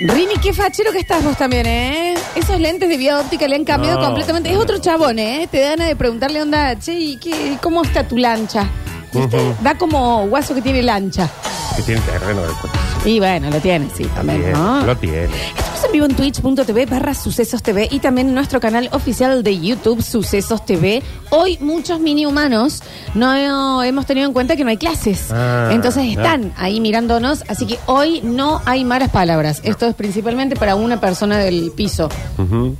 Rini, 0.00 0.34
qué 0.42 0.52
fachero 0.54 0.92
que 0.92 0.98
estás 0.98 1.22
vos 1.22 1.36
también, 1.36 1.66
¿eh? 1.66 2.14
Esos 2.34 2.58
lentes 2.58 2.88
de 2.88 2.96
vía 2.96 3.18
óptica 3.20 3.46
le 3.46 3.56
han 3.56 3.64
cambiado 3.64 4.00
No. 4.00 4.06
completamente. 4.06 4.50
Es 4.50 4.56
otro 4.56 4.78
chabón, 4.78 5.18
¿eh? 5.18 5.46
Te 5.50 5.60
dan 5.60 5.78
de 5.80 5.94
preguntarle, 5.94 6.40
onda, 6.40 6.78
che, 6.78 6.94
¿y 6.98 7.16
qué, 7.18 7.58
cómo 7.62 7.82
está 7.82 8.08
tu 8.08 8.16
lancha? 8.16 8.66
¿Viste? 9.12 9.38
Da 9.60 9.76
como 9.76 10.26
guaso 10.28 10.54
que 10.54 10.62
tiene 10.62 10.82
lancha. 10.82 11.28
Que 11.76 11.82
tiene 11.82 12.00
terreno 12.02 12.42
de. 12.42 13.10
Y 13.10 13.18
bueno, 13.18 13.48
lo 13.50 13.60
tiene, 13.60 13.88
sí, 13.96 14.04
también, 14.14 14.40
Bien, 14.40 14.52
¿no? 14.52 14.84
Lo 14.84 14.96
tiene. 14.96 15.24
Estamos 15.56 15.84
en 15.84 15.92
vivo 15.92 16.06
en 16.06 16.14
twitch.tv 16.14 16.86
barra 16.86 17.14
Sucesos 17.14 17.62
TV 17.62 17.88
y 17.90 18.00
también 18.00 18.28
en 18.28 18.34
nuestro 18.34 18.60
canal 18.60 18.88
oficial 18.92 19.42
de 19.42 19.58
YouTube 19.58 20.02
Sucesos 20.02 20.66
TV. 20.66 21.02
Hoy 21.30 21.56
muchos 21.60 22.00
mini 22.00 22.26
humanos 22.26 22.82
no 23.14 23.82
hemos 23.82 24.04
tenido 24.06 24.26
en 24.26 24.32
cuenta 24.32 24.56
que 24.56 24.64
no 24.64 24.70
hay 24.70 24.76
clases. 24.76 25.28
Ah, 25.30 25.70
Entonces 25.72 26.08
están 26.08 26.52
ahí 26.56 26.80
mirándonos, 26.80 27.44
así 27.48 27.66
que 27.66 27.78
hoy 27.86 28.20
no 28.22 28.60
hay 28.66 28.84
malas 28.84 29.10
palabras. 29.10 29.60
Esto 29.64 29.86
es 29.86 29.94
principalmente 29.94 30.56
para 30.56 30.74
una 30.74 31.00
persona 31.00 31.38
del 31.38 31.72
piso. 31.74 32.08
Ujú. 32.36 32.76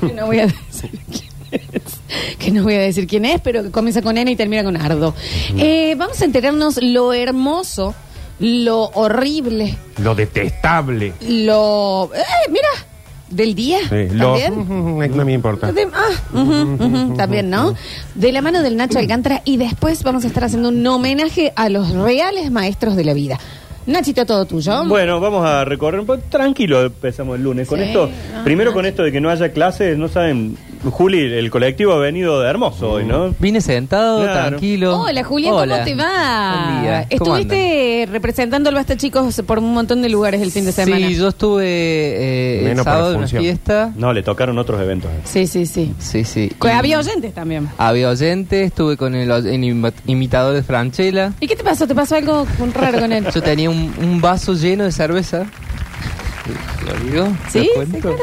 Que 0.00 0.12
no 0.12 0.26
voy 0.26 0.40
a 0.40 0.46
decir 0.46 0.90
quién 1.10 1.62
es. 1.72 1.82
Que 2.38 2.50
no 2.52 2.62
voy 2.62 2.74
a 2.74 2.80
decir 2.80 3.06
quién 3.08 3.24
es, 3.24 3.40
pero 3.40 3.62
que 3.64 3.70
comienza 3.70 4.02
con 4.02 4.16
N 4.18 4.30
y 4.30 4.36
termina 4.36 4.62
con 4.62 4.76
Ardo. 4.76 5.14
Eh, 5.56 5.94
vamos 5.96 6.20
a 6.20 6.24
enterarnos 6.24 6.78
lo 6.82 7.12
hermoso, 7.12 7.94
lo 8.40 8.84
horrible, 8.94 9.76
Lo 10.02 10.14
detestable. 10.14 11.12
lo... 11.28 12.10
¡Eh, 12.14 12.50
mira! 12.50 12.68
Del 13.30 13.54
día. 13.54 13.78
Sí, 13.88 14.08
lo, 14.12 14.34
¿También? 14.36 14.52
Ujú, 14.58 15.16
no 15.16 15.24
me 15.24 15.32
importa. 15.32 15.70
De- 15.70 15.86
ah, 15.94 16.08
ujú, 16.32 16.84
ujú, 16.84 17.14
también, 17.16 17.48
¿no? 17.48 17.74
De 18.16 18.32
la 18.32 18.42
mano 18.42 18.60
del 18.62 18.76
Nacho 18.76 18.98
Alcántara 18.98 19.42
y 19.44 19.56
después 19.56 20.02
vamos 20.02 20.24
a 20.24 20.26
estar 20.26 20.42
haciendo 20.42 20.70
un 20.70 20.84
homenaje 20.84 21.52
a 21.54 21.68
los 21.68 21.90
reales 21.92 22.50
maestros 22.50 22.96
de 22.96 23.04
la 23.04 23.14
vida. 23.14 23.38
Nachito, 23.86 24.26
todo 24.26 24.46
tuyo. 24.46 24.84
Bueno, 24.86 25.20
vamos 25.20 25.46
a 25.46 25.64
recorrer 25.64 26.00
un 26.00 26.06
poco. 26.06 26.20
Tranquilo, 26.28 26.82
empezamos 26.82 27.36
el 27.36 27.44
lunes. 27.44 27.68
Con 27.68 27.78
Sí, 27.78 27.84
esto, 27.86 28.10
no, 28.34 28.42
primero 28.44 28.72
con 28.72 28.84
esto 28.84 29.04
de 29.04 29.12
que 29.12 29.20
no 29.20 29.30
haya 29.30 29.52
clases, 29.52 29.96
no 29.96 30.08
saben. 30.08 30.56
Juli, 30.82 31.20
el 31.34 31.50
colectivo 31.50 31.92
ha 31.92 31.98
venido 31.98 32.40
de 32.40 32.48
hermoso 32.48 32.92
hoy, 32.92 33.04
¿no? 33.04 33.34
Vine 33.38 33.60
sentado, 33.60 34.22
Claro. 34.22 34.48
tranquilo. 34.48 34.98
Hola, 35.00 35.22
Julián, 35.24 35.52
Hola. 35.54 35.74
¿cómo 35.74 35.84
te 35.84 35.94
va? 35.94 36.64
Buen 36.70 36.82
día. 36.82 37.06
¿Cómo 37.18 37.36
Estuviste 37.36 38.08
representando 38.10 38.68
al 38.70 38.74
Basta 38.74 38.96
Chicos 38.96 39.42
por 39.46 39.58
un 39.58 39.74
montón 39.74 40.00
de 40.00 40.08
lugares 40.08 40.40
el 40.40 40.50
fin 40.50 40.64
de 40.64 40.72
semana. 40.72 41.06
Sí, 41.08 41.16
yo 41.16 41.28
estuve 41.28 41.66
eh, 41.66 42.58
el 42.60 42.64
Menos 42.64 42.84
para 42.84 42.96
sábado 42.96 43.10
en 43.12 43.16
una 43.18 43.26
función. 43.26 43.42
fiesta. 43.42 43.92
No, 43.96 44.12
le 44.14 44.22
tocaron 44.22 44.56
otros 44.58 44.80
eventos. 44.80 45.10
Sí, 45.24 45.46
sí, 45.46 45.66
sí. 45.66 45.94
Sí, 45.98 46.24
sí. 46.24 46.50
Que 46.60 46.68
Y 46.68 46.70
Había 46.70 46.98
oyentes 46.98 47.34
también. 47.34 47.68
Había 47.76 48.08
oyentes, 48.08 48.66
estuve 48.68 48.96
con 48.96 49.14
el, 49.14 49.30
el 49.30 49.44
imi- 49.62 49.92
imitador 50.06 50.54
de 50.54 50.62
Franchella. 50.62 51.32
¿Y 51.40 51.46
qué 51.46 51.56
te 51.56 51.62
pasó? 51.64 51.86
¿Te 51.86 51.94
pasó 51.94 52.16
algo 52.16 52.46
raro 52.74 53.00
con 53.00 53.12
él? 53.12 53.26
Yo 53.34 53.42
tenía 53.42 53.68
un, 53.68 53.92
un 54.00 54.20
vaso 54.22 54.54
lleno 54.54 54.84
de 54.84 54.92
cerveza. 54.92 55.44
¿Lo 56.86 56.94
digo? 57.10 57.28
¿Te 57.52 57.60
¿Sí? 57.62 57.70
cuento? 57.74 57.96
Sí, 57.96 58.00
claro. 58.02 58.16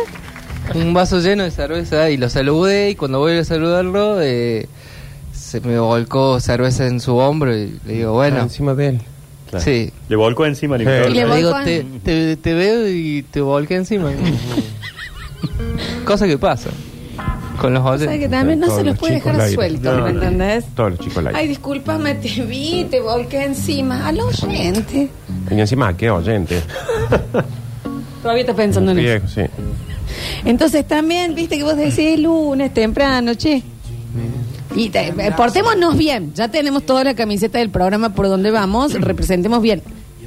Un 0.75 0.93
vaso 0.93 1.19
lleno 1.19 1.43
de 1.43 1.51
cerveza 1.51 2.09
y 2.09 2.17
lo 2.17 2.29
saludé 2.29 2.89
y 2.91 2.95
cuando 2.95 3.19
voy 3.19 3.37
a 3.37 3.43
saludarlo 3.43 4.21
eh, 4.21 4.67
se 5.33 5.61
me 5.61 5.79
volcó 5.79 6.39
cerveza 6.39 6.87
en 6.87 6.99
su 6.99 7.15
hombro 7.17 7.55
y 7.55 7.79
le 7.85 7.93
digo, 7.93 8.09
Ah, 8.09 8.13
bueno, 8.13 8.41
encima 8.41 8.73
de 8.73 8.87
él. 8.89 9.01
Claro. 9.49 9.63
sí. 9.63 9.91
Le 10.09 10.15
volcó 10.17 10.45
encima 10.45 10.75
el 10.75 10.81
Sí. 10.81 10.87
le 11.13 11.25
Le 11.25 11.35
digo, 11.37 11.53
te, 11.63 11.85
te- 12.03 12.35
te 12.37 12.53
veo 12.53 12.87
y 12.87 13.23
te 13.23 13.39
volqué 13.41 13.75
encima. 13.75 14.11
Cosa 16.05 16.27
que 16.27 16.37
pasa 16.37 16.69
con 17.59 17.73
los 17.73 17.81
O 17.83 17.97
sea 17.97 18.07
que 18.07 18.13
oyentes. 18.13 18.29
también 18.31 18.59
no 18.59 18.67
Todos 18.67 18.79
se 18.79 18.83
los 18.85 18.91
los 18.93 18.99
puede 18.99 19.15
chicos 19.15 19.31
dejar 19.33 19.47
al 19.47 19.53
sueltos, 19.53 19.97
No, 19.97 20.03
¿me 20.05 20.13
no. 20.13 20.21
entendés? 20.21 20.65
Todos 20.75 20.89
los 20.91 20.99
chicos 20.99 21.17
al 21.17 21.27
aire. 21.27 21.39
Ay, 21.39 21.47
discúlpame, 21.47 22.15
te 22.15 22.43
vi, 22.43 22.85
te 22.91 22.99
volqué 22.99 23.45
encima. 23.45 24.05
A 24.07 24.11
los 24.11 24.43
oyentes. 24.43 25.09
Y 25.49 25.59
encima, 25.59 25.95
qué 25.97 26.09
oyente. 26.11 26.61
Todavía 28.21 28.41
estás 28.41 28.55
pensando 28.55 28.91
en 28.91 28.99
eso. 28.99 29.27
Sí. 29.27 29.41
Entonces 30.45 30.87
también, 30.87 31.35
viste 31.35 31.57
que 31.57 31.63
vos 31.63 31.75
decís 31.77 32.19
lunes, 32.19 32.73
temprano, 32.73 33.33
che. 33.35 33.63
Y 34.75 34.89
te- 34.89 35.07
eh, 35.07 35.31
portémonos 35.35 35.97
bien. 35.97 36.33
Ya 36.35 36.49
tenemos 36.49 36.85
toda 36.85 37.03
la 37.03 37.13
camiseta 37.15 37.59
del 37.59 37.69
programa 37.69 38.13
por 38.13 38.27
donde 38.27 38.51
vamos. 38.51 38.93
Representemos 38.93 39.61
bien. 39.61 39.81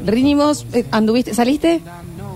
Rini, 0.05 0.35
vos 0.35 0.67
eh, 0.73 0.85
anduviste, 0.91 1.35
¿saliste? 1.35 1.81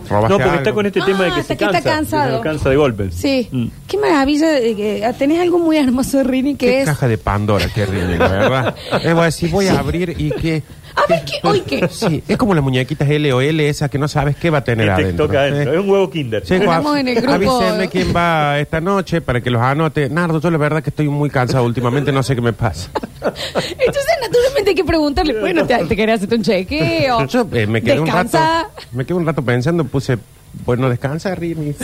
¿Robaste 0.08 0.28
No, 0.28 0.36
porque 0.36 0.42
algo? 0.50 0.56
está 0.58 0.72
con 0.74 0.84
este 0.86 1.00
tema 1.00 1.24
de 1.24 1.30
Ah, 1.30 1.34
que 1.34 1.40
hasta 1.40 1.54
se 1.54 1.56
que 1.56 1.64
está 1.64 1.80
cansa. 1.80 1.90
cansado. 2.18 2.30
que 2.32 2.36
se 2.36 2.42
cansa 2.54 2.70
de 2.70 2.76
golpe. 2.76 3.10
Sí. 3.10 3.48
Mm. 3.50 3.66
Qué 3.88 3.96
maravilla. 3.98 4.58
eh, 4.58 4.76
que, 4.76 5.04
ah, 5.04 5.14
tenés 5.14 5.40
algo 5.40 5.58
muy 5.58 5.78
hermoso, 5.78 6.22
Rini, 6.22 6.56
que 6.56 6.66
Qué 6.66 6.80
es... 6.82 6.86
caja 6.86 7.08
de 7.08 7.16
Pandora, 7.16 7.66
qué 7.74 7.86
ridículo, 7.86 8.18
la 8.18 8.28
verdad. 8.28 8.74
Es 9.02 9.12
voy 9.14 9.22
a 9.22 9.24
decir, 9.24 9.50
voy 9.50 9.66
a 9.68 9.78
abrir 9.78 10.14
y 10.18 10.30
que... 10.30 10.62
A 10.96 11.06
ver, 11.08 11.24
¿qué? 11.24 11.32
¿Hoy 11.42 11.60
qué? 11.66 11.88
Sí, 11.90 12.22
es 12.28 12.36
como 12.36 12.54
las 12.54 12.62
muñequitas 12.62 13.08
L 13.10 13.32
o 13.32 13.40
L, 13.40 13.68
esas 13.68 13.90
que 13.90 13.98
no 13.98 14.06
sabes 14.08 14.36
qué 14.36 14.48
va 14.50 14.58
a 14.58 14.64
tener 14.64 14.88
adentro. 14.90 15.26
toca 15.26 15.40
adentro. 15.40 15.74
Es 15.74 15.80
un 15.80 15.90
huevo 15.90 16.08
Kinder. 16.10 16.46
Sí, 16.46 16.54
Estamos 16.54 16.96
en 16.96 17.08
el 17.08 17.14
grupo- 17.16 17.32
Avísenme 17.60 17.88
quién 17.88 18.14
va 18.14 18.60
esta 18.60 18.80
noche 18.80 19.20
para 19.20 19.40
que 19.40 19.50
los 19.50 19.60
anote. 19.60 20.08
Nardo, 20.08 20.40
yo 20.40 20.50
la 20.50 20.58
verdad 20.58 20.82
que 20.82 20.90
estoy 20.90 21.08
muy 21.08 21.30
cansado 21.30 21.64
últimamente, 21.64 22.12
no 22.12 22.22
sé 22.22 22.34
qué 22.34 22.40
me 22.40 22.52
pasa. 22.52 22.90
Entonces, 23.20 24.06
naturalmente 24.22 24.70
hay 24.70 24.74
que 24.76 24.84
preguntarle, 24.84 25.40
bueno, 25.40 25.66
¿te, 25.66 25.76
te 25.84 25.96
querés 25.96 26.22
hacer 26.22 26.32
un 26.38 26.42
chequeo? 26.44 27.26
Yo 27.26 27.46
eh, 27.52 27.66
me 27.66 27.82
quedé 27.82 27.98
un 28.00 28.06
rato, 28.06 28.22
Descansa. 28.22 28.68
me 28.92 29.04
quedé 29.04 29.14
un 29.16 29.26
rato 29.26 29.42
pensando, 29.42 29.84
puse, 29.84 30.16
bueno, 30.64 30.88
descansa, 30.88 31.34
Rini. 31.34 31.74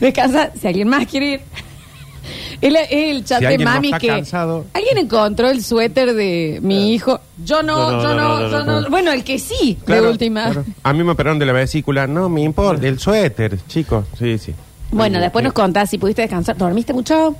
Descansa, 0.00 0.50
si 0.60 0.66
alguien 0.66 0.88
más 0.88 1.06
quiere 1.06 1.26
ir. 1.34 1.40
El, 2.62 2.76
el 2.76 3.24
chat 3.24 3.40
Si 3.40 3.44
de 3.44 3.48
alguien 3.48 3.64
no 3.68 3.74
mami 3.74 3.88
está 3.88 3.98
que. 3.98 4.06
cansado. 4.06 4.64
¿Alguien 4.72 4.96
encontró 4.98 5.50
el 5.50 5.62
suéter 5.62 6.14
de 6.14 6.60
mi 6.62 6.94
hijo? 6.94 7.20
Yo 7.44 7.62
no, 7.62 8.00
yo 8.02 8.14
no, 8.14 8.48
yo 8.50 8.64
no, 8.64 8.80
no. 8.82 8.88
Bueno, 8.88 9.10
el 9.12 9.24
que 9.24 9.38
sí, 9.38 9.76
Claro, 9.84 10.04
de 10.04 10.08
última. 10.10 10.44
claro. 10.44 10.64
A 10.84 10.92
mí 10.94 11.02
me 11.04 11.10
operaron 11.10 11.38
de 11.38 11.44
la 11.46 11.52
vesícula, 11.52 12.06
no 12.06 12.28
me 12.30 12.40
importa, 12.42 12.86
el 12.86 12.98
suéter, 12.98 13.58
chicos, 13.66 14.06
sí, 14.18 14.38
sí. 14.38 14.54
Bueno, 14.92 15.18
después 15.20 15.42
nos 15.44 15.52
contás 15.52 15.90
si 15.90 15.98
pudiste 15.98 16.22
descansar. 16.22 16.56
¿Dormiste 16.56 16.92
mucho? 16.92 17.34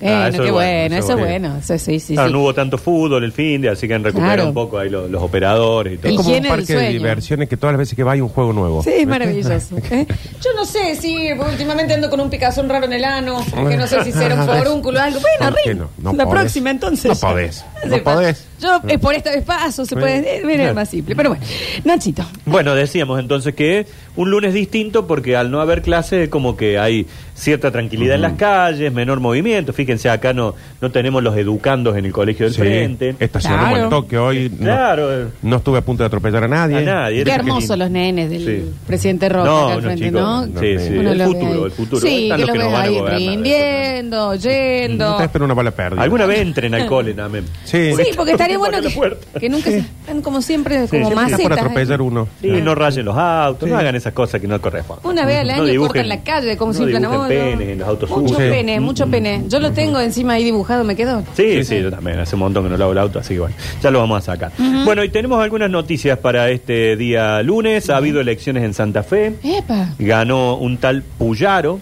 Bueno, 0.00 0.16
Ah, 0.22 0.28
eso 0.28 0.38
qué 0.42 0.46
es 0.46 0.52
bueno, 0.52 0.78
bueno, 0.80 0.96
eso 0.96 1.12
es 1.12 1.18
bueno. 1.18 1.56
Eso 1.58 1.78
sí, 1.78 1.98
sí, 2.00 2.12
Claro, 2.14 2.28
sí. 2.28 2.32
no 2.34 2.40
hubo 2.40 2.54
tanto 2.54 2.78
fútbol 2.78 3.24
el 3.24 3.32
fin 3.32 3.60
de, 3.62 3.68
así 3.70 3.88
que 3.88 3.94
han 3.94 4.04
recuperado 4.04 4.34
Claro. 4.36 4.48
un 4.48 4.54
poco 4.54 4.78
ahí 4.78 4.88
los, 4.90 5.10
los 5.10 5.22
operadores 5.22 5.94
y 5.94 5.96
todo. 5.98 6.10
Es 6.12 6.16
como 6.16 6.36
un 6.36 6.42
parque 6.46 6.74
de 6.76 6.88
diversiones 6.90 7.48
que 7.48 7.56
todas 7.56 7.72
las 7.74 7.78
veces 7.78 7.96
que 7.96 8.04
va 8.04 8.12
hay 8.12 8.20
un 8.20 8.28
juego 8.28 8.52
nuevo. 8.52 8.82
Sí, 8.82 8.90
es 8.96 9.06
maravilloso. 9.06 9.76
¿eh? 9.90 10.06
Yo 10.42 10.50
no 10.56 10.64
sé 10.64 10.94
si 10.96 11.32
últimamente 11.32 11.94
ando 11.94 12.08
con 12.10 12.20
un 12.20 12.30
picazón 12.30 12.68
raro 12.68 12.86
en 12.86 12.92
el 12.92 13.04
ano, 13.04 13.44
que 13.68 13.76
no 13.76 13.86
sé 13.86 14.04
si 14.04 14.12
será 14.12 14.34
un 14.36 14.46
forúnculo 14.46 14.98
o 14.98 15.02
algo. 15.02 15.20
Bueno, 15.20 15.52
¿Por 15.52 15.62
qué 15.64 15.70
Rin, 15.70 15.78
no? 15.78 15.90
No 15.98 16.12
la 16.12 16.24
podés. 16.24 16.40
próxima 16.40 16.70
entonces. 16.70 17.10
No 17.10 17.28
podés. 17.28 17.64
No 17.86 17.98
podés. 18.02 18.47
Yo 18.60 18.80
eh, 18.88 18.98
por 18.98 19.14
esta 19.14 19.30
vez 19.30 19.44
paso, 19.44 19.84
se 19.86 19.94
puede 19.96 20.38
eh, 20.38 20.42
mira, 20.44 20.68
es 20.68 20.74
más 20.74 20.88
simple. 20.88 21.14
Pero 21.14 21.30
bueno, 21.30 21.44
Nachito. 21.84 22.24
Bueno, 22.44 22.74
decíamos 22.74 23.20
entonces 23.20 23.54
que 23.54 23.86
un 24.16 24.30
lunes 24.30 24.52
distinto 24.54 25.06
porque 25.06 25.36
al 25.36 25.50
no 25.50 25.60
haber 25.60 25.82
clase 25.82 26.28
como 26.28 26.56
que 26.56 26.78
hay 26.78 27.06
cierta 27.34 27.70
tranquilidad 27.70 28.16
en 28.16 28.22
las 28.22 28.32
calles, 28.32 28.92
menor 28.92 29.20
movimiento. 29.20 29.72
Fíjense, 29.72 30.10
acá 30.10 30.32
no, 30.32 30.56
no 30.80 30.90
tenemos 30.90 31.22
los 31.22 31.36
educandos 31.36 31.96
en 31.96 32.04
el 32.04 32.12
colegio 32.12 32.46
del 32.46 32.54
Sí, 32.54 32.60
frente. 32.60 33.14
estacionamos 33.20 33.68
Claro. 33.68 33.84
el 33.84 33.90
toque 33.90 34.18
hoy. 34.18 34.50
no- 34.58 34.64
Claro. 34.64 35.30
No, 35.42 35.56
estuve 35.56 35.78
a 35.78 35.82
punto 35.82 36.02
de 36.02 36.08
atropellar 36.08 36.42
a 36.44 36.48
nadie. 36.48 36.78
A 36.78 36.80
nadie. 36.80 37.22
Qué 37.24 37.30
hermosos 37.30 37.78
los 37.78 37.90
nenes 37.90 38.28
del 38.30 38.44
Sí. 38.44 38.64
presidente 38.86 39.28
Roca 39.28 39.44
No, 39.48 39.66
acá 39.66 39.74
al 39.74 39.82
frente, 39.82 40.04
chicos, 40.06 40.20
¿no? 40.20 40.60
Sí, 40.60 40.78
sí, 40.80 40.96
Uno 40.98 41.12
el 41.12 41.18
los 41.18 41.28
ve 41.28 41.34
futuro, 41.34 41.58
ahí. 41.60 41.64
el 41.64 41.70
futuro. 41.70 42.00
Sí, 42.06 42.22
Están 42.24 42.36
que 42.38 42.40
los 42.46 42.48
los 42.48 42.52
que 42.52 42.58
nos 42.58 42.66
ves 42.66 42.72
van 42.72 42.80
a 42.82 42.84
ahí 42.84 42.94
gobernar 42.98 43.20
después. 43.20 43.36
rindiendo, 43.36 44.34
yendo. 44.34 45.10
Ustedes 45.12 45.30
pero 45.32 45.44
una 45.44 45.54
bala 45.54 45.70
perdida. 45.70 46.02
Alguna 46.02 46.26
vez 46.26 46.40
entren 46.40 46.74
al 46.74 46.86
cole, 46.86 47.14
Namen. 47.14 47.44
Sí. 47.64 47.92
Sí, 47.94 48.02
porque 48.16 48.32
estaría 48.54 48.58
bueno 48.98 49.18
que, 49.40 49.48
nunca 49.48 49.70
se 49.70 49.78
están 49.78 50.22
como 50.22 50.42
siempre, 50.42 50.86
Sí, 50.86 50.96
como 50.98 51.08
sí, 51.10 51.14
macetas. 51.14 51.42
Por 51.42 51.52
¿eh? 51.52 51.60
atropellar 51.60 52.02
uno. 52.02 52.28
Sí, 52.40 52.48
no 52.48 52.74
rayen 52.74 53.04
los 53.04 53.16
autos, 53.16 53.66
Sí. 53.68 53.72
no 53.72 53.78
hagan 53.78 53.94
esas 53.96 54.12
cosas 54.12 54.40
que 54.40 54.46
no 54.48 54.60
corresponden. 54.60 55.06
Una 55.10 55.24
vez 55.26 55.38
al 55.38 55.50
año 55.50 55.72
No 55.74 55.80
cortan 55.86 56.08
la 56.08 56.22
calle, 56.22 56.56
como 56.56 56.72
no 56.72 56.78
siempre. 56.78 56.98
dibujen 57.00 57.28
penes 57.28 57.68
en 57.68 57.78
los 57.78 57.88
autos 57.88 58.10
Mucho 58.10 58.28
sucios. 58.34 58.50
pene, 58.50 58.80
mucho 58.80 59.06
pene. 59.08 59.44
Yo 59.48 59.60
lo 59.60 59.72
tengo 59.72 60.00
encima 60.00 60.34
ahí 60.34 60.44
dibujado, 60.44 60.84
me 60.84 60.96
quedo. 60.96 61.22
Sí, 61.34 61.64
sí, 61.64 61.80
yo 61.82 61.90
también. 61.90 62.18
Hace 62.18 62.34
un 62.36 62.40
montón 62.40 62.64
que 62.64 62.70
no 62.70 62.76
lavo 62.76 62.92
el 62.92 62.98
auto, 62.98 63.18
así 63.18 63.34
que 63.34 63.40
bueno, 63.40 63.54
ya 63.82 63.90
lo 63.90 63.98
vamos 64.00 64.18
a 64.18 64.32
sacar. 64.32 64.52
Bueno, 64.84 65.04
y 65.04 65.08
tenemos 65.10 65.42
algunas 65.42 65.70
noticias 65.70 66.18
para 66.18 66.50
este 66.50 66.96
día 66.96 67.42
lunes. 67.42 67.90
Ha 67.90 67.96
habido 67.96 68.20
elecciones 68.20 68.64
en 68.64 68.74
Santa 68.74 69.02
Fe. 69.02 69.34
Epa. 69.42 69.94
Ganó 69.98 70.56
un 70.56 70.78
tal 70.78 71.02
Puyaro, 71.02 71.80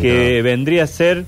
que 0.00 0.42
vendría 0.42 0.84
a 0.84 0.86
ser 0.86 1.24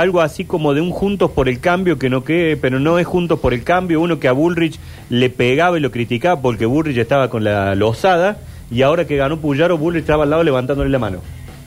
algo 0.00 0.20
así 0.20 0.44
como 0.44 0.74
de 0.74 0.80
un 0.80 0.90
Juntos 0.90 1.30
por 1.30 1.48
el 1.48 1.60
Cambio, 1.60 1.98
que 1.98 2.08
no 2.10 2.24
que, 2.24 2.58
pero 2.60 2.78
no 2.80 2.98
es 2.98 3.06
Juntos 3.06 3.38
por 3.40 3.52
el 3.54 3.64
Cambio, 3.64 4.00
uno 4.00 4.18
que 4.20 4.28
a 4.28 4.32
Bullrich 4.32 4.78
le 5.10 5.30
pegaba 5.30 5.76
y 5.76 5.80
lo 5.80 5.90
criticaba 5.90 6.40
porque 6.40 6.66
Bullrich 6.66 6.96
estaba 6.98 7.28
con 7.30 7.44
la 7.44 7.74
losada, 7.74 8.38
y 8.70 8.82
ahora 8.82 9.06
que 9.06 9.16
ganó 9.16 9.38
Puyaro, 9.38 9.78
Bullrich 9.78 10.02
estaba 10.02 10.24
al 10.24 10.30
lado 10.30 10.42
levantándole 10.42 10.90
la 10.90 10.98
mano. 10.98 11.20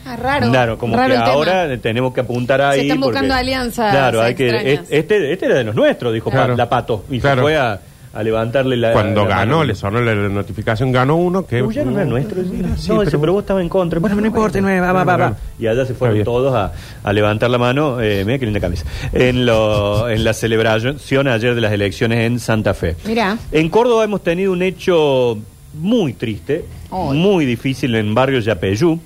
Ah, 0.06 0.16
raro. 0.16 0.50
Claro, 0.50 0.78
como 0.80 0.96
Raro 0.96 1.10
que 1.10 1.14
el 1.16 1.20
tema. 1.24 1.34
ahora 1.34 1.78
tenemos 1.78 2.14
que 2.14 2.22
apuntar 2.22 2.60
ahí. 2.62 2.82
están 2.82 3.00
buscando 3.00 3.28
porque- 3.30 3.40
alianzas 3.40 3.92
Claro, 3.92 4.22
hay 4.22 4.34
que. 4.34 4.74
Este, 4.90 5.32
este 5.32 5.46
era 5.46 5.56
de 5.56 5.64
los 5.64 5.76
nuestros, 5.76 6.12
dijo 6.12 6.32
Claro. 6.32 6.56
La 6.56 6.68
pato. 6.68 7.06
Y 7.12 7.20
Claro. 7.20 7.38
se 7.38 7.42
fue 7.44 7.56
a, 7.58 7.80
a 8.14 8.24
levantarle 8.24 8.76
la. 8.78 8.92
Cuando 8.94 9.24
la 9.24 9.30
ganó, 9.38 9.58
mano. 9.60 9.64
le 9.64 9.76
sonó 9.76 10.02
la 10.02 10.14
notificación, 10.16 10.92
ganó 10.92 11.16
uno 11.16 11.46
que... 11.46 11.64
Puyaro 11.64 11.92
no 11.92 11.98
era 12.00 12.06
nuestro. 12.10 12.42
Sí, 12.44 12.90
no, 12.90 13.02
ese, 13.02 13.18
pero- 13.18 13.34
vos 13.34 13.44
estabas 13.44 13.64
en 13.64 13.70
contra. 13.70 14.00
Bueno, 14.00 14.16
no 14.20 14.28
importa, 14.28 14.60
no, 14.60 14.68
va, 14.68 14.92
va, 14.92 15.04
va, 15.04 15.18
va. 15.18 15.36
Y 15.58 15.68
allá 15.68 15.86
se 15.86 15.94
fueron 15.94 16.16
bien. 16.16 16.26
todos 16.26 16.54
a, 16.54 16.74
a 17.04 17.14
levantar 17.14 17.50
la 17.50 17.58
mano. 17.58 18.02
Eh, 18.02 18.24
mira 18.26 18.38
qué 18.40 18.46
linda 18.46 18.60
camisa. 18.60 18.86
En, 19.14 19.46
lo, 19.46 20.10
en 20.10 20.24
la 20.24 20.34
celebración 20.34 21.28
ayer 21.28 21.56
de 21.56 21.62
las 21.62 21.72
elecciones 21.72 22.20
en 22.26 22.40
Santa 22.40 22.74
Fe. 22.74 22.96
Mirá. 23.06 23.38
En 23.52 23.70
Córdoba 23.70 24.04
hemos 24.04 24.22
tenido 24.24 24.52
un 24.52 24.62
hecho 24.62 25.38
muy 25.74 26.14
triste, 26.14 26.66
muy 26.92 27.46
difícil 27.46 27.96
en 27.96 28.14
barrio 28.14 28.40
Yapeyú. 28.40 29.00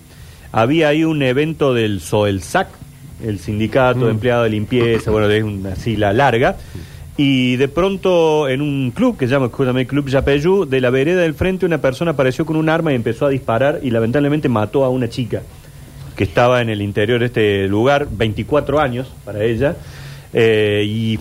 Había 0.52 0.88
ahí 0.88 1.04
un 1.04 1.22
evento 1.22 1.74
del 1.74 2.00
SOELSAC, 2.02 2.70
el 3.24 3.40
sindicato 3.40 4.06
de 4.06 4.12
empleados 4.12 4.46
de 4.46 4.50
limpieza, 4.52 5.12
bueno, 5.12 5.28
de 5.28 5.44
una 5.44 5.76
sigla 5.76 6.12
larga. 6.14 6.56
Y 7.18 7.56
de 7.56 7.70
pronto 7.70 8.50
en 8.50 8.62
un 8.62 8.92
club 8.92 9.18
que 9.18 9.28
se 9.28 9.32
llama 9.32 9.50
Club 9.50 10.10
Yapeyú, 10.10 10.66
de 10.66 10.82
la 10.82 10.90
vereda 10.90 11.22
del 11.22 11.34
frente 11.34 11.66
una 11.66 11.78
persona 11.78 12.12
apareció 12.12 12.46
con 12.46 12.58
un 12.58 12.68
arma 12.68 12.92
y 12.92 12.96
empezó 12.96 13.26
a 13.26 13.30
disparar 13.30 13.80
y 13.84 13.90
lamentablemente 13.90 14.50
mató 14.50 14.84
a 14.84 14.90
una 14.90 15.08
chica 15.08 15.42
que 16.16 16.26
estaba 16.26 16.62
en 16.62 16.70
el 16.70 16.82
interior 16.82 17.20
de 17.20 17.28
este 17.28 17.68
lugar, 17.68 18.08
24 18.12 18.80
años 18.80 19.12
para 19.24 19.44
ella, 19.44 19.76
eh, 20.34 20.84
y 20.86 21.20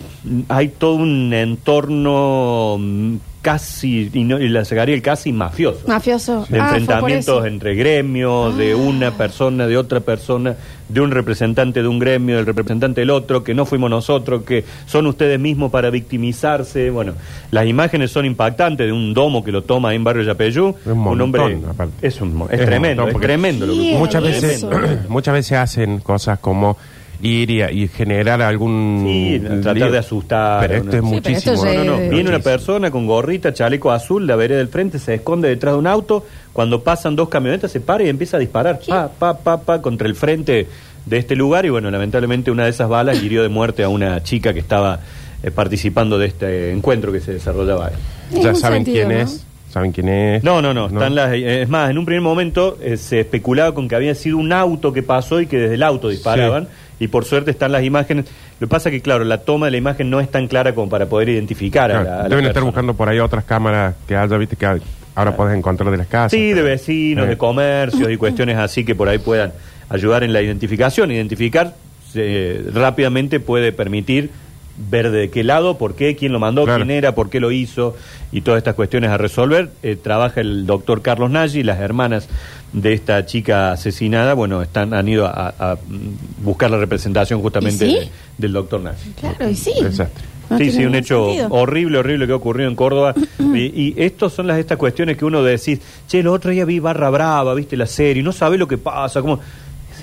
hay 0.49 0.69
todo 0.69 0.95
un 0.95 1.33
entorno 1.33 2.77
mm, 2.79 3.15
casi, 3.45 4.09
y, 4.11 4.23
no, 4.23 4.39
y 4.41 4.49
la 4.49 4.65
sacaría 4.65 4.95
el 4.95 5.03
casi 5.03 5.31
mafioso. 5.31 5.81
Mafioso. 5.87 6.47
De 6.49 6.59
Ah, 6.59 6.69
fue 6.69 6.69
por 6.69 6.77
enfrentamientos 6.79 7.37
eso. 7.37 7.45
entre 7.45 7.75
gremios, 7.75 8.57
de 8.57 8.73
una 8.73 9.11
persona, 9.11 9.67
de 9.67 9.77
otra 9.77 9.99
persona, 9.99 10.55
de 10.89 10.99
un 11.01 11.11
representante 11.11 11.83
de 11.83 11.87
un 11.87 11.99
gremio, 11.99 12.37
del 12.37 12.45
representante 12.47 13.01
del 13.01 13.11
otro, 13.11 13.43
que 13.43 13.53
no 13.53 13.65
fuimos 13.67 13.91
nosotros, 13.91 14.41
que 14.43 14.63
son 14.87 15.05
ustedes 15.05 15.39
mismos 15.39 15.71
para 15.71 15.91
victimizarse. 15.91 16.89
Bueno, 16.89 17.13
las 17.51 17.67
imágenes 17.67 18.09
son 18.11 18.25
impactantes 18.25 18.87
de 18.87 18.91
un 18.91 19.13
domo 19.13 19.43
que 19.43 19.51
lo 19.51 19.61
toma 19.61 19.89
ahí 19.89 19.95
en 19.97 20.03
Barrio 20.03 20.23
Yapeyú. 20.23 20.75
Un 20.85 20.91
un 20.91 20.97
montón, 20.99 21.21
hombre. 21.41 21.57
aparte. 21.69 22.07
Es, 22.07 22.19
un 22.21 22.33
mo- 22.35 22.47
es 22.47 22.53
Es 22.53 22.59
un 22.61 22.65
tremendo, 22.65 23.03
montón, 23.03 23.07
es 23.09 23.13
porque- 23.13 23.27
tremendo. 23.27 23.65
lo 23.67 23.73
que- 23.73 23.95
muchas 23.97 24.23
es 24.23 24.41
veces 24.41 24.65
muchas 25.09 25.33
veces 25.35 25.57
hacen 25.59 25.99
cosas 25.99 26.39
como 26.39 26.77
ir 27.21 27.49
y, 27.51 27.61
y 27.63 27.87
generar 27.87 28.41
algún 28.41 29.03
Sí, 29.05 29.39
tratar 29.39 29.75
lío. 29.75 29.91
de 29.91 29.97
asustar, 29.97 30.61
pero 30.67 30.73
¿o 30.73 30.77
esto 30.77 31.01
no? 31.01 31.07
es 31.09 31.13
Sí, 31.15 31.21
pero 31.23 31.35
esto 31.37 31.51
muchísimo 31.51 31.65
ya 31.65 31.73
No, 31.79 31.83
no, 31.83 31.97
no. 31.97 32.01
Eh, 32.03 32.09
Viene 32.09 32.29
una 32.29 32.39
persona 32.39 32.91
con 32.91 33.05
gorrita, 33.07 33.53
chaleco 33.53 33.91
azul, 33.91 34.25
la 34.27 34.35
vereda 34.35 34.57
del 34.59 34.67
frente, 34.67 34.99
se 34.99 35.15
esconde 35.15 35.47
detrás 35.49 35.73
de 35.75 35.79
un 35.79 35.87
auto. 35.87 36.25
Cuando 36.53 36.83
pasan 36.83 37.15
dos 37.15 37.29
camionetas, 37.29 37.71
se 37.71 37.81
para 37.81 38.03
y 38.03 38.09
empieza 38.09 38.37
a 38.37 38.39
disparar. 38.39 38.79
Pa, 38.87 39.09
pa, 39.09 39.37
pa, 39.37 39.61
pa, 39.61 39.81
contra 39.81 40.07
el 40.07 40.15
frente 40.15 40.67
de 41.05 41.17
este 41.17 41.35
lugar. 41.35 41.65
Y 41.65 41.69
bueno, 41.69 41.91
lamentablemente 41.91 42.49
una 42.51 42.63
de 42.63 42.69
esas 42.69 42.87
balas 42.89 43.21
hirió 43.21 43.43
de 43.43 43.49
muerte 43.49 43.83
a 43.83 43.89
una 43.89 44.23
chica 44.23 44.53
que 44.53 44.59
estaba 44.59 44.99
eh, 45.43 45.51
participando 45.51 46.17
de 46.17 46.27
este 46.27 46.71
encuentro 46.71 47.11
que 47.11 47.19
se 47.19 47.33
desarrollaba 47.33 47.87
ahí. 47.87 48.41
Ya 48.41 48.55
saben 48.55 48.85
sentido, 48.85 49.07
quién 49.07 49.17
¿no? 49.19 49.23
es 49.23 49.44
saben 49.75 49.91
quién 49.91 50.07
es 50.07 50.41
No, 50.41 50.61
no, 50.61 50.73
no. 50.73 50.87
Están 50.87 51.13
las, 51.15 51.33
eh, 51.33 51.63
es 51.63 51.67
más, 51.69 51.89
en 51.91 51.97
un 51.97 52.05
primer 52.05 52.21
momento 52.21 52.77
eh, 52.81 52.95
se 52.95 53.19
especulaba 53.19 53.75
con 53.75 53.89
que 53.89 53.95
había 53.95 54.15
sido 54.15 54.37
un 54.37 54.53
auto 54.53 54.93
que 54.93 55.03
pasó 55.03 55.41
y 55.41 55.47
que 55.47 55.57
desde 55.59 55.75
el 55.75 55.83
auto 55.83 56.07
disparaban. 56.07 56.69
Y 56.97 57.09
por 57.09 57.25
suerte 57.25 57.51
están 57.51 57.73
las 57.73 57.83
imágenes. 57.83 58.23
Lo 58.57 58.67
que 58.67 58.71
pasa 58.71 58.89
que, 58.89 59.01
claro, 59.01 59.25
la 59.25 59.39
toma 59.39 59.65
de 59.65 59.71
la 59.71 59.77
imagen 59.77 60.09
no 60.09 60.21
es 60.21 60.31
tan 60.31 60.47
clara 60.47 60.73
como 60.73 60.87
para 60.89 61.07
poder 61.07 61.27
identificar 61.27 61.91
a 61.91 61.95
Claro, 62.01 62.05
la, 62.09 62.13
a 62.13 62.23
la 62.23 62.29
deben 62.29 62.37
estar 62.45 62.53
persona. 62.53 62.65
buscando 62.71 62.93
por 62.93 63.09
ahí 63.09 63.19
otras 63.19 63.43
cámaras 63.43 63.95
que 64.07 64.15
haya 64.15 64.37
viste 64.37 64.55
que 64.55 64.65
ahora 65.13 65.35
podés 65.35 65.57
encontrar 65.57 65.91
de 65.91 65.97
las 65.97 66.07
casas 66.07 66.31
Sí, 66.31 66.47
de 66.47 66.53
pero- 66.55 66.67
vecinos, 66.67 67.25
Eh. 67.25 67.29
de 67.31 67.37
comercios 67.37 68.09
y 68.09 68.15
cuestiones 68.15 68.55
así 68.57 68.85
que 68.85 68.95
por 68.95 69.09
ahí 69.09 69.17
puedan 69.17 69.51
ayudar 69.89 70.23
en 70.23 70.31
la 70.31 70.41
identificación. 70.41 71.11
Identificar 71.11 71.73
eh, 72.15 72.63
rápidamente 72.73 73.41
puede 73.41 73.73
permitir 73.73 74.29
ver 74.77 75.11
de 75.11 75.29
qué 75.29 75.43
lado, 75.43 75.77
por 75.77 75.95
qué, 75.95 76.15
quién 76.15 76.31
lo 76.33 76.39
mandó, 76.39 76.65
Claro. 76.65 76.83
quién 76.85 76.91
era, 76.97 77.15
por 77.15 77.29
qué 77.29 77.39
lo 77.39 77.51
hizo 77.51 77.95
y 78.31 78.41
todas 78.41 78.57
estas 78.57 78.75
cuestiones 78.75 79.09
a 79.09 79.17
resolver. 79.17 79.69
Eh, 79.83 79.95
trabaja 79.95 80.41
el 80.41 80.65
doctor 80.65 81.01
Carlos 81.01 81.29
Nagy, 81.31 81.63
las 81.63 81.79
hermanas 81.79 82.27
de 82.73 82.91
esta 82.93 83.25
chica 83.25 83.71
asesinada, 83.71 84.33
bueno, 84.33 84.61
están 84.61 84.93
han 84.93 85.07
ido 85.07 85.27
a, 85.27 85.53
a, 85.57 85.75
mm, 85.75 86.43
buscar 86.43 86.69
la 86.71 86.77
representación 86.77 87.41
justamente 87.41 87.85
de- 87.85 88.09
del 88.37 88.51
doctor 88.51 88.81
Nagy. 88.81 88.97
Claro, 89.19 89.49
y 89.49 89.55
sí. 89.55 89.71
Desastre. 89.81 90.25
No 90.47 90.59
sí, 90.59 90.71
sí, 90.71 90.85
un 90.85 90.93
hecho 90.93 91.25
sentido. 91.25 91.47
horrible, 91.49 91.97
horrible 91.97 92.27
que 92.27 92.33
ha 92.33 92.35
ocurrido 92.35 92.69
en 92.69 92.75
Córdoba. 92.75 93.15
y, 93.39 93.57
y 93.81 93.93
estos 93.97 94.31
son 94.33 94.45
las 94.45 94.59
estas 94.59 94.77
cuestiones 94.77 95.17
que 95.17 95.25
uno 95.25 95.41
decís, 95.41 95.79
che, 96.07 96.19
el 96.19 96.27
otro 96.27 96.51
día 96.51 96.65
vi 96.65 96.77
Barra 96.79 97.09
Brava, 97.09 97.55
viste 97.55 97.75
la 97.75 97.87
serie, 97.87 98.21
no 98.21 98.31
sabe 98.31 98.57
lo 98.57 98.67
que 98.67 98.77
pasa, 98.77 99.21
como 99.21 99.39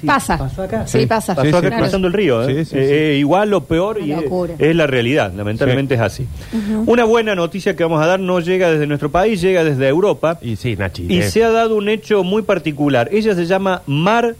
Sí, 0.03 0.07
Pasa. 0.09 0.37
Pasó 0.37 0.63
acá. 0.63 0.87
Sí, 0.87 1.07
pasa. 1.07 1.35
Pasó 1.35 1.49
Sí, 1.49 1.55
acá 1.57 1.71
sí, 1.71 1.77
cruzando 1.83 2.09
el 2.09 2.13
río. 2.13 2.43
¿eh? 2.43 2.65
Sí, 2.65 2.71
sí, 2.73 2.77
Eh, 2.77 2.87
sí. 2.89 2.93
eh, 2.93 3.17
igual 3.21 3.55
o 3.55 3.63
peor 3.65 4.01
y 4.03 4.13
es, 4.13 4.75
la 4.77 4.87
realidad. 4.89 5.33
Lamentablemente 5.33 5.95
es 5.95 6.01
así. 6.01 6.27
Una 6.87 7.05
buena 7.05 7.35
noticia 7.37 7.77
que 7.77 7.85
vamos 7.85 8.03
a 8.03 8.07
dar 8.07 8.19
no 8.21 8.41
llega 8.41 8.71
desde 8.71 8.87
nuestro 8.89 9.11
país, 9.11 9.41
llega 9.41 9.63
desde 9.65 9.87
Europa. 9.89 10.39
y 10.43 10.57
sí 10.57 10.75
Nachi 10.77 11.07
Y 11.09 11.19
eh, 11.19 11.23
se 11.31 11.45
ha 11.45 11.51
dado 11.51 11.77
un 11.77 11.89
hecho 11.89 12.25
muy 12.25 12.43
particular. 12.43 13.09
Ella 13.13 13.35
se 13.37 13.47
llama 13.47 13.83
Mar 13.87 14.35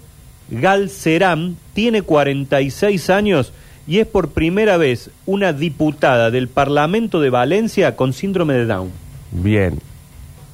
Galcerán, 0.51 1.57
tiene 1.75 2.03
46 2.03 3.09
años 3.11 3.53
y 3.87 3.99
es 3.99 4.07
por 4.07 4.31
primera 4.31 4.77
vez 4.77 5.11
una 5.27 5.53
diputada 5.53 6.31
del 6.31 6.49
Parlamento 6.49 7.21
de 7.21 7.31
Valencia 7.31 7.97
con 7.97 8.13
síndrome 8.13 8.55
de 8.55 8.67
Down. 8.67 8.91
bien 9.31 9.79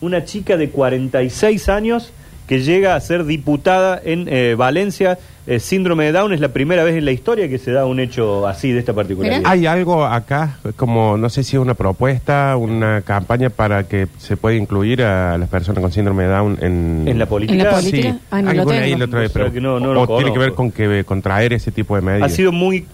Una 0.01 0.25
chica 0.25 0.57
de 0.57 0.71
46 0.71 1.69
años 1.69 2.13
que 2.49 2.61
llega 2.63 2.97
a 2.97 3.01
ser 3.01 3.25
diputada 3.25 4.01
en 4.03 4.27
eh, 4.29 4.55
Valencia. 4.57 5.19
Eh, 5.47 5.61
síndrome 5.61 6.05
de 6.05 6.13
Down 6.13 6.35
es 6.35 6.41
la 6.41 6.49
primera 6.49 6.85
vez 6.85 6.95
en 6.97 7.07
la 7.07 7.11
historia 7.13 7.49
que 7.49 7.57
se 7.57 7.73
da 7.73 7.87
un 7.87 8.01
hecho 8.01 8.47
así 8.47 8.71
de 8.71 8.81
esta 8.81 8.93
particularidad. 8.93 9.41
Hay 9.47 9.65
algo 9.65 10.05
acá 10.05 10.59
como 10.77 11.17
no 11.17 11.31
sé 11.31 11.43
si 11.43 11.57
es 11.57 11.63
una 11.63 11.73
propuesta 11.73 12.55
una 12.59 13.01
campaña 13.01 13.49
para 13.49 13.85
que 13.89 14.09
se 14.19 14.37
pueda 14.37 14.57
incluir 14.57 15.03
a 15.03 15.39
las 15.39 15.49
personas 15.49 15.81
con 15.81 15.91
síndrome 15.91 16.25
de 16.25 16.29
Down 16.29 16.59
en 16.61 17.05
En 17.09 17.19
la 17.19 17.25
política. 17.25 17.59
En 17.59 17.65
la 17.65 17.71
política. 17.71 18.13
Sí, 18.13 18.19
Ah, 18.31 18.43
no 18.43 18.51
algo 18.51 18.65
lo 18.65 18.71
ahí 18.73 18.81
tengo. 18.91 18.99
la 18.99 19.05
otra 19.07 19.21
vez, 19.21 19.31
O 19.31 19.33
sea 19.33 19.43
pero- 19.45 19.55
que 19.55 19.61
no- 19.63 19.81
no 19.81 19.95
lo 19.95 20.03
o 20.03 20.17
tiene 20.19 20.33
que 20.35 20.39
ver 20.39 20.53
con 20.53 20.71
que 20.71 21.05
contraer 21.05 21.55
ese 21.55 21.71
tipo 21.73 21.97
de 21.97 22.03
medidas 22.03 22.31
Ha 22.31 22.35
sido 22.35 22.53
muy 22.53 22.85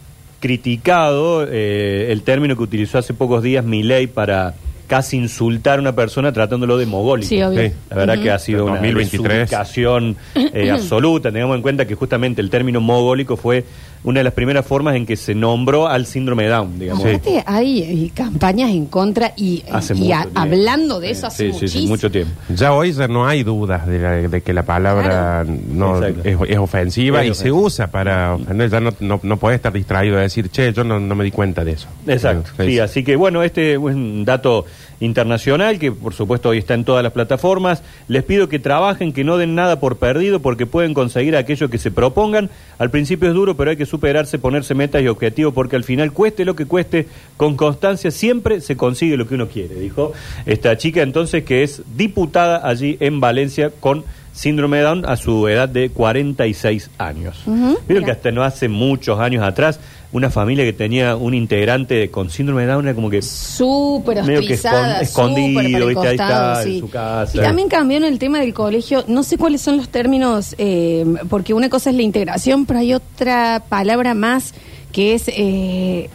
criticado 0.40 1.46
eh, 1.50 2.08
el 2.12 2.22
término 2.22 2.54
que 2.56 2.62
utilizó 2.62 2.98
hace 2.98 3.14
pocos 3.14 3.42
días 3.42 3.64
Milei 3.64 4.06
para 4.06 4.54
casi 4.86 5.16
insultar 5.16 5.78
a 5.78 5.82
una 5.82 5.94
persona 5.94 6.32
tratándolo 6.32 6.78
de 6.78 6.86
mogólico. 6.86 7.28
Sí, 7.28 7.42
obvio. 7.42 7.62
Sí. 7.62 7.72
La 7.90 7.96
verdad 7.96 8.22
que 8.22 8.30
ha 8.30 8.38
sido 8.38 8.64
una 8.64 8.74
2023. 8.74 9.38
desubicación 9.38 10.16
eh, 10.34 10.70
absoluta. 10.72 11.32
Tengamos 11.32 11.56
en 11.56 11.62
cuenta 11.62 11.86
que 11.86 11.94
justamente 11.94 12.40
el 12.40 12.50
término 12.50 12.80
mogólico 12.80 13.36
fue 13.36 13.64
una 14.04 14.20
de 14.20 14.24
las 14.24 14.32
primeras 14.34 14.64
formas 14.66 14.94
en 14.96 15.04
que 15.06 15.16
se 15.16 15.34
nombró 15.34 15.88
al 15.88 16.06
síndrome 16.06 16.44
de 16.44 16.48
Down, 16.50 16.78
digamos. 16.78 17.04
Aparte, 17.04 17.42
hay 17.46 17.82
eh, 17.82 18.10
campañas 18.14 18.70
en 18.70 18.86
contra 18.86 19.32
y, 19.36 19.62
Hace 19.72 19.94
y 19.94 19.98
mucho 20.00 20.14
a- 20.14 20.20
tiempo. 20.22 20.40
hablando 20.40 21.00
de 21.00 21.10
eso 21.10 21.20
Sí, 21.22 21.26
hace 21.26 21.44
sí, 21.44 21.52
sí, 21.52 21.54
muchísimo. 21.64 21.88
mucho 21.88 22.10
tiempo. 22.10 22.32
Ya 22.54 22.72
hoy 22.74 22.92
ya 22.92 23.08
no 23.08 23.26
hay 23.26 23.42
dudas 23.42 23.86
de, 23.86 23.98
la- 23.98 24.10
de 24.28 24.40
que 24.42 24.52
la 24.52 24.62
palabra 24.64 25.44
no 25.44 26.04
es, 26.04 26.14
es 26.48 26.58
ofensiva 26.58 27.24
y 27.24 27.30
ofensiva. 27.30 27.34
se 27.44 27.52
usa 27.52 27.86
para 27.90 28.34
ofender. 28.34 28.70
Ya 28.70 28.80
no, 28.80 28.92
no, 29.00 29.20
no 29.22 29.36
puedes 29.38 29.56
estar 29.56 29.72
distraído 29.72 30.16
de 30.16 30.22
decir, 30.22 30.50
che, 30.50 30.72
yo 30.72 30.84
no, 30.84 31.00
no 31.00 31.14
me 31.14 31.24
di 31.24 31.30
cuenta 31.30 31.64
de 31.64 31.72
eso. 31.72 31.88
Exacto. 32.06 32.50
Sí, 32.58 32.66
Sí, 32.72 32.78
así 32.80 33.04
que 33.04 33.16
bueno, 33.16 33.42
este 33.42 33.72
es 33.72 33.78
un 33.78 34.24
dato 34.24 34.66
internacional 35.00 35.78
que 35.78 35.92
por 35.92 36.14
supuesto 36.14 36.48
hoy 36.50 36.58
está 36.58 36.74
en 36.74 36.84
todas 36.84 37.02
las 37.02 37.12
plataformas. 37.12 37.82
Les 38.08 38.22
pido 38.22 38.48
que 38.48 38.58
trabajen, 38.58 39.12
que 39.12 39.24
no 39.24 39.36
den 39.36 39.54
nada 39.54 39.80
por 39.80 39.96
perdido 39.96 40.40
porque 40.40 40.66
pueden 40.66 40.94
conseguir 40.94 41.36
aquello 41.36 41.68
que 41.70 41.78
se 41.78 41.90
propongan. 41.90 42.50
Al 42.78 42.90
principio 42.90 43.28
es 43.28 43.34
duro, 43.34 43.56
pero 43.56 43.70
hay 43.70 43.76
que 43.76 43.86
superarse, 43.94 44.38
ponerse 44.38 44.74
metas 44.74 45.02
y 45.02 45.06
objetivos 45.06 45.54
porque 45.54 45.76
al 45.76 45.84
final 45.84 46.12
cueste 46.12 46.44
lo 46.44 46.56
que 46.56 46.66
cueste, 46.66 47.06
con 47.36 47.56
constancia 47.56 48.10
siempre 48.10 48.60
se 48.60 48.76
consigue 48.76 49.16
lo 49.16 49.28
que 49.28 49.36
uno 49.36 49.48
quiere, 49.48 49.76
dijo 49.76 50.12
esta 50.46 50.76
chica 50.76 51.02
entonces 51.02 51.44
que 51.44 51.62
es 51.62 51.82
diputada 51.96 52.68
allí 52.68 52.96
en 52.98 53.20
Valencia 53.20 53.70
con 53.78 54.04
síndrome 54.34 54.78
de 54.78 54.82
Down 54.82 55.04
a 55.06 55.16
su 55.16 55.46
edad 55.48 55.68
de 55.68 55.90
46 55.90 56.90
años. 56.98 57.40
Ujú, 57.46 57.56
Vieron 57.56 57.78
mira. 57.88 58.04
que 58.04 58.10
hasta 58.10 58.32
no 58.32 58.42
hace 58.42 58.68
muchos 58.68 59.18
años 59.20 59.42
atrás 59.42 59.78
una 60.12 60.30
familia 60.30 60.64
que 60.64 60.72
tenía 60.72 61.16
un 61.16 61.34
integrante 61.34 62.10
con 62.10 62.30
síndrome 62.30 62.62
de 62.62 62.68
Down 62.68 62.84
era 62.86 62.94
como 62.94 63.10
que 63.10 63.20
Súper 63.20 64.22
Medio 64.22 64.46
que 64.46 64.54
escondido, 64.54 65.86
¿viste? 65.86 66.06
Ahí 66.06 66.14
está, 66.14 66.62
en 66.62 66.80
su 66.80 66.90
casa. 66.90 67.36
Y 67.36 67.40
también 67.40 67.68
cambiaron 67.68 68.08
el 68.08 68.18
tema 68.18 68.38
del 68.40 68.54
colegio. 68.54 69.04
No 69.08 69.22
sé 69.22 69.38
cuáles 69.38 69.60
son 69.60 69.76
los 69.76 69.88
términos, 69.88 70.54
eh, 70.58 71.04
porque 71.28 71.52
una 71.54 71.68
cosa 71.68 71.90
es 71.90 71.96
la 71.96 72.02
integración, 72.02 72.66
pero 72.66 72.80
hay 72.80 72.94
otra 72.94 73.62
palabra 73.68 74.14
más 74.14 74.54
que 74.92 75.14
es... 75.14 75.24
eh, 75.28 76.10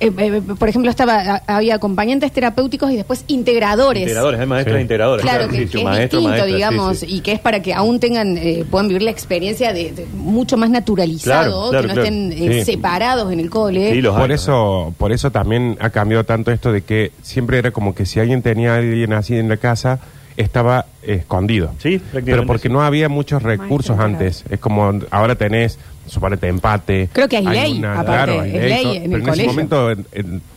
eh, 0.00 0.12
eh, 0.16 0.42
por 0.58 0.68
ejemplo, 0.68 0.90
estaba 0.90 1.42
había 1.46 1.74
acompañantes 1.76 2.32
terapéuticos 2.32 2.90
y 2.90 2.96
después 2.96 3.24
integradores. 3.28 4.02
integradores, 4.02 4.40
hay 4.40 4.46
maestras 4.46 4.76
Sí. 4.76 4.82
integradoras. 4.82 5.22
Claro, 5.22 5.48
que, 5.48 5.56
sí, 5.56 5.60
que 5.66 5.68
sí, 5.72 5.78
es 5.78 5.84
maestro, 5.84 6.18
distinto, 6.20 6.28
maestra, 6.28 6.46
digamos, 6.56 6.98
sí. 6.98 7.06
y 7.08 7.20
que 7.20 7.32
es 7.32 7.40
para 7.40 7.60
que 7.62 7.74
aún 7.74 8.00
tengan, 8.00 8.36
eh, 8.38 8.64
puedan 8.70 8.88
vivir 8.88 9.02
la 9.02 9.10
experiencia 9.10 9.72
de, 9.72 9.92
de 9.92 10.06
mucho 10.14 10.56
más 10.56 10.70
naturalizado, 10.70 11.70
Claro, 11.70 11.70
claro, 11.70 11.82
que 11.82 11.88
no 11.88 11.94
claro. 11.94 12.02
estén 12.02 12.32
eh, 12.32 12.64
Sí. 12.64 12.72
separados 12.72 13.32
en 13.32 13.40
el 13.40 13.50
cole. 13.50 13.92
Sí, 13.92 14.00
los 14.02 14.16
Por 14.16 14.32
eso, 14.32 14.94
por 14.98 15.12
eso 15.12 15.30
también 15.30 15.76
ha 15.80 15.90
cambiado 15.90 16.24
tanto 16.24 16.50
esto 16.50 16.72
de 16.72 16.82
que 16.82 17.12
siempre 17.22 17.58
era 17.58 17.70
como 17.70 17.94
que 17.94 18.06
si 18.06 18.20
alguien 18.20 18.42
tenía 18.42 18.74
a 18.74 18.78
alguien 18.78 19.12
así 19.12 19.36
en 19.36 19.48
la 19.48 19.56
casa, 19.56 20.00
estaba 20.36 20.86
escondido. 21.02 21.72
Sí, 21.78 22.00
Pero 22.24 22.46
porque 22.46 22.68
sí. 22.68 22.72
no 22.72 22.82
había 22.82 23.08
muchos 23.08 23.42
recursos 23.42 23.96
Maestro, 23.96 24.04
antes. 24.18 24.44
Es 24.50 24.60
como 24.60 24.92
ahora 25.10 25.34
tenés, 25.34 25.78
suponete, 26.08 26.48
empate. 26.48 27.08
Creo 27.12 27.28
que 27.28 27.36
hay 27.36 27.46
ley, 27.46 27.78
una- 27.78 28.00
aparte, 28.00 28.12
claro, 28.32 28.40
hay 28.42 28.56
es 28.56 28.62
ley 28.64 28.82
todo, 28.82 28.92
en 28.94 29.02
pero 29.02 29.14
el 29.14 29.20
en 29.20 29.26
colegio. 29.28 29.42
ese 29.42 29.46
momento 29.46 30.02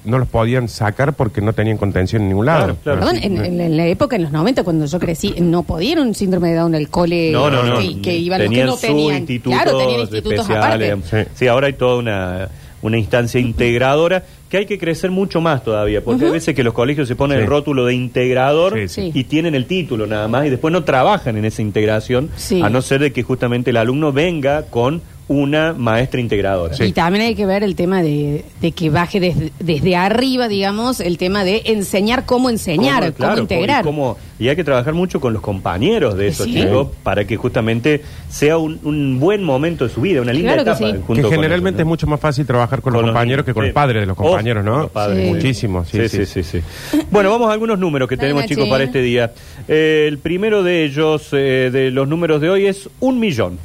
no 0.05 0.20
los 0.20 0.27
podían 0.27 0.67
sacar 0.67 1.13
porque 1.13 1.41
no 1.41 1.53
tenían 1.53 1.77
contención 1.77 2.22
en 2.24 2.29
ningún 2.29 2.46
lado. 2.46 2.75
Claro, 2.77 2.77
claro. 2.84 3.00
Perdón, 3.00 3.17
en, 3.24 3.46
en- 3.46 3.62
en 3.62 3.77
la 3.77 3.88
época, 3.88 4.15
en 4.15 4.24
los 4.24 4.31
90, 4.31 4.63
cuando 4.63 4.86
yo 4.86 5.00
crecí, 5.00 5.36
no 5.39 5.63
podían 5.63 6.00
un 6.00 6.13
síndrome 6.15 6.50
de 6.50 6.55
Down 6.55 6.75
en 6.75 6.81
el 6.81 6.89
cole. 6.89 7.31
No, 7.31 7.50
no, 7.50 7.63
no. 7.63 7.79
Que, 7.79 8.01
que 8.01 8.15
iban 8.17 8.41
los 8.43 8.50
que 8.51 8.63
no 8.65 8.75
tenían. 8.77 9.17
institutos, 9.20 9.60
claro, 9.62 9.77
tenían 9.77 10.00
institutos 10.01 10.39
especiales. 10.41 10.91
aparte. 10.93 11.25
Sí. 11.25 11.29
Sí. 11.36 11.48
ahora 11.48 11.67
hay 11.67 11.74
toda 11.74 11.98
una, 11.98 12.50
una 12.81 12.98
instancia 12.98 13.39
integradora 13.39 14.24
que 14.50 14.58
hay 14.58 14.65
que 14.65 14.77
crecer 14.77 15.12
mucho 15.12 15.39
más 15.39 15.63
todavía, 15.63 16.03
porque 16.03 16.25
hay 16.25 16.31
veces 16.31 16.53
que 16.53 16.63
los 16.63 16.74
colegios 16.74 17.08
se 17.08 17.15
ponen 17.15 17.38
Sí. 17.38 17.43
el 17.43 17.50
rótulo 17.50 17.86
de 17.86 17.93
integrador 17.93 18.74
Sí, 18.74 18.88
sí. 18.89 19.12
y 19.13 19.24
tienen 19.24 19.55
el 19.55 19.65
título 19.65 20.08
nada 20.08 20.27
más 20.27 20.46
y 20.46 20.50
después 20.50 20.74
no 20.74 20.84
trabajan 20.84 21.38
en 21.38 21.46
esa 21.46 21.62
integración, 21.62 22.29
Sí. 22.36 22.62
a 22.62 22.70
no 22.70 22.81
ser 22.81 23.00
de 23.00 23.13
que 23.13 23.24
justamente 23.24 23.70
el 23.70 23.77
alumno 23.77 24.12
venga 24.12 24.63
con 24.63 25.01
una 25.31 25.73
maestra 25.73 26.19
integradora. 26.19 26.73
Sí. 26.75 26.83
Y 26.85 26.91
también 26.91 27.25
hay 27.25 27.35
que 27.35 27.45
ver 27.45 27.63
el 27.63 27.75
tema 27.75 28.01
de, 28.03 28.43
de 28.61 28.71
que 28.73 28.89
baje 28.89 29.19
desde, 29.19 29.51
desde 29.59 29.95
arriba, 29.95 30.47
digamos, 30.47 31.00
el 31.00 31.17
tema 31.17 31.43
de 31.43 31.61
enseñar 31.65 32.25
cómo 32.25 32.50
enseñar, 32.50 33.03
cómo, 33.13 33.15
claro, 33.15 33.41
integrar. 33.41 33.81
Y, 33.81 33.85
cómo- 33.85 34.17
y 34.39 34.50
hay 34.50 34.55
que 34.55 34.63
trabajar 34.63 34.93
mucho 34.93 35.19
con 35.21 35.33
los 35.33 35.41
compañeros 35.41 36.17
de 36.17 36.27
esos 36.27 36.47
Sí. 36.47 36.53
chicos 36.55 36.88
para 37.03 37.25
que 37.25 37.38
justamente 37.38 38.01
sea 38.29 38.57
un, 38.57 38.79
un 38.83 39.19
buen 39.19 39.43
momento 39.43 39.88
de 39.88 39.93
su 39.93 40.01
vida, 40.01 40.21
una 40.21 40.33
linda 40.33 40.53
Claro 40.53 40.65
que 40.65 40.71
etapa. 40.83 40.97
sí. 40.97 41.03
junto 41.05 41.13
que 41.15 41.21
con 41.21 41.31
generalmente 41.31 41.81
es 41.83 41.88
mucho 41.88 42.07
más 42.07 42.19
fácil 42.19 42.45
trabajar 42.45 42.81
con, 42.81 42.91
Con 42.91 43.01
los 43.01 43.07
los 43.07 43.13
compañeros 43.13 43.45
que 43.45 43.53
con 43.53 43.63
sí. 43.63 43.67
los 43.67 43.73
padres 43.73 44.01
de 44.01 44.05
los 44.07 44.17
compañeros, 44.17 44.65
¿no? 44.65 44.79
los 44.79 44.91
padres. 44.91 45.29
Muchísimo, 45.29 45.85
sí, 45.85 46.09
sí, 46.09 46.25
sí. 46.25 46.43
sí, 46.43 46.43
sí. 46.43 46.97
Bueno, 47.11 47.29
vamos 47.29 47.50
a 47.50 47.53
algunos 47.53 47.79
números 47.79 48.09
que 48.09 48.17
tenemos, 48.17 48.45
chicos, 48.47 48.67
para 48.67 48.83
este 48.83 49.01
día. 49.01 49.31
Eh, 49.67 50.05
el 50.07 50.17
primero 50.17 50.63
de 50.63 50.83
ellos, 50.85 51.29
eh, 51.33 51.69
de 51.71 51.91
los 51.91 52.07
números 52.07 52.41
de 52.41 52.50
hoy, 52.50 52.65
es 52.65 52.89
un 53.00 53.19
millón. 53.19 53.59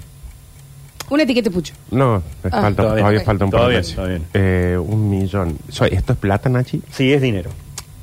Una 1.08 1.22
etiqueta 1.22 1.50
pucho. 1.50 1.72
No, 1.90 2.22
Ah. 2.44 2.50
falta, 2.62 2.82
Todavía. 2.82 3.02
todavía, 3.02 3.20
falta 3.20 3.44
un 3.44 3.50
Todavía, 3.50 3.70
de 3.76 3.80
meses. 3.82 3.94
todavía. 3.94 4.20
Eh, 4.34 4.76
un 4.78 5.08
millón. 5.10 5.56
So, 5.68 5.84
¿Esto 5.84 6.12
es 6.14 6.18
plata, 6.18 6.48
Nachi? 6.48 6.82
Sí, 6.90 7.12
es 7.12 7.22
dinero. 7.22 7.50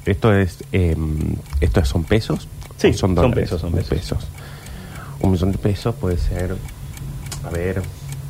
¿Esto 0.06 0.34
es 0.34 0.58
eh, 0.72 0.96
esto 1.62 1.84
son 1.86 2.04
pesos? 2.04 2.48
Sí, 2.78 2.88
¿O 2.90 2.94
son 2.94 3.16
dólares? 3.16 3.44
pesos, 3.50 3.62
son 3.62 3.72
pesos. 3.74 4.28
Un 5.22 5.32
millón 5.32 5.52
de 5.52 5.58
pesos 5.58 5.96
puede 5.96 6.18
ser. 6.18 6.56
A 7.46 7.50
ver. 7.50 7.82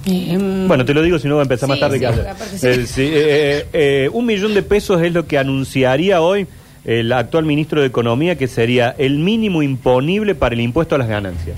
Eh, 0.05 0.37
Bueno, 0.67 0.83
te 0.85 0.93
lo 0.93 1.01
digo 1.01 1.17
si 1.19 1.27
no 1.27 1.35
va 1.35 1.41
a 1.41 1.43
empezar 1.43 1.69
más 1.69 1.77
Sí, 1.77 1.81
tarde 1.81 1.95
sí, 1.95 1.99
que 2.01 2.07
ayer. 2.07 2.27
aparte 2.27 2.57
sí. 2.57 2.67
Eh, 2.67 2.85
sí, 2.87 3.01
eh, 3.03 3.11
eh, 3.15 3.67
eh, 4.05 4.09
un 4.11 4.25
millón 4.25 4.53
de 4.53 4.61
pesos 4.63 5.01
es 5.01 5.13
lo 5.13 5.25
que 5.27 5.37
anunciaría 5.37 6.21
hoy 6.21 6.45
el 6.83 7.11
actual 7.13 7.45
ministro 7.45 7.79
de 7.79 7.87
Economía, 7.87 8.37
que 8.37 8.47
sería 8.49 8.93
el 8.97 9.17
mínimo 9.19 9.63
imponible 9.63 10.35
para 10.35 10.53
el 10.55 10.61
impuesto 10.61 10.95
a 10.95 10.97
las 10.97 11.07
ganancias. 11.07 11.55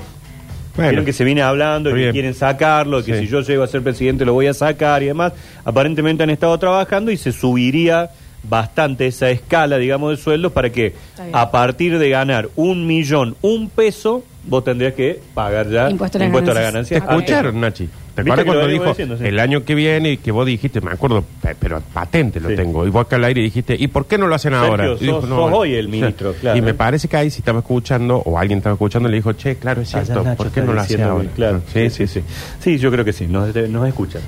Bueno, 0.75 0.89
Vieron 0.91 1.05
que 1.05 1.13
se 1.13 1.23
viene 1.23 1.41
hablando 1.41 1.93
que 1.93 2.11
quieren 2.11 2.33
sacarlo, 2.33 3.03
que 3.03 3.13
Sí. 3.13 3.19
si 3.21 3.27
yo 3.27 3.41
llego 3.41 3.63
a 3.63 3.67
ser 3.67 3.81
presidente 3.81 4.25
lo 4.25 4.33
voy 4.33 4.47
a 4.47 4.53
sacar 4.53 5.01
y 5.03 5.07
demás. 5.07 5.31
Aparentemente 5.63 6.23
han 6.23 6.29
estado 6.29 6.57
trabajando 6.59 7.11
y 7.11 7.17
se 7.17 7.31
subiría 7.31 8.09
bastante 8.47 9.07
esa 9.07 9.29
escala, 9.29 9.77
digamos, 9.77 10.11
de 10.17 10.17
sueldos 10.23 10.51
para 10.51 10.69
que 10.69 10.93
a 11.33 11.49
partir 11.49 11.97
de 11.97 12.09
ganar 12.09 12.49
un 12.55 12.85
millón, 12.85 13.35
un 13.41 13.69
peso, 13.69 14.23
vos 14.43 14.63
tendrías 14.63 14.93
que 14.93 15.19
pagar 15.33 15.69
ya 15.69 15.89
Impuesto 15.89 16.17
a 16.17 16.19
¿Te 16.19 16.25
ganancias. 16.29 16.63
ganancias. 16.63 17.03
escucharon, 17.03 17.59
Nachi? 17.59 17.89
¿Te 18.15 18.21
acuerdas 18.21 18.45
cuando 18.45 18.67
dijo 18.67 18.85
diciendo, 18.85 19.17
sí. 19.17 19.25
el 19.25 19.39
año 19.39 19.63
que 19.65 19.75
viene 19.75 20.13
y 20.13 20.17
que 20.17 20.31
vos 20.31 20.45
dijiste, 20.45 20.79
me 20.81 20.91
acuerdo, 20.91 21.23
pe- 21.41 21.53
pero 21.59 21.81
patente 21.93 22.39
lo 22.39 22.49
Sí. 22.49 22.55
tengo, 22.55 22.87
y 22.87 22.89
vos 22.89 23.05
acá 23.05 23.17
al 23.17 23.25
aire 23.25 23.41
dijiste, 23.41 23.75
¿y 23.77 23.87
por 23.87 24.07
qué 24.07 24.17
no 24.17 24.27
lo 24.27 24.35
hacen 24.35 24.53
Sergio, 24.53 24.67
ahora? 24.69 24.85
Y 24.85 24.87
sos- 24.87 24.99
dijo, 25.01 25.21
sos 25.27 25.51
hoy 25.53 25.73
el 25.75 25.89
ministro, 25.89 26.33
claro. 26.33 26.57
Y 26.57 26.61
me 26.61 26.73
parece 26.73 27.07
que 27.09 27.17
ahí 27.17 27.29
si 27.29 27.39
estaba 27.39 27.59
escuchando, 27.59 28.17
o 28.25 28.39
alguien 28.39 28.59
estaba 28.59 28.73
escuchando, 28.73 29.09
le 29.09 29.17
dijo, 29.17 29.33
che, 29.33 29.57
claro, 29.57 29.81
es 29.81 29.93
Allá 29.93 30.05
cierto, 30.05 30.23
Nacho 30.23 30.37
¿por 30.37 30.51
qué 30.51 30.61
no 30.61 30.73
lo 30.73 30.81
hacen 30.81 31.01
ahora? 31.01 31.29
claro. 31.35 31.61
Sí, 31.73 31.89
sí, 31.89 32.07
sí. 32.07 32.21
Sí, 32.59 32.77
yo 32.77 32.89
creo 32.91 33.03
que 33.03 33.11
sí, 33.13 33.27
nos, 33.27 33.53
nos 33.53 33.87
escuchan. 33.87 34.21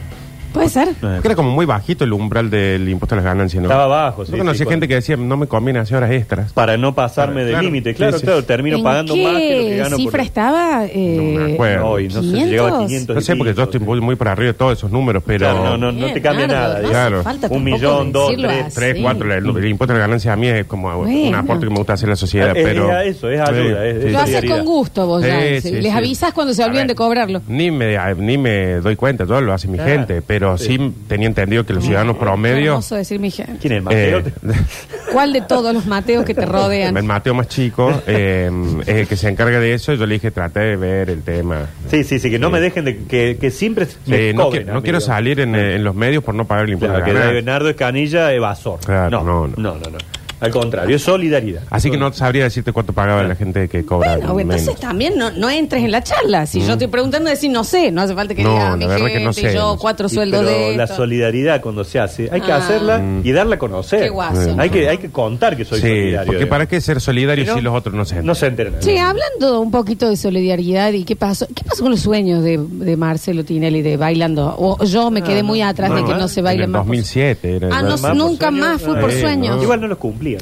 ¿Puede 0.53 0.69
ser? 0.69 0.87
Nos 1.01 1.21
Que 1.21 1.27
era 1.27 1.35
como 1.35 1.51
muy 1.51 1.65
bajito 1.65 2.03
el 2.03 2.13
umbral 2.13 2.49
del 2.49 2.87
impuesto 2.89 3.15
a 3.15 3.17
las 3.17 3.25
ganancias, 3.25 3.61
¿no? 3.61 3.69
Estaba 3.69 3.87
bajo, 3.87 4.25
sí, 4.25 4.31
Yo 4.31 4.37
conocía 4.39 4.53
sí, 4.65 4.69
gente 4.69 4.69
cuando- 4.69 4.87
que 4.87 4.95
decía, 4.95 5.17
no 5.17 5.37
me 5.37 5.47
conviene 5.47 5.79
hacer 5.79 5.97
horas 5.97 6.11
extras. 6.11 6.53
Para 6.53 6.77
no 6.77 6.95
pasarme 6.95 7.41
del 7.41 7.51
Claro, 7.51 7.63
límite, 7.65 7.93
claro, 7.93 8.17
sí, 8.17 8.23
claro, 8.25 8.41
sí. 8.41 8.47
termino 8.47 8.77
¿En 8.77 8.83
pagando 8.83 9.13
qué 9.13 9.23
más 9.23 9.33
que 9.37 9.55
lo 9.57 9.63
que 9.69 9.77
gano 9.77 9.97
cifra 9.97 10.11
por... 10.11 10.19
estaba? 10.21 10.85
Eh, 10.85 11.15
No 11.17 11.39
me 11.47 11.53
acuerdo. 11.53 11.85
Hoy, 11.87 12.07
no 12.07 12.13
sé 12.13 12.21
si 12.21 12.25
500. 12.27 12.49
llegaba 12.51 12.69
a 12.69 12.79
500 12.85 13.15
No 13.15 13.21
sé, 13.21 13.35
porque 13.35 13.53
yo 13.53 13.63
estoy 13.63 13.79
muy, 13.79 14.01
muy 14.01 14.15
por 14.15 14.27
arriba 14.29 14.47
de 14.47 14.53
todos 14.57 14.77
esos 14.77 14.91
números, 14.91 15.23
pero... 15.25 15.39
Claro, 15.39 15.63
no, 15.63 15.77
no, 15.77 15.91
no 15.91 16.13
te 16.13 16.21
cambia 16.21 16.47
Nardo, 16.47 16.61
nada. 16.61 16.73
no 16.81 16.87
digamos. 16.87 16.97
hace 16.97 17.07
Claro. 17.09 17.23
falta 17.23 17.47
Un 17.47 17.51
tampoco 17.53 17.59
millón, 17.77 18.11
dos, 18.11 18.29
decirlo 18.29 18.47
tres, 18.49 18.65
así. 18.65 18.75
Tres, 18.75 18.97
cuatro, 19.01 19.33
el, 19.33 19.45
el 19.57 19.65
impuesto 19.67 19.93
a 19.93 19.97
la 19.97 20.01
ganancia 20.01 20.33
a 20.33 20.35
mí 20.35 20.47
es 20.47 20.65
como 20.65 20.87
un 20.97 21.05
Bueno. 21.05 21.37
aporte 21.37 21.65
que 21.65 21.69
me 21.71 21.77
gusta 21.77 21.93
hacer 21.93 22.07
a 22.07 22.11
la 22.11 22.15
sociedad, 22.15 22.55
Es- 22.55 22.63
pero... 22.63 22.99
es 22.99 23.17
eso, 23.17 23.29
es 23.29 23.39
ayuda, 23.39 23.85
es- 23.85 23.95
es 23.97 24.11
Lo 24.11 24.19
haces 24.19 24.35
solidaridad. 24.35 24.55
con 24.57 24.65
gusto 24.65 25.07
vos 25.07 25.23
ya. 25.23 25.39
Sí, 25.41 25.61
sí. 25.61 25.69
sí, 25.69 25.71
Les 25.75 25.91
sí. 25.91 25.97
avisas 25.97 26.33
cuando 26.33 26.53
se 26.53 26.63
A 26.63 26.65
olviden 26.67 26.83
ver, 26.83 26.87
de 26.89 26.95
cobrarlo. 26.95 27.41
Ni 27.47 27.71
me, 27.71 27.97
ni 28.17 28.37
me 28.37 28.75
doy 28.75 28.95
cuenta, 28.95 29.25
todo 29.25 29.41
lo 29.41 29.53
hace 29.53 29.67
mi 29.67 29.77
Claro. 29.77 29.91
gente, 29.91 30.21
pero 30.21 30.36
sí. 30.57 30.77
Sí. 30.77 30.93
tenía 31.07 31.27
entendido 31.27 31.65
que 31.65 31.73
los 31.73 31.83
ciudadanos 31.83 32.17
promedio... 32.17 32.71
hermoso 32.73 32.95
decir 32.95 33.19
mi 33.19 33.31
gente. 33.31 33.57
¿Quién 33.61 33.73
es 33.73 33.83
Mateo? 33.83 34.19
eh, 34.19 34.23
¿Cuál 35.11 35.33
de 35.33 35.41
todos 35.41 35.73
los 35.73 35.85
Mateos 35.85 36.25
que 36.25 36.33
te 36.33 36.45
rodean? 36.45 36.95
el 36.95 37.03
Mateo 37.03 37.33
más 37.33 37.47
chico 37.47 38.01
eh, 38.07 38.51
es 38.85 38.95
el 38.95 39.07
que 39.07 39.15
se 39.15 39.29
encarga 39.29 39.59
de 39.59 39.73
eso 39.73 39.93
y 39.93 39.97
yo 39.97 40.05
le 40.05 40.15
dije, 40.15 40.31
traté 40.31 40.59
de 40.59 40.75
ver 40.75 41.09
el 41.09 41.21
tema. 41.23 41.67
Sí, 41.89 42.03
sí, 42.03 42.19
sí, 42.19 42.29
que 42.29 42.37
no 42.39 42.49
me 42.49 42.59
dejen 42.59 42.85
de 42.85 42.97
que, 43.05 43.37
que 43.39 43.49
siempre 43.51 43.87
me 44.05 44.33
no, 44.33 44.43
cobren, 44.45 44.63
qui- 44.63 44.65
no 44.65 44.71
amigo. 44.73 44.83
quiero 44.83 44.99
salir 44.99 45.39
en, 45.39 45.55
eh, 45.55 45.75
en 45.75 45.83
los 45.83 45.95
medios 45.95 46.23
por 46.23 46.35
no 46.35 46.45
pagar 46.45 46.65
el 46.65 46.73
impuesto 46.73 46.97
Claro, 46.97 47.13
que 47.13 47.19
de. 47.27 47.33
Bernardo 47.33 47.69
Escanilla 47.69 48.33
evasor. 48.33 48.79
Claro, 48.85 49.23
no, 49.23 49.47
no, 49.47 49.47
no, 49.47 49.53
no. 49.57 49.79
no, 49.79 49.89
no. 49.91 49.97
Al 50.39 50.51
contrario, 50.51 50.95
es 50.95 51.01
solidaridad. 51.01 51.63
Así 51.69 51.89
que 51.89 51.97
no 51.97 52.11
sabría 52.13 52.43
decirte 52.43 52.71
cuánto 52.71 52.93
pagaba 52.93 53.23
la 53.23 53.35
gente 53.35 53.67
que 53.67 53.85
cobra 53.85 54.17
Bueno, 54.17 54.39
entonces 54.39 54.67
menos. 54.67 54.79
también 54.81 55.17
no, 55.17 55.31
no 55.31 55.49
entres 55.49 55.83
en 55.83 55.91
la 55.91 56.03
charla. 56.03 56.45
Si 56.45 56.61
yo 56.61 56.73
estoy 56.73 56.87
preguntando, 56.87 57.29
decir 57.29 57.49
no 57.51 57.63
sé. 57.63 57.91
No 57.91 58.01
hace 58.01 58.13
falta 58.13 58.35
que 58.35 58.43
No, 58.43 58.53
diga 58.53 58.69
la 58.71 58.75
mi 58.77 58.85
verdad 58.85 59.05
que 59.05 59.11
gente 59.13 59.23
no 59.25 59.31
y 59.31 59.33
sé, 59.33 59.53
yo 59.53 59.59
no 59.61 59.73
sé. 59.73 59.79
cuatro 59.79 60.07
Y 60.07 60.09
sueldos 60.09 60.45
pero 60.45 60.57
de 60.57 60.77
la 60.77 60.83
esto. 60.83 60.95
solidaridad 60.97 61.61
cuando 61.61 61.83
se 61.83 61.99
hace, 61.99 62.29
hay 62.31 62.41
que 62.41 62.51
Ah. 62.51 62.57
hacerla 62.57 63.01
y 63.23 63.31
darla 63.31 63.55
a 63.55 63.59
conocer. 63.59 64.01
Qué 64.01 64.09
guaso. 64.09 64.55
Hay 64.57 64.69
que, 64.69 64.87
hay 64.89 64.97
que 64.97 65.09
contar 65.09 65.55
que 65.57 65.65
soy 65.65 65.79
Sí, 65.81 65.87
solidario. 65.87 66.25
porque 66.25 66.37
digamos. 66.39 66.49
para 66.49 66.65
qué 66.67 66.81
ser 66.81 67.01
solidario 67.01 67.55
Si 67.55 67.61
los 67.61 67.73
otros 67.75 67.95
no 67.95 68.05
se 68.05 68.21
No 68.23 68.35
se 68.35 68.47
enteran. 68.47 68.75
Sí, 68.79 68.97
hablando 68.97 69.59
un 69.61 69.71
poquito 69.71 70.09
de 70.09 70.17
solidaridad 70.17 70.91
y 70.93 71.03
qué 71.03 71.15
pasó, 71.15 71.47
¿qué 71.55 71.63
pasó 71.63 71.83
con 71.83 71.91
los 71.91 72.01
sueños 72.01 72.43
de, 72.43 72.57
de 72.59 72.95
Marcelo 72.97 73.43
Tinelli 73.43 73.81
de 73.81 73.97
bailando? 73.97 74.55
O 74.57 74.83
yo 74.83 75.09
me 75.11 75.21
quedé 75.23 75.39
Ah, 75.39 75.43
muy 75.43 75.61
atrás 75.61 75.89
no, 75.89 75.95
de 75.97 76.03
que 76.05 76.13
no, 76.13 76.27
se 76.27 76.41
En 76.41 76.43
baile 76.45 76.63
el 76.65 76.69
más. 76.69 76.79
por- 76.81 76.87
2007 76.87 77.55
era. 77.55 77.69
Ah, 77.71 77.81
no, 77.81 77.89
Más 77.91 78.01
por 78.01 78.15
nunca 78.15 78.51
más 78.51 78.81
fue 78.81 78.97
ah, 78.97 79.01
por 79.01 79.11
eh, 79.11 79.21
sueños. 79.21 79.55
no. 79.57 79.63
Igual 79.63 79.81
no 79.81 79.87
los 79.87 79.97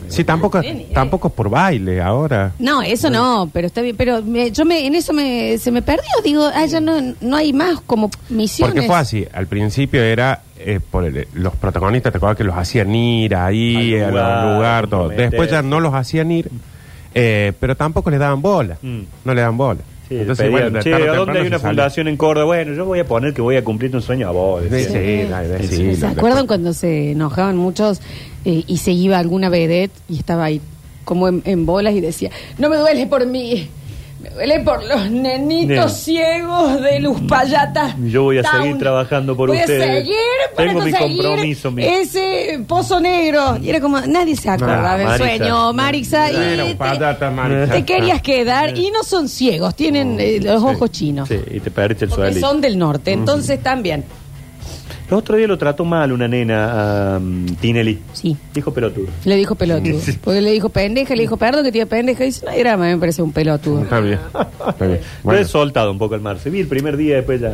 Sí, 0.07 0.23
tampoco, 0.23 0.59
Bien, 0.61 0.77
eh. 0.79 0.87
tampoco 0.93 1.27
es 1.29 1.33
por 1.33 1.49
baile 1.49 2.01
ahora. 2.01 2.51
No, 2.59 2.81
eso 2.81 3.09
no, 3.09 3.49
pero 3.53 3.67
está 3.67 3.81
bien. 3.81 3.95
Pero 3.95 4.21
me- 4.21 4.51
yo 4.51 4.65
me, 4.65 4.85
en 4.85 4.95
eso 4.95 5.13
me, 5.13 5.57
se 5.57 5.71
me 5.71 5.81
perdió. 5.81 6.03
Digo, 6.23 6.43
ah, 6.53 6.65
ya 6.65 6.79
no, 6.79 7.13
no 7.21 7.35
hay 7.35 7.53
más 7.53 7.81
como 7.81 8.09
misiones. 8.29 8.73
Porque 8.75 8.87
fue 8.87 8.95
así. 8.97 9.25
Al 9.33 9.47
principio 9.47 10.01
era 10.03 10.41
eh, 10.57 10.79
por 10.89 11.03
el- 11.05 11.27
los 11.33 11.55
protagonistas, 11.55 12.11
te 12.11 12.17
acuerdas 12.17 12.37
que 12.37 12.43
los 12.43 12.55
hacían 12.57 12.93
ir 12.95 13.35
ahí, 13.35 13.95
Al 13.97 14.03
al 14.05 14.11
lugar, 14.11 14.55
lugar, 14.55 14.87
todo. 14.87 15.09
Después 15.09 15.51
ya 15.51 15.61
no 15.61 15.79
los 15.79 15.93
hacían 15.93 16.31
ir, 16.31 16.49
eh, 17.13 17.53
pero 17.59 17.75
tampoco 17.75 18.09
les 18.09 18.19
daban 18.19 18.41
bola. 18.41 18.77
Mm. 18.81 19.01
No 19.25 19.33
le 19.33 19.41
daban 19.41 19.57
bola. 19.57 19.79
Sí, 20.07 20.17
Entonces, 20.19 20.45
pedían, 20.45 20.71
bueno, 20.71 20.79
che, 20.83 20.93
¿a 20.93 21.15
dónde 21.15 21.39
hay 21.39 21.47
una 21.47 21.59
fundación 21.59 22.07
en 22.07 22.15
Córdoba? 22.17 22.45
Bueno, 22.45 22.73
yo 22.73 22.85
voy 22.85 22.99
a 22.99 23.05
poner 23.05 23.33
que 23.33 23.41
voy 23.41 23.55
a 23.55 23.63
cumplir 23.63 23.95
un 23.95 24.01
sueño 24.01 24.27
a 24.27 24.31
vos. 24.31 24.63
Sí, 24.69 24.83
sí, 24.83 24.87
Sí, 24.87 25.67
sí, 25.67 25.95
¿Se 25.95 26.05
acuerdan 26.05 26.15
después- 26.15 26.45
cuando 26.47 26.73
se 26.73 27.11
enojaban 27.11 27.57
muchos 27.57 28.01
eh, 28.45 28.63
y 28.67 28.77
se 28.77 28.91
iba 28.91 29.17
alguna 29.17 29.49
vedette 29.49 29.91
y 30.07 30.17
estaba 30.19 30.45
ahí 30.45 30.61
como 31.05 31.27
en, 31.27 31.41
en 31.45 31.65
bolas 31.65 31.93
y 31.95 32.01
decía, 32.01 32.29
no 32.59 32.69
me 32.69 32.77
duele 32.77 33.07
por 33.07 33.25
mí, 33.25 33.67
me 34.25 34.29
duele 34.35 34.59
por 34.61 34.83
los 34.83 35.09
nenitos 35.11 35.67
Bien. 35.67 35.89
ciegos 35.89 36.81
de 36.81 36.99
Luz 36.99 37.19
Payata. 37.27 37.95
Yo 38.03 38.23
voy 38.23 38.39
a 38.39 38.43
Town. 38.43 38.61
seguir 38.61 38.77
trabajando 38.79 39.35
por 39.37 39.49
voy 39.49 39.57
ustedes. 39.59 39.81
a 39.89 39.93
seguir 39.99 40.15
para 40.55 40.67
Tengo 40.69 40.81
mi 40.83 40.91
conseguir 40.91 41.23
compromiso, 41.23 41.71
mi- 41.71 41.85
ese 41.85 42.59
pozo 42.67 42.99
negro. 42.99 43.57
Y 43.61 43.69
era 43.69 43.79
como, 43.79 43.99
nadie 44.01 44.35
se 44.35 44.49
acordaba 44.49 44.93
No, 44.93 44.97
del 44.97 45.07
Marisa. 45.07 45.37
sueño, 45.37 45.73
Marisa. 45.73 46.31
y 46.31 46.35
Era 46.35 46.63
un 46.63 46.69
te- 46.71 46.75
patata, 46.75 47.29
Marisa. 47.31 47.73
te 47.73 47.85
querías 47.85 48.21
quedar 48.21 48.77
y 48.77 48.89
no 48.91 49.03
son 49.03 49.29
ciegos, 49.29 49.75
tienen 49.75 50.17
eh, 50.19 50.39
los 50.41 50.63
ojos 50.63 50.91
chinos. 50.91 51.27
Sí, 51.29 51.39
y 51.51 51.59
te 51.59 51.69
perdiste 51.71 52.05
el 52.05 52.09
Porque 52.09 52.31
sueldo. 52.31 52.47
son 52.47 52.61
del 52.61 52.77
norte, 52.79 53.11
entonces 53.11 53.61
también. 53.61 54.03
El 55.07 55.13
otro 55.13 55.37
día 55.37 55.47
lo 55.47 55.57
trató 55.57 55.85
mal 55.85 56.11
una 56.11 56.27
nena 56.27 57.15
a 57.15 57.17
um, 57.17 57.45
Tinelli. 57.57 57.99
Sí. 58.13 58.35
Dijo 58.53 58.73
pelotudo. 58.73 59.07
Le 59.23 59.35
dijo 59.35 59.53
pelotudo. 59.55 59.99
Sí. 59.99 60.13
Porque 60.23 60.41
le 60.41 60.51
dijo 60.51 60.69
pendeja, 60.69 61.13
le 61.15 61.21
dijo 61.21 61.37
perdón 61.37 61.63
que 61.63 61.71
tiene 61.71 61.85
pendeja. 61.85 62.23
Y 62.23 62.27
dice, 62.27 62.45
no 62.45 62.51
hay 62.51 62.59
drama, 62.61 62.85
me 62.85 62.97
parece 62.97 63.21
un 63.21 63.31
pelotudo. 63.31 63.83
Está 63.83 63.99
bien. 63.99 64.19
Está 64.67 64.85
bien. 64.87 64.99
Lo 65.03 65.23
Bueno, 65.23 65.41
he 65.41 65.45
soltado 65.45 65.91
un 65.91 65.97
poco 65.99 66.15
el 66.15 66.21
mar. 66.21 66.39
Se 66.39 66.49
vi 66.49 66.59
el 66.61 66.67
primer 66.67 66.97
día, 66.97 67.17
después 67.17 67.39
ya. 67.41 67.53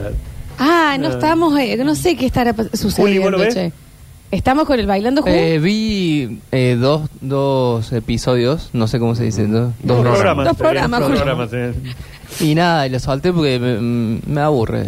Ah, 0.60 0.96
no 1.00 1.08
Ah. 1.08 1.12
estamos, 1.12 1.60
eh, 1.60 1.76
no 1.84 1.96
sé 1.96 2.16
qué 2.16 2.26
estará 2.26 2.52
pas- 2.56 2.68
Juli, 2.70 2.78
sucediendo. 2.78 3.22
¿vos 3.24 3.32
lo 3.32 3.38
ves? 3.40 3.54
che. 3.54 3.72
Estamos 4.32 4.66
con 4.66 4.80
el 4.80 4.88
bailando 4.88 5.22
Ju? 5.22 5.28
Eh, 5.28 5.60
vi 5.60 6.40
eh, 6.54 6.78
dos, 6.80 7.10
dos 7.20 7.92
episodios, 7.92 8.70
no 8.72 8.88
sé 8.88 8.98
cómo 8.98 9.14
se 9.14 9.26
dice, 9.26 9.46
¿no? 9.46 9.74
dos 9.84 10.04
Dos 10.04 10.08
programas. 10.08 10.46
Dos 10.46 10.56
programas, 10.58 11.00
Dos 11.02 11.10
Juli. 11.10 11.20
programas, 11.22 11.50
eh. 11.52 11.74
Y 12.40 12.56
nada, 12.56 12.88
y 12.88 12.92
lo 12.92 13.00
solté 13.00 13.34
porque 13.34 13.60
me, 13.60 14.22
me 14.26 14.40
aburre. 14.40 14.86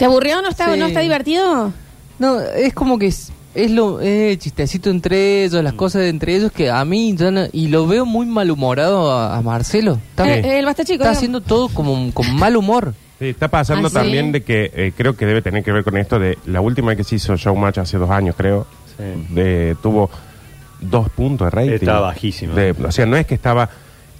¿Te 0.00 0.04
aburrió? 0.06 0.42
¿No 0.42 0.48
está, 0.48 0.72
Sí. 0.72 0.78
¿No 0.80 0.86
está 0.86 1.00
divertido? 1.00 1.72
No, 2.18 2.40
es 2.40 2.74
como 2.74 2.98
que 2.98 3.06
es, 3.06 3.32
es 3.54 3.70
lo 3.70 4.00
eh, 4.00 4.36
chistecito 4.38 4.90
entre 4.90 5.44
ellos, 5.44 5.62
las 5.62 5.74
cosas 5.74 6.02
de 6.02 6.08
entre 6.08 6.34
ellos 6.36 6.50
que 6.52 6.70
a 6.70 6.84
mí 6.84 7.14
ya 7.16 7.30
no- 7.30 7.46
y 7.52 7.68
lo 7.68 7.86
veo 7.86 8.04
muy 8.04 8.26
malhumorado 8.26 9.12
a, 9.12 9.36
a 9.36 9.42
Marcelo. 9.42 9.98
Está, 10.10 10.28
Eh, 10.28 10.40
eh, 10.44 10.58
el 10.58 10.64
basta 10.66 10.84
chico. 10.84 10.94
está 11.02 11.10
digo. 11.10 11.16
haciendo 11.18 11.40
todo 11.40 11.68
como 11.68 12.12
con 12.12 12.34
mal 12.36 12.56
humor. 12.56 12.94
Sí, 13.18 13.28
está 13.28 13.48
pasando 13.48 13.86
¿Ah, 13.88 13.90
sí? 13.90 13.94
también 13.96 14.32
de 14.32 14.42
que 14.42 14.70
eh, 14.74 14.92
creo 14.96 15.14
que 15.16 15.26
debe 15.26 15.42
tener 15.42 15.62
que 15.62 15.72
ver 15.72 15.84
con 15.84 15.96
esto 15.96 16.18
de 16.18 16.38
la 16.46 16.60
última 16.60 16.88
vez 16.88 16.96
que 16.96 17.04
se 17.04 17.16
hizo 17.16 17.36
Showmatch 17.36 17.78
hace 17.78 17.96
dos 17.98 18.10
años, 18.10 18.34
creo, 18.36 18.66
Sí. 18.96 19.34
de, 19.34 19.76
tuvo 19.82 20.10
dos 20.80 21.08
puntos 21.10 21.46
de 21.46 21.50
rating. 21.50 21.72
Estaba 21.72 22.00
bajísimo. 22.00 22.54
De- 22.54 22.70
o 22.72 22.90
sea, 22.92 23.04
no 23.06 23.16
es 23.16 23.26
que 23.26 23.34
estaba 23.34 23.68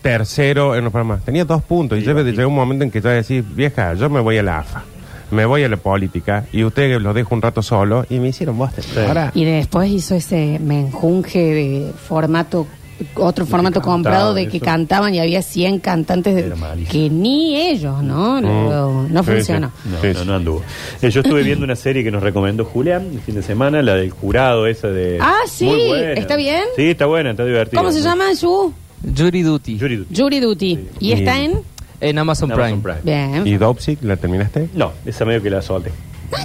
tercero 0.02 0.74
en 0.76 0.84
los 0.84 0.92
programas, 0.92 1.22
tenía 1.24 1.44
dos 1.44 1.62
puntos 1.62 1.98
y 1.98 2.02
Sí, 2.02 2.06
llegar 2.12 2.46
un 2.46 2.54
momento 2.54 2.84
en 2.84 2.90
que 2.90 3.00
ya 3.00 3.10
decís, 3.10 3.44
vieja, 3.54 3.94
yo 3.94 4.08
me 4.10 4.20
voy 4.20 4.38
a 4.38 4.42
la 4.42 4.58
AFA. 4.58 4.82
Me 5.30 5.44
voy 5.46 5.62
a 5.64 5.68
la 5.68 5.76
política 5.76 6.46
y 6.52 6.64
ustedes 6.64 7.00
los 7.00 7.14
dejo 7.14 7.34
un 7.34 7.42
rato 7.42 7.62
solo 7.62 8.04
y 8.10 8.18
me 8.18 8.28
hicieron 8.28 8.58
vos. 8.58 8.70
Ahora, 9.06 9.30
Y 9.34 9.44
después 9.44 9.90
hizo 9.90 10.14
ese 10.14 10.58
menjunje 10.62 11.38
de 11.54 11.92
formato, 11.92 12.66
otro 13.14 13.46
formato 13.46 13.80
comprado 13.80 14.34
de 14.34 14.48
que 14.48 14.58
eso. 14.58 14.66
cantaban 14.66 15.14
y 15.14 15.20
había 15.20 15.40
100 15.42 15.78
cantantes 15.78 16.34
de- 16.34 16.46
Era 16.46 16.56
malísimo. 16.56 16.92
que 16.92 17.08
ni 17.10 17.56
ellos, 17.56 18.02
¿no? 18.02 18.40
No, 18.40 19.08
no 19.08 19.22
Sí, 19.24 19.30
funcionó. 19.30 19.72
sí. 19.82 19.88
No, 19.90 20.00
Sí, 20.02 20.06
no, 20.12 20.20
sí. 20.20 20.26
no 20.26 20.34
anduvo. 20.34 20.62
Eh, 21.00 21.10
yo 21.10 21.20
estuve 21.22 21.42
viendo 21.42 21.64
una 21.64 21.76
serie 21.76 22.04
que 22.04 22.10
nos 22.10 22.22
recomendó 22.22 22.64
Julián 22.64 23.08
el 23.12 23.20
fin 23.20 23.34
de 23.36 23.42
semana, 23.42 23.80
la 23.82 23.94
del 23.94 24.10
jurado 24.10 24.66
esa 24.66 24.88
de... 24.88 25.18
Ah, 25.20 25.38
sí, 25.48 25.64
Muy 25.64 25.86
buena. 25.88 26.12
¿está 26.12 26.36
bien? 26.36 26.62
Sí, 26.76 26.90
está 26.90 27.06
buena, 27.06 27.30
está 27.30 27.44
divertida. 27.44 27.80
¿Cómo 27.80 27.92
se 27.92 28.02
llama, 28.02 28.32
Yu? 28.34 28.72
Jury 29.16 29.42
Duty. 29.42 29.78
Jury 29.78 29.96
Duty. 29.96 30.14
Jury 30.14 30.40
Duty. 30.40 30.78
¿Y 30.98 31.08
Y- 31.08 31.12
está 31.12 31.40
en? 31.40 31.52
En 32.00 32.18
Amazon, 32.18 32.50
Amazon 32.52 32.80
Prime. 32.82 32.98
Bien. 33.02 33.46
¿y 33.46 33.56
Dopsic 33.56 34.02
la 34.02 34.16
terminaste? 34.16 34.68
No, 34.74 34.92
esa 35.04 35.24
medio 35.24 35.42
que 35.42 35.50
la 35.50 35.60
solté. 35.62 35.90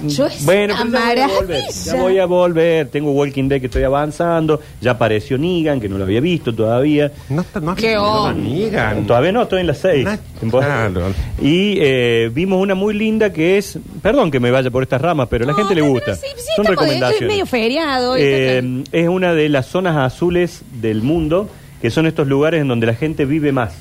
Nacho, 0.02 0.26
es 0.26 0.44
Bueno, 0.44 0.74
una 0.82 0.98
pero 0.98 1.14
ya 1.14 1.26
voy 1.28 1.32
a 1.32 1.38
volver. 1.38 1.48
maravilla. 1.60 1.84
Ya 1.84 1.94
voy 1.94 2.18
a 2.18 2.26
volver. 2.26 2.88
Tengo 2.88 3.12
Walking 3.12 3.48
Dead 3.48 3.60
que 3.60 3.66
estoy 3.66 3.84
avanzando. 3.84 4.60
Ya 4.80 4.90
apareció 4.90 5.38
Negan, 5.38 5.80
que 5.80 5.88
no 5.88 5.96
lo 5.96 6.02
había 6.02 6.20
visto 6.20 6.52
todavía. 6.52 7.12
No, 7.28 7.42
está- 7.42 7.60
no 7.60 7.76
Qué 7.76 7.94
nada, 7.94 8.02
onda. 8.02 8.34
Negan. 8.50 9.06
Todavía 9.06 9.30
no, 9.30 9.42
estoy 9.44 9.60
en 9.60 9.68
las 9.68 9.78
seis. 9.78 10.04
Nah, 10.04 10.16
temporadas. 10.40 10.90
claro. 10.92 11.14
Y 11.40 11.78
eh, 11.80 12.30
vimos 12.34 12.60
una 12.60 12.74
muy 12.74 12.94
linda 12.94 13.32
que 13.32 13.58
es, 13.58 13.78
perdón 14.02 14.32
que 14.32 14.40
me 14.40 14.50
vaya 14.50 14.72
por 14.72 14.82
estas 14.82 15.00
ramas, 15.00 15.28
pero 15.30 15.44
a 15.44 15.46
la 15.46 15.52
No, 15.52 15.58
gente 15.58 15.76
le 15.76 15.82
pero 15.82 15.92
gusta. 15.92 16.14
sí, 16.16 16.26
sí, 16.36 16.42
Son 16.56 16.64
estamos 16.64 16.70
recomendaciones. 16.70 17.22
es 17.22 17.28
medio 17.28 17.46
feriado. 17.46 18.18
y 18.18 18.22
Eh, 18.24 18.84
es 18.90 19.08
una 19.08 19.34
de 19.34 19.48
las 19.48 19.66
zonas 19.66 19.96
azules 19.96 20.62
del 20.82 21.02
mundo, 21.02 21.48
que 21.80 21.90
son 21.92 22.06
estos 22.06 22.26
lugares 22.26 22.60
en 22.60 22.66
donde 22.66 22.86
la 22.88 22.94
gente 22.94 23.24
vive 23.24 23.52
más. 23.52 23.74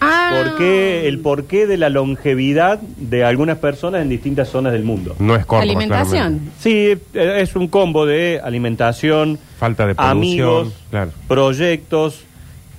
Ah. 0.00 0.42
¿Por 0.44 0.56
qué? 0.58 1.06
El 1.08 1.18
porqué 1.20 1.66
de 1.66 1.76
la 1.76 1.88
longevidad 1.90 2.80
de 2.80 3.24
algunas 3.24 3.58
personas 3.58 4.02
en 4.02 4.08
distintas 4.08 4.48
zonas 4.48 4.72
del 4.72 4.84
mundo. 4.84 5.14
No 5.18 5.36
es 5.36 5.44
Córdoba, 5.44 5.62
Alimentación. 5.64 6.08
claramente. 6.10 6.50
Sí, 6.58 6.70
eh, 7.14 7.38
es 7.42 7.54
un 7.56 7.68
combo 7.68 8.06
de 8.06 8.40
alimentación, 8.42 9.38
Falta 9.58 9.86
de 9.86 9.94
producción, 9.94 10.18
amigos, 10.18 10.72
claro. 10.90 11.10
proyectos, 11.28 12.22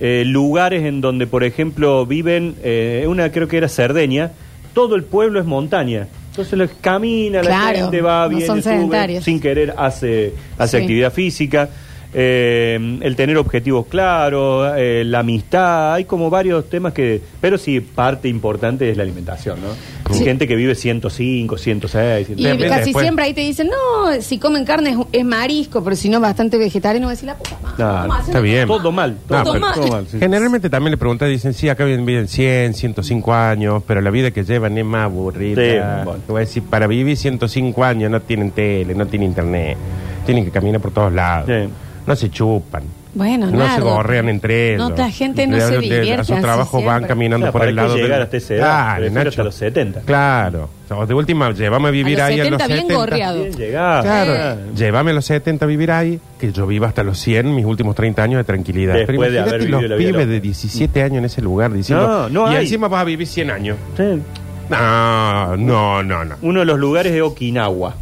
eh, 0.00 0.24
lugares 0.26 0.82
en 0.84 1.00
donde, 1.00 1.26
por 1.26 1.44
ejemplo, 1.44 2.04
viven, 2.06 2.56
eh, 2.64 3.04
una 3.08 3.30
creo 3.30 3.46
que 3.46 3.58
era 3.58 3.68
Cerdeña, 3.68 4.32
todo 4.74 4.96
el 4.96 5.04
pueblo 5.04 5.38
es 5.38 5.46
montaña. 5.46 6.08
Entonces 6.30 6.58
los 6.58 6.70
camina, 6.80 7.42
la 7.42 7.50
Claro, 7.50 7.78
gente 7.78 8.00
va, 8.00 8.22
no 8.24 8.30
viene, 8.30 8.46
son 8.46 8.62
sube, 8.62 8.72
sedentarios. 8.72 9.22
sin 9.24 9.38
querer 9.38 9.74
hace, 9.76 10.32
hace 10.58 10.78
Sí. 10.78 10.82
actividad 10.82 11.12
física. 11.12 11.68
Eh, 12.14 12.98
el 13.00 13.16
tener 13.16 13.36
objetivos 13.38 13.86
claros, 13.86 14.72
eh, 14.76 15.02
la 15.06 15.20
amistad, 15.20 15.94
hay 15.94 16.04
como 16.04 16.28
varios 16.28 16.68
temas 16.68 16.92
que... 16.92 17.20
Pero 17.40 17.56
sí, 17.56 17.80
parte 17.80 18.28
importante 18.28 18.90
es 18.90 18.96
la 18.96 19.02
alimentación, 19.02 19.60
¿no? 19.62 19.68
Hay 19.70 20.18
Sí. 20.18 20.24
gente 20.24 20.46
que 20.46 20.54
vive 20.54 20.74
105, 20.74 21.56
106, 21.56 22.20
Y 22.30 22.34
107. 22.34 22.56
Bien, 22.58 22.68
casi 22.70 22.84
después- 22.86 23.02
siempre 23.04 23.24
ahí 23.24 23.32
te 23.32 23.40
dicen, 23.40 23.68
no, 23.68 24.12
si 24.20 24.38
comen 24.38 24.64
carne 24.66 24.90
es, 24.90 24.96
es 25.12 25.24
marisco, 25.24 25.82
pero 25.82 25.96
si 25.96 26.10
no, 26.10 26.20
bastante 26.20 26.58
vegetariano, 26.58 27.06
va 27.06 27.12
a 27.12 27.14
decir 27.14 27.26
la 27.28 27.36
puta 27.36 27.56
madre. 27.62 27.76
Claro, 27.76 28.08
¿cómo 28.08 28.20
está 28.20 28.40
bien. 28.40 28.68
Todo 28.68 28.92
mal, 28.92 29.16
todo, 29.26 29.44
No, 29.44 29.52
mal, 29.60 29.60
pero- 29.74 29.86
todo 29.86 29.96
mal, 29.96 30.06
sí. 30.06 30.18
Generalmente 30.18 30.68
también 30.68 30.90
le 30.90 30.98
preguntan, 30.98 31.30
dicen, 31.30 31.54
sí, 31.54 31.68
acá 31.70 31.84
viven, 31.86 32.04
viven 32.04 32.28
100, 32.28 32.74
105 32.74 33.32
años, 33.32 33.82
pero 33.86 34.02
la 34.02 34.10
vida 34.10 34.30
que 34.32 34.44
llevan 34.44 34.76
es 34.76 34.84
más 34.84 35.04
aburrida. 35.06 35.62
Sí, 35.62 36.04
bueno. 36.04 36.20
Te 36.26 36.32
voy 36.32 36.38
a 36.40 36.44
decir, 36.44 36.62
para 36.64 36.86
vivir 36.86 37.16
105 37.16 37.82
años 37.84 38.10
no 38.10 38.20
tienen 38.20 38.50
tele, 38.50 38.94
no 38.94 39.06
tienen 39.06 39.30
internet, 39.30 39.78
tienen 40.26 40.44
que 40.44 40.50
caminar 40.50 40.80
por 40.82 40.90
todos 40.92 41.12
lados. 41.12 41.46
Sí. 41.48 41.68
No 42.06 42.16
se 42.16 42.30
chupan. 42.30 42.82
Bueno, 43.14 43.46
no 43.50 43.58
Nardo. 43.58 43.74
se 43.88 43.92
gorrean 43.94 44.28
entre 44.30 44.74
ellos. 44.74 44.88
No, 44.90 44.96
la 44.96 45.10
gente 45.10 45.46
no 45.46 45.56
De- 45.56 45.60
se 45.60 45.70
de- 45.74 45.78
divierte 45.80 46.12
A 46.22 46.24
su 46.24 46.32
así 46.32 46.40
trabajo 46.42 46.78
van 46.78 46.84
siempre. 47.00 47.08
caminando 47.08 47.44
Claro, 47.44 47.52
por 47.52 47.60
¿para 47.60 47.70
el 47.70 47.76
lado 47.76 47.94
llegar 47.94 48.10
del- 48.12 48.22
hasta 48.22 48.36
esa 48.38 48.54
edad? 48.54 48.64
Claro, 48.96 49.10
Nacho. 49.12 49.28
hasta 49.28 49.44
los 49.44 49.54
70. 49.54 50.00
Claro. 50.00 50.68
O 50.88 51.06
de 51.06 51.12
última, 51.14 51.52
llévame 51.52 51.88
a 51.88 51.90
vivir 51.90 52.20
A 52.20 52.24
los 52.24 52.28
ahí 52.30 52.40
a 52.40 52.44
70 52.44 52.64
los 52.64 52.68
bien 52.68 52.80
70. 52.88 52.94
gorreado. 52.94 53.38
Bien 53.42 53.52
llegado. 53.56 54.02
Claro, 54.02 54.32
Ah. 54.38 54.56
llévame 54.74 55.10
a 55.10 55.14
los 55.14 55.24
70 55.26 55.64
a 55.66 55.68
vivir 55.68 55.90
ahí, 55.92 56.20
que 56.40 56.52
yo 56.52 56.66
viva 56.66 56.88
hasta 56.88 57.02
los 57.04 57.18
100, 57.18 57.54
mis 57.54 57.66
últimos 57.66 57.94
30 57.94 58.22
años 58.22 58.38
de 58.38 58.44
tranquilidad. 58.44 58.94
Después 58.94 59.18
Pero 59.18 59.30
de 59.32 59.40
haber 59.40 59.58
vivido 59.60 59.80
los 59.82 59.90
la 59.90 59.96
vida 59.96 60.08
pibes 60.08 60.22
loca. 60.26 60.32
de 60.32 60.40
17 60.40 61.02
años 61.02 61.18
en 61.18 61.24
ese 61.26 61.42
lugar 61.42 61.70
diciendo, 61.72 62.28
No, 62.30 62.46
no 62.46 62.52
y 62.52 62.56
hay. 62.56 62.62
encima 62.64 62.88
vas 62.88 63.02
a 63.02 63.04
vivir 63.04 63.26
100 63.26 63.50
años. 63.50 63.76
Sí. 63.94 64.22
No, 64.70 65.56
no, 65.56 66.02
no, 66.02 66.24
no. 66.24 66.34
Uno 66.40 66.60
de 66.60 66.66
los 66.66 66.78
lugares 66.78 67.12
es 67.12 67.20
Okinawa. 67.20 67.94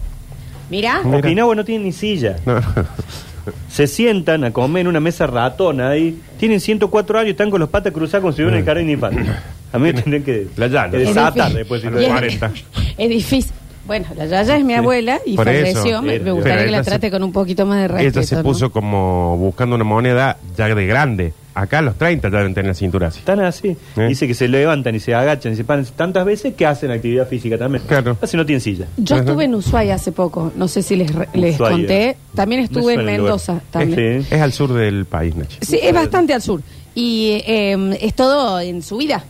Mira, 0.70 1.00
Mira. 1.04 1.18
Okinawa 1.18 1.54
no 1.56 1.64
tiene 1.64 1.84
ni 1.86 1.92
silla. 1.92 2.36
No. 2.46 2.60
Se 3.70 3.87
sientan 3.87 4.44
a 4.44 4.52
comer 4.52 4.83
en 4.83 4.88
una 4.88 5.00
mesa 5.00 5.26
ratona 5.26 5.90
ahí. 5.90 6.18
Tienen 6.38 6.61
104 6.61 7.18
años 7.18 7.28
y 7.28 7.30
están 7.30 7.50
con 7.50 7.61
los 7.61 7.68
patas 7.68 7.92
cruzadas 7.92 8.22
como 8.22 8.33
si 8.33 8.42
hubieran 8.42 8.54
en 8.54 8.61
el 8.61 8.66
jardín 8.66 8.87
de 8.88 8.92
infantes. 8.94 9.26
A 9.72 9.78
mí 9.78 9.85
me 9.85 9.92
tendrían 9.94 10.22
que, 10.24 10.48
La 10.56 10.66
llana. 10.66 10.90
que 10.90 11.02
Es 11.02 11.09
desatar 11.09 11.35
difícil. 11.52 11.56
después. 11.59 11.85
los 11.85 12.00
Y 12.02 12.04
es- 12.04 12.11
40. 12.11 12.50
es 12.98 13.09
difícil. 13.09 13.52
Bueno, 13.87 14.06
la 14.16 14.26
Yaya 14.26 14.56
es 14.56 14.64
mi 14.64 14.74
abuela 14.74 15.18
y 15.26 15.35
Por 15.37 15.46
falleció. 15.46 15.80
eso. 15.80 16.02
Me, 16.02 16.12
me 16.14 16.20
Pero 16.20 16.35
gustaría 16.35 16.64
que 16.64 16.70
la 16.70 16.85
se- 16.85 16.90
trate 16.90 17.11
con 17.11 17.22
un 17.24 17.33
poquito 17.33 17.66
más 17.66 17.80
de 17.80 17.88
respeto. 17.88 18.18
Ella 18.20 18.26
se 18.28 18.37
¿no? 18.37 18.42
puso 18.42 18.70
como 18.70 19.37
buscando 19.38 19.74
una 19.74 19.85
moneda 19.85 20.37
ya 20.56 20.72
de 20.72 20.87
grande. 20.87 21.33
Acá 21.54 21.78
a 21.78 21.82
los 21.82 21.96
30 21.98 22.28
ya 22.30 22.38
deben 22.38 22.54
tener 22.54 22.68
la 22.68 22.74
cintura 22.74 23.08
así. 23.08 23.18
Están 23.18 23.40
así. 23.40 23.76
¿Eh? 23.96 24.06
Dice 24.08 24.26
que 24.28 24.34
se 24.34 24.46
levantan 24.48 24.94
y 24.94 25.00
se 25.00 25.14
agachan 25.14 25.52
y 25.52 25.56
se 25.56 25.64
paran 25.64 25.84
tantas 25.96 26.24
veces 26.24 26.54
que 26.54 26.64
hacen 26.64 26.90
actividad 26.90 27.26
física 27.28 27.58
también. 27.58 27.82
Claro. 27.88 28.16
Así 28.22 28.36
no 28.36 28.46
tienen 28.46 28.60
silla. 28.60 28.86
Yo 28.96 29.16
Ajá. 29.16 29.24
estuve 29.24 29.44
en 29.44 29.54
Ushuaia 29.56 29.94
hace 29.96 30.12
poco, 30.12 30.52
no 30.56 30.68
sé 30.68 30.82
si 30.82 30.94
les, 30.96 31.12
re- 31.14 31.28
les 31.34 31.54
Ushuaia. 31.56 31.76
conté. 31.76 32.16
También 32.34 32.60
Me 32.60 32.64
estuve 32.66 32.94
en. 32.94 33.04
Mendoza. 33.04 33.60
También. 33.70 34.22
Sí. 34.22 34.28
Es 34.34 34.40
al 34.40 34.52
sur 34.52 34.72
del 34.72 35.06
país, 35.06 35.34
Nachi. 35.34 35.58
Sí, 35.62 35.78
es 35.82 35.92
bastante 35.92 36.34
al 36.34 36.42
sur. 36.42 36.62
Y 36.94 37.42
eh, 37.46 37.98
es 38.00 38.14
todo 38.14 38.60
en 38.60 38.82
subida 38.82 39.24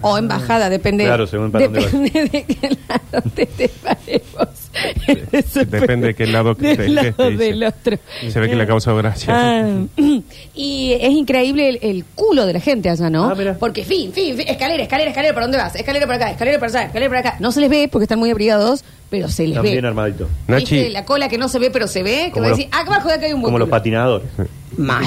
o 0.00 0.16
en 0.18 0.28
bajada, 0.28 0.68
depende. 0.70 1.04
Claro, 1.04 1.26
según 1.26 1.50
para 1.52 1.64
dónde 1.66 1.80
depende 1.82 2.10
de 2.30 2.44
qué 2.44 2.76
lado 2.88 3.28
te, 3.34 3.46
te 3.46 3.68
paremos. 3.68 4.48
Depende 5.66 6.08
de 6.08 6.14
qué 6.14 6.26
lado 6.26 6.54
que 6.56 6.76
Del 6.76 6.76
te- 6.76 6.88
lado 6.88 7.30
dice. 7.30 7.44
del 7.44 7.64
otro. 7.64 7.98
Se 8.30 8.40
ve 8.40 8.48
que 8.48 8.56
le 8.56 8.66
causa 8.66 8.92
gracia. 8.92 9.34
Ah, 9.36 9.68
y 10.54 10.92
es 11.00 11.10
increíble 11.10 11.68
el, 11.70 11.78
el 11.82 12.04
culo 12.14 12.46
de 12.46 12.52
la 12.52 12.60
gente 12.60 12.88
allá, 12.88 13.10
¿no? 13.10 13.24
Ah, 13.30 13.34
mira. 13.36 13.56
porque 13.58 13.84
fin, 13.84 14.12
fin, 14.12 14.36
fin, 14.36 14.46
escalera, 14.48 14.82
escalera, 14.82 15.10
escalera, 15.10 15.34
¿para 15.34 15.46
dónde 15.46 15.58
vas? 15.58 15.74
Escalera 15.74 16.06
para 16.06 16.16
acá, 16.16 16.30
escalera 16.32 16.58
para 16.60 16.70
allá, 16.72 16.86
escalera 16.86 17.08
para 17.10 17.20
acá. 17.20 17.36
No 17.40 17.52
se 17.52 17.60
les 17.60 17.70
ve 17.70 17.88
porque 17.90 18.04
están 18.04 18.18
muy 18.18 18.30
abrigados, 18.30 18.84
pero 19.10 19.28
se 19.28 19.42
les 19.42 19.50
Están 19.52 19.64
ve. 19.64 19.72
bien 19.72 19.84
armaditos. 19.84 20.28
Nachi, 20.46 20.76
¿Viste? 20.76 20.90
La 20.90 21.04
cola 21.04 21.28
que 21.28 21.38
no 21.38 21.48
se 21.48 21.58
ve, 21.58 21.70
pero 21.70 21.86
se 21.88 22.02
ve. 22.02 22.26
Que 22.26 22.30
Como 22.32 22.42
va 22.42 22.46
a 22.46 22.50
los- 22.50 22.58
decir, 22.58 22.70
"Ah, 22.72 22.80
abajo 22.86 23.08
de 23.08 23.14
acá 23.14 23.26
hay 23.26 23.32
un 23.32 23.40
buen 23.40 23.48
Como 23.52 23.58
los 23.58 23.66
culo". 23.66 23.76
patinadores. 23.76 24.28
Mal. 24.76 25.04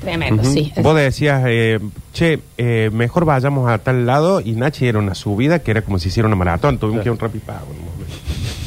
Tremendo, 0.00 0.42
Ujú. 0.42 0.52
sí. 0.52 0.72
Vos 0.82 0.94
decías, 0.94 1.42
eh, 1.48 1.80
che, 2.12 2.38
eh, 2.58 2.90
mejor 2.92 3.24
vayamos 3.24 3.68
a 3.68 3.78
tal 3.78 4.06
lado 4.06 4.40
y 4.40 4.52
Nachi 4.52 4.86
era 4.86 4.98
una 4.98 5.14
subida 5.14 5.58
que 5.60 5.70
era 5.72 5.82
como 5.82 5.98
si 5.98 6.08
hiciera 6.08 6.26
una 6.28 6.36
maratón. 6.36 6.78
Tuvimos 6.78 7.02
que 7.02 7.08
ir 7.08 7.10
a 7.10 7.12
un 7.14 7.18
rapipago. 7.18 7.66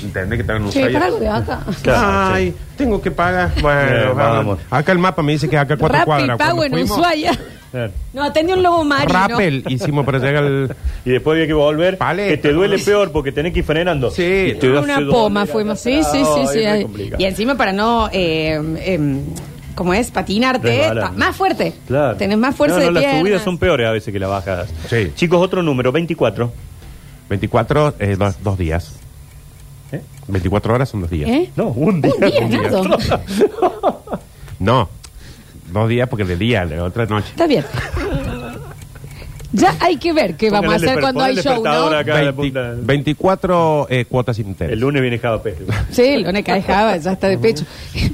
¿Entendés 0.03 0.37
que 0.37 0.41
estaban 0.41 0.63
en 0.63 0.69
Che, 0.69 0.79
Ushuaia? 0.79 0.93
para 0.99 1.05
algo 1.05 1.19
de 1.19 1.27
acá. 1.29 1.59
Claro, 1.81 2.33
Ay, 2.33 2.53
tengo 2.77 3.01
que 3.01 3.11
pagar. 3.11 3.51
Bueno, 3.61 3.79
Eh, 3.81 4.03
vamos. 4.07 4.17
vamos. 4.17 4.59
Acá 4.69 4.91
el 4.91 4.99
mapa 4.99 5.21
me 5.23 5.33
dice 5.33 5.49
que 5.49 5.55
es 5.55 5.61
acá 5.61 5.77
cuatro 5.77 5.97
Rappi 5.97 6.05
cuadras. 6.05 6.37
pago 6.37 6.57
Cuando 6.57 6.77
en 6.77 6.87
fuimos, 6.87 6.97
Ushuaia. 6.97 7.31
Claro. 7.71 7.91
No, 8.13 8.23
atendió 8.23 8.55
un 8.55 8.63
lobo 8.63 8.83
marino. 8.83 9.13
Rappel 9.27 9.63
hicimos 9.69 10.03
para 10.03 10.17
llegar 10.17 10.43
al... 10.43 10.75
Y 11.05 11.11
después 11.11 11.35
había 11.35 11.45
que 11.45 11.53
volver. 11.53 11.97
Paleta, 11.99 12.29
que 12.31 12.37
te 12.37 12.51
duele 12.51 12.77
¿no? 12.79 12.83
peor 12.83 13.11
porque 13.11 13.31
tenés 13.31 13.53
que 13.53 13.59
ir 13.59 13.65
frenando. 13.65 14.09
Sí. 14.09 14.23
Y 14.23 14.53
te 14.55 14.67
hace 14.67 14.79
Una 14.79 14.95
doler 14.95 15.09
poma 15.09 15.41
acá 15.43 15.51
fuimos. 15.51 15.79
Sí, 15.79 16.01
sí, 16.03 16.17
sí. 16.23 16.39
Ay, 16.39 16.47
sí. 16.51 16.59
es 16.63 16.73
muy 16.73 16.83
complicado. 16.83 17.21
Y 17.21 17.25
encima 17.25 17.55
para 17.55 17.71
no, 17.71 18.09
eh, 18.11 18.59
em, 18.85 19.21
¿cómo 19.75 19.93
es? 19.93 20.09
Patinarte. 20.09 20.89
Pa- 20.99 21.11
más 21.11 21.35
fuerte. 21.35 21.73
Claro. 21.87 22.17
Tenés 22.17 22.39
más 22.39 22.55
fuerza 22.55 22.77
no, 22.77 22.81
no, 22.81 22.87
de 22.87 22.91
las 22.93 23.03
piernas. 23.03 23.21
subidas 23.21 23.41
son 23.43 23.57
peores 23.59 23.87
a 23.87 23.91
veces 23.91 24.11
que 24.11 24.19
las 24.19 24.29
bajadas. 24.31 24.69
Sí. 24.89 25.11
Chicos, 25.15 25.39
otro 25.39 25.61
número, 25.61 25.91
24. 25.91 26.51
24, 27.29 27.93
eh, 27.99 28.15
dos, 28.17 28.35
dos 28.43 28.57
días. 28.57 28.95
¿Eh? 30.29 30.33
24 30.33 30.73
horas 30.73 30.89
son 30.89 31.01
dos 31.01 31.09
días. 31.09 31.29
¿Eh? 31.29 31.49
No, 31.55 31.67
un 31.69 32.01
día. 32.01 32.13
Un 32.19 32.49
día, 32.49 32.61
Nardo. 32.61 32.83
No, 34.59 34.89
dos 35.71 35.87
días 35.87 36.09
porque 36.09 36.25
de 36.25 36.35
día, 36.35 36.65
de 36.65 36.81
otra 36.81 37.05
noche. 37.05 37.29
Está 37.29 37.47
bien. 37.47 37.63
Ya 39.51 39.75
hay 39.79 39.97
que 39.97 40.13
ver 40.13 40.35
qué 40.35 40.49
vamos 40.49 40.65
a 40.65 40.75
Póngale 40.75 40.91
hacer 40.91 41.01
cuando 41.01 41.23
hay 41.23 41.35
show, 41.37 41.43
¿no? 41.45 41.51
despertador 41.61 41.95
acá. 41.95 42.11
Cada 42.11 42.31
20 42.31 42.33
punta. 42.33 42.73
24 42.85 43.87
eh, 43.89 44.05
cuotas 44.05 44.35
sin 44.35 44.47
interés. 44.47 44.73
El 44.73 44.79
lunes 44.79 45.01
viene 45.01 45.17
Java 45.17 45.41
Pérez. 45.41 45.61
Sí, 45.91 46.03
el 46.03 46.23
lunes 46.23 46.43
cae 46.43 46.61
Java, 46.61 46.97
ya 46.97 47.13
está 47.13 47.27
de 47.29 47.37
pecho. 47.37 47.65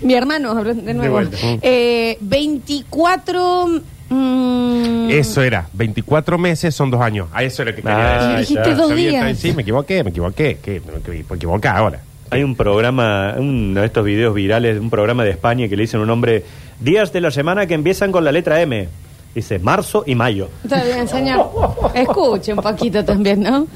Mi 0.02 0.14
hermano, 0.14 0.52
habló 0.52 0.74
de 0.74 0.94
nuevo. 0.94 1.16
vuelta. 1.16 1.38
Eh, 1.62 2.18
24. 2.22 3.82
Mm, 4.10 5.10
Eso 5.10 5.42
era, 5.42 5.68
24 5.74 6.38
meses 6.38 6.74
son 6.76 6.92
dos 6.92 7.02
años. 7.02 7.28
A 7.34 7.44
eso 7.44 7.62
era 7.62 7.74
que 7.76 7.82
quería 7.82 7.98
Ah, 7.98 8.38
decir. 8.38 8.58
Y 8.58 8.60
dijiste 8.60 8.70
ya. 8.70 8.76
dos 8.76 8.84
Está 8.84 8.96
bien, 8.96 9.08
está 9.08 9.24
bien. 9.26 9.26
días. 9.36 9.40
Sí, 9.40 9.54
me 9.54 9.62
equivoqué, 9.62 10.04
me 10.04 10.10
equivoqué. 10.10 10.58
¿Qué? 10.62 10.82
Me 10.86 10.98
equivoqué, 10.98 11.26
me 11.30 11.36
equivoqué 11.36 11.68
ahora. 11.68 12.00
Hay 12.32 12.44
un 12.44 12.56
programa, 12.56 13.36
uno 13.38 13.80
de 13.82 13.86
estos 13.86 14.04
videos 14.04 14.34
virales, 14.34 14.80
un 14.80 14.90
programa 14.90 15.24
de 15.24 15.30
España 15.32 15.68
que 15.68 15.76
le 15.76 15.84
dicen 15.84 16.00
un 16.00 16.08
nombre, 16.08 16.44
días 16.80 17.14
de 17.14 17.22
la 17.22 17.30
semana 17.32 17.68
que 17.68 17.76
empiezan 17.76 18.12
con 18.12 18.24
la 18.26 18.32
letra 18.32 18.62
M. 18.62 18.88
Dice 19.36 19.60
marzo 19.60 20.04
y 20.08 20.16
mayo. 20.16 20.50
Está 20.64 20.84
bien, 20.84 21.08
señor. 21.08 21.50
Escuche 21.94 22.54
un 22.54 22.60
poquito 22.62 23.04
también, 23.04 23.42
¿no? 23.44 23.68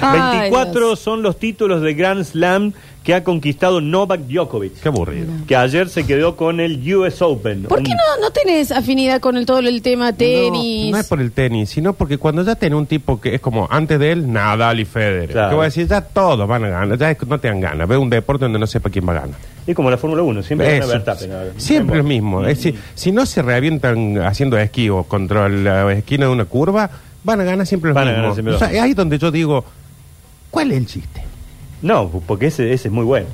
Ay, 0.00 0.20
24 0.50 0.86
Dios. 0.86 0.98
son 1.00 1.22
los 1.22 1.38
títulos 1.38 1.82
de 1.82 1.92
Grand 1.94 2.24
Slam 2.24 2.72
que 3.08 3.14
ha 3.14 3.24
conquistado 3.24 3.80
Novak 3.80 4.20
Djokovic. 4.26 4.82
Qué 4.82 4.88
aburrido. 4.88 5.28
Que 5.46 5.56
ayer 5.56 5.88
se 5.88 6.04
quedó 6.04 6.36
con 6.36 6.60
el 6.60 6.94
US 6.94 7.22
Open. 7.22 7.62
¿Por 7.62 7.82
qué 7.82 7.92
no, 7.92 8.20
no 8.20 8.30
tenés 8.32 8.70
afinidad 8.70 9.18
con 9.18 9.38
el, 9.38 9.46
todo 9.46 9.60
el 9.60 9.80
tema 9.80 10.12
tenis? 10.12 10.84
No, 10.84 10.90
no 10.90 10.98
es 10.98 11.06
por 11.08 11.18
el 11.18 11.32
tenis, 11.32 11.70
sino 11.70 11.94
porque 11.94 12.18
cuando 12.18 12.42
ya 12.42 12.54
tenés 12.54 12.78
un 12.78 12.84
tipo 12.84 13.18
que 13.18 13.34
es 13.36 13.40
como 13.40 13.66
antes 13.70 13.98
de 13.98 14.12
él, 14.12 14.30
Nadal 14.30 14.80
y 14.80 14.84
Federer. 14.84 15.30
Claro. 15.30 15.48
Que 15.48 15.54
voy 15.54 15.62
a 15.62 15.68
decir, 15.68 15.88
ya 15.88 16.02
todos 16.02 16.46
van 16.46 16.64
a 16.64 16.68
ganar, 16.68 16.98
ya 16.98 17.10
es- 17.10 17.26
no 17.26 17.40
te 17.40 17.48
dan 17.48 17.60
ganas. 17.62 17.88
Ve 17.88 17.96
un 17.96 18.10
deporte 18.10 18.44
donde 18.44 18.58
no 18.58 18.66
sepa 18.66 18.90
quién 18.90 19.08
va 19.08 19.12
a 19.12 19.20
ganar. 19.20 19.38
Es 19.66 19.74
como 19.74 19.90
la 19.90 19.96
Fórmula 19.96 20.20
1, 20.22 20.42
siempre 20.42 20.76
Eso. 20.76 20.88
gana 20.88 20.92
Verstappen. 21.02 21.32
ahora. 21.32 21.50
Siempre 21.56 21.96
lo 21.96 22.04
mismo. 22.04 22.42
Es 22.44 22.58
decir, 22.58 22.78
si 22.94 23.10
no 23.10 23.24
se 23.24 23.40
revientan 23.40 24.18
haciendo 24.18 24.58
esquí 24.58 24.90
o 24.90 25.04
contra 25.04 25.48
la 25.48 25.90
esquina 25.94 26.26
de 26.26 26.32
una 26.32 26.44
curva, 26.44 26.90
van 27.24 27.40
a 27.40 27.44
ganar 27.44 27.66
siempre 27.66 27.88
los 27.88 27.94
Van 27.94 28.08
a 28.08 28.10
ganar 28.12 28.26
mismos. 28.32 28.36
siempre 28.36 28.54
O 28.54 28.58
sea, 28.58 28.82
ahí 28.84 28.90
es 28.90 28.96
donde 28.96 29.18
yo 29.18 29.30
digo, 29.30 29.64
¿cuál 30.50 30.72
es 30.72 30.76
el 30.76 30.86
chiste? 30.86 31.22
No, 31.82 32.08
porque 32.26 32.46
ese, 32.46 32.72
ese 32.72 32.88
es 32.88 32.92
muy 32.94 33.04
bueno. 33.04 33.26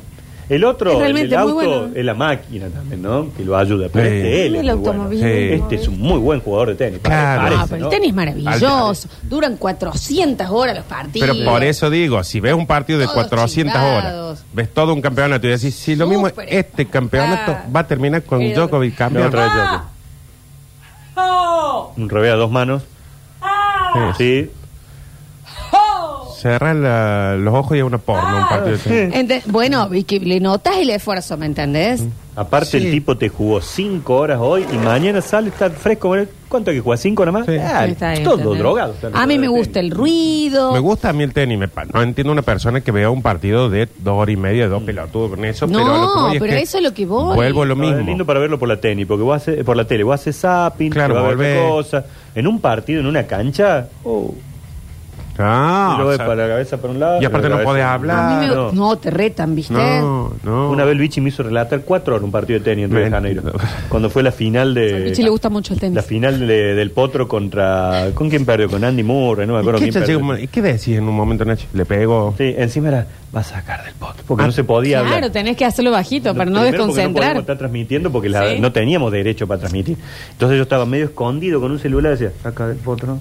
El 0.47 0.63
otro, 0.65 0.91
Es 0.91 0.97
el 0.97 1.01
realmente 1.03 1.29
del 1.35 1.39
muy 1.45 1.53
auto, 1.65 1.81
bueno. 1.81 1.93
es 1.97 2.05
la 2.05 2.13
máquina 2.13 2.69
también, 2.69 3.01
¿no? 3.01 3.29
Que 3.35 3.43
lo 3.47 3.57
ayuda. 3.57 3.89
Pero 3.91 4.11
Sí. 4.11 4.15
este 4.17 4.47
él 4.47 4.55
es 4.57 4.61
El 4.61 4.67
muy 4.67 4.75
bueno. 4.75 4.91
automovilismo. 4.91 5.29
Este 5.29 5.75
es 5.77 5.89
un 5.89 5.99
muy 6.01 6.19
buen 6.19 6.41
jugador 6.41 6.69
de 6.69 6.75
tenis. 6.75 7.01
Claro. 7.03 7.41
parece, 7.43 7.61
Ah, 7.63 7.67
pero 7.71 7.81
¿no? 7.81 7.87
el 7.87 7.91
tenis 7.91 8.09
es 8.11 8.15
maravilloso. 8.15 9.09
Duran 9.23 9.57
400 9.57 10.47
horas 10.51 10.77
los 10.77 10.85
partidos. 10.85 11.31
Pero 11.31 11.51
por 11.51 11.65
eso 11.65 11.89
digo, 11.89 12.23
si 12.25 12.41
ves 12.41 12.53
un 12.53 12.67
partido 12.67 12.99
de 12.99 13.07
Todos 13.07 13.15
400 13.15 13.75
chingados. 13.75 14.05
horas, 14.29 14.45
ves 14.53 14.69
todo 14.75 14.93
un 14.93 15.01
campeonato 15.01 15.47
y 15.47 15.51
decís, 15.51 15.75
si 15.75 15.97
lo 15.97 16.07
mismo, 16.07 16.29
Súper 16.29 16.47
este 16.53 16.85
campeonato 16.89 17.53
Ah. 17.53 17.65
va 17.75 17.81
a 17.81 17.87
terminar 17.87 18.23
con 18.25 18.41
Pero- 18.41 18.61
Djokovic 18.67 18.95
campeón. 18.97 19.29
otra 19.29 19.45
vez 19.45 19.53
Ah. 19.55 19.85
Djokovic. 21.15 21.99
Un 21.99 22.09
revés 22.11 22.33
a 22.33 22.37
dos 22.37 22.51
manos. 22.51 22.83
Sí. 24.19 24.51
Cerrar 26.45 26.77
la- 26.77 27.37
los 27.39 27.55
ojos 27.55 27.75
y 27.75 27.79
es 27.81 27.85
una 27.87 27.97
porno, 27.97 28.37
un 28.37 28.49
partido 28.51 28.77
de 28.77 28.83
tenis. 28.83 29.15
Ente- 29.17 29.43
bueno, 29.47 29.89
y 29.95 30.05
que 30.05 30.21
le 30.21 30.41
notas 30.41 30.77
el 30.77 30.91
esfuerzo, 30.91 31.39
¿me 31.39 31.47
entendés? 31.47 32.05
Aparte 32.37 32.79
Sí. 32.79 32.85
el 32.85 32.91
tipo 32.91 33.17
te 33.17 33.31
jugó 33.31 33.63
cinco 33.63 34.17
horas 34.17 34.39
hoy 34.43 34.67
y 34.71 34.77
mañana 34.77 35.23
sale, 35.23 35.49
está 35.49 35.71
fresco. 35.71 36.15
¿Cuánto 36.51 36.71
hay 36.71 36.77
que 36.77 36.81
jugar? 36.83 36.99
¿Cinco 36.99 37.25
nada 37.25 37.39
más? 37.39 37.47
Sí. 37.47 37.53
Ah, 37.59 37.87
Está 37.87 38.11
bien, 38.11 38.25
todo 38.25 38.35
¿entendés? 38.35 38.59
drogado. 38.59 38.95
A 39.15 39.27
mí 39.27 39.39
me 39.39 39.49
gusta 39.49 39.81
el 39.81 39.91
ruido. 39.91 40.73
Me 40.73 40.81
gusta 40.81 41.09
a 41.09 41.13
mí 41.15 41.23
el 41.23 41.33
tenis. 41.33 41.59
me 41.59 41.69
pa- 41.69 41.87
no 41.87 42.03
entiendo 42.03 42.31
una 42.33 42.43
persona 42.43 42.83
que 42.83 42.91
vea 42.93 43.09
un 43.09 43.23
partido 43.23 43.71
de 43.71 43.89
dos 44.01 44.15
horas 44.19 44.35
y 44.35 44.37
media, 44.37 44.69
dos 44.69 44.83
pelotudos 44.83 45.31
con 45.31 45.45
eso. 45.47 45.67
No, 45.67 45.79
pero, 45.79 45.95
a 45.95 45.99
lo 45.99 46.13
que 46.13 46.19
voy 46.21 46.35
es 46.37 46.41
pero 46.43 46.53
que 46.53 46.63
eso 46.63 46.77
es 46.77 46.83
lo 46.85 46.93
que 46.93 47.07
voy. 47.07 47.37
Vuelvo 47.37 47.63
a 47.63 47.67
lo 47.67 47.75
No, 47.75 47.81
mismo. 47.85 47.99
es 48.01 48.05
lindo 48.07 48.27
para 48.27 48.41
verlo 48.41 48.59
por 48.59 48.69
la 48.69 48.77
tenis, 48.79 49.07
porque 49.07 49.23
vos 49.23 49.37
haces, 49.37 49.65
por 49.65 49.77
la 49.79 49.87
tele, 49.87 50.03
vos 50.05 50.21
haces 50.21 50.37
zapping, 50.37 50.91
Claro, 50.91 51.15
te 51.15 51.21
va 51.21 51.27
a 51.27 51.29
ver 51.31 51.37
volvés. 51.37 51.59
otra 51.59 51.71
cosa. 52.01 52.05
En 52.35 52.47
un 52.49 52.61
partido, 52.61 53.01
en 53.01 53.07
una 53.07 53.23
cancha, 53.27 53.89
oh, 54.03 54.35
Ah, 55.39 55.97
y 55.99 56.03
o 56.03 56.17
sea, 56.17 56.27
para 56.27 56.43
la 56.43 56.49
cabeza 56.49 56.77
para 56.77 56.93
un 56.93 57.01
lado. 57.01 57.21
y 57.21 57.25
aparte 57.25 57.49
la 57.49 57.57
no 57.59 57.65
podés 57.65 57.85
hablar. 57.85 58.19
A 58.19 58.41
mí 58.41 58.47
me- 58.47 58.55
no. 58.55 58.73
no, 58.73 58.97
te 58.97 59.11
retan, 59.11 59.55
¿viste? 59.55 59.73
no, 59.75 60.33
no. 60.45 60.71
Una 60.71 60.85
vez 60.85 60.93
el 60.93 60.99
bichi 60.99 61.21
me 61.21 61.31
hizo 61.31 61.43
relatar 61.43 61.81
cuatro 61.83 62.15
horas 62.15 62.25
un 62.25 62.31
partido 62.31 62.59
de 62.61 62.65
tenis 62.65 62.85
en 62.85 62.91
Río 62.93 63.05
de 63.05 63.11
Janeiro. 63.11 63.43
Cuando 63.89 64.11
fue 64.11 64.23
la 64.23 64.31
final 64.33 64.69
Al 64.69 64.75
de. 64.75 65.01
bichi 65.05 65.23
le 65.23 65.31
gusta 65.31 65.49
mucho 65.51 65.75
el 65.75 65.81
tenis. 65.81 65.97
La 65.97 66.03
final 66.03 66.39
de- 66.47 66.75
del 66.75 66.91
Potro 66.93 67.27
contra. 67.27 68.11
¿Con 68.15 68.31
quién 68.31 68.45
perdió? 68.47 68.69
Con 68.71 68.85
Andy 68.85 69.03
Murray, 69.03 69.47
no 69.47 69.55
me 69.55 69.59
¿Y 69.59 69.63
acuerdo 69.63 69.81
qué, 69.81 69.91
quién 69.91 70.05
perdió. 70.05 70.39
¿Y 70.39 70.47
qué 70.49 70.63
decís 70.63 70.97
en 70.99 71.09
un 71.09 71.15
momento, 71.17 71.45
Nachi? 71.45 71.67
Le 71.73 71.85
pego. 71.85 72.35
Sí, 72.39 72.55
encima 72.57 72.89
era. 72.89 73.07
Va 73.35 73.41
a 73.41 73.45
sacar 73.45 73.83
del 73.85 73.95
Potro. 73.95 74.23
Porque 74.29 74.45
Ah, 74.45 74.47
no 74.47 74.53
se 74.53 74.63
podía 74.63 75.01
Claro, 75.01 75.17
hablar. 75.17 75.31
tenés 75.33 75.57
que 75.57 75.65
hacerlo 75.65 75.91
bajito 75.91 76.33
para 76.37 76.45
no 76.51 76.61
Primero 76.61 76.67
porque 76.67 76.77
desconcentrar. 76.77 77.11
No 77.11 77.15
podíamos 77.21 77.41
estar 77.43 77.59
transmitiendo 77.59 78.13
porque 78.13 78.29
la- 78.29 78.49
Sí. 78.51 78.61
no 78.61 78.71
teníamos 78.71 79.11
derecho 79.11 79.49
para 79.49 79.59
transmitir. 79.59 79.97
Entonces 80.31 80.57
yo 80.57 80.63
estaba 80.63 80.87
medio 80.87 81.07
escondido 81.07 81.61
con 81.61 81.73
un 81.73 81.81
celular 81.81 82.13
y 82.13 82.19
decía, 82.19 82.33
saca 82.45 82.69
del 82.69 82.77
potro. 82.77 83.19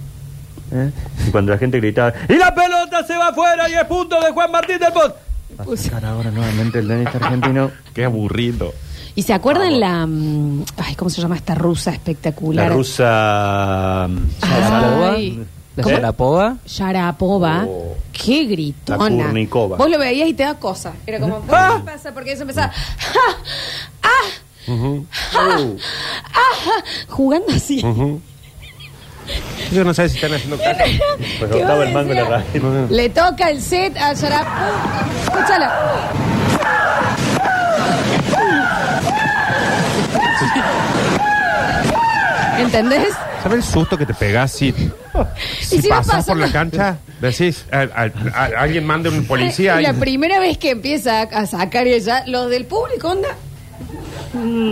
¿Eh? 0.72 0.92
Y 1.28 1.32
cuando 1.32 1.52
la 1.52 1.58
gente 1.58 1.78
gritaba, 1.80 2.14
¡y 2.30 2.34
la 2.36 2.54
pelota 2.54 3.06
se 3.06 3.16
va 3.18 3.30
afuera 3.30 3.70
y 3.70 3.74
es 3.74 3.84
punto 3.86 4.20
de 4.22 4.32
Juan 4.32 4.52
Martín 4.52 4.80
del 4.80 4.92
Pot! 4.94 5.16
Va 5.60 5.74
a 5.74 5.78
sacar 5.78 6.06
ahora 6.06 6.32
nuevamente 6.32 6.80
el 6.80 6.88
tenista 6.88 7.18
argentino. 7.18 7.70
Qué 7.94 8.06
aburrido. 8.06 8.74
¿Y 9.16 9.22
se 9.22 9.34
acuerdan 9.34 9.80
la. 9.80 10.08
mm, 10.08 10.66
Ay, 10.78 10.96
¿cómo 10.96 11.10
se 11.12 11.22
llama 11.22 11.36
esta 11.36 11.54
rusa 11.54 11.92
espectacular? 11.92 12.70
La 12.70 12.76
rusa. 12.76 14.06
Ay, 14.06 15.46
¿La 15.76 15.84
¿cómo? 15.84 15.96
Sharapova? 15.96 16.58
Sharapova. 16.66 17.66
Oh. 17.68 17.96
Qué 18.12 18.46
gritona. 18.46 19.10
La 19.10 19.24
Kurnikova. 19.26 19.78
Vos 19.78 19.90
lo 19.90 20.00
veías 20.00 20.28
y 20.30 20.34
te 20.34 20.44
da 20.44 20.56
cosa. 20.56 20.94
Era 21.06 21.20
como, 21.20 21.42
¿qué 21.42 21.52
pasa? 21.86 22.12
Porque 22.14 22.32
eso 22.32 22.42
empezaba. 22.44 22.72
¡Ah! 23.16 23.36
¡Ah! 24.02 24.72
Uh, 24.72 25.06
¡Ah! 26.34 26.84
Jugando 27.10 27.48
así. 27.54 27.84
Ujú. 27.86 28.22
Yo 29.72 29.84
no 29.84 29.94
sé 29.94 30.10
si 30.10 30.16
están 30.18 30.34
haciendo 30.34 30.58
caso. 30.58 30.76
pues 31.40 31.52
¿Qué 31.52 31.60
estaba 31.60 31.84
el 31.84 31.94
mango 31.94 32.12
en 32.12 32.18
la 32.18 32.26
radio. 32.30 32.88
Le 32.90 33.10
toca 33.10 33.50
el 33.50 33.62
set 33.62 33.96
a 33.98 34.14
Sharapova. 34.14 35.08
Escúchala. 35.26 35.74
¿Entendés? 42.60 43.14
¿Sabes 43.42 43.58
el 43.58 43.64
susto 43.64 43.98
que 43.98 44.06
te 44.06 44.14
pegas 44.14 44.52
si, 44.58 44.74
si, 45.62 45.82
si 45.82 45.88
pasas 45.90 46.26
por 46.26 46.38
la 46.38 46.52
cancha? 46.52 46.98
Decís, 47.20 47.66
a- 47.72 47.82
a- 47.82 48.12
a- 48.34 48.62
alguien 48.62 48.86
mande 48.86 49.10
un 49.10 49.26
policía. 49.26 49.76
La 49.82 49.90
y- 49.92 49.94
primera 49.94 50.40
vez 50.40 50.58
que 50.58 50.72
empieza 50.72 51.22
a 51.22 51.46
sacar 51.46 51.88
ella, 51.88 52.24
los 52.28 52.50
del 52.50 52.66
público, 52.66 53.10
onda. 53.10 53.30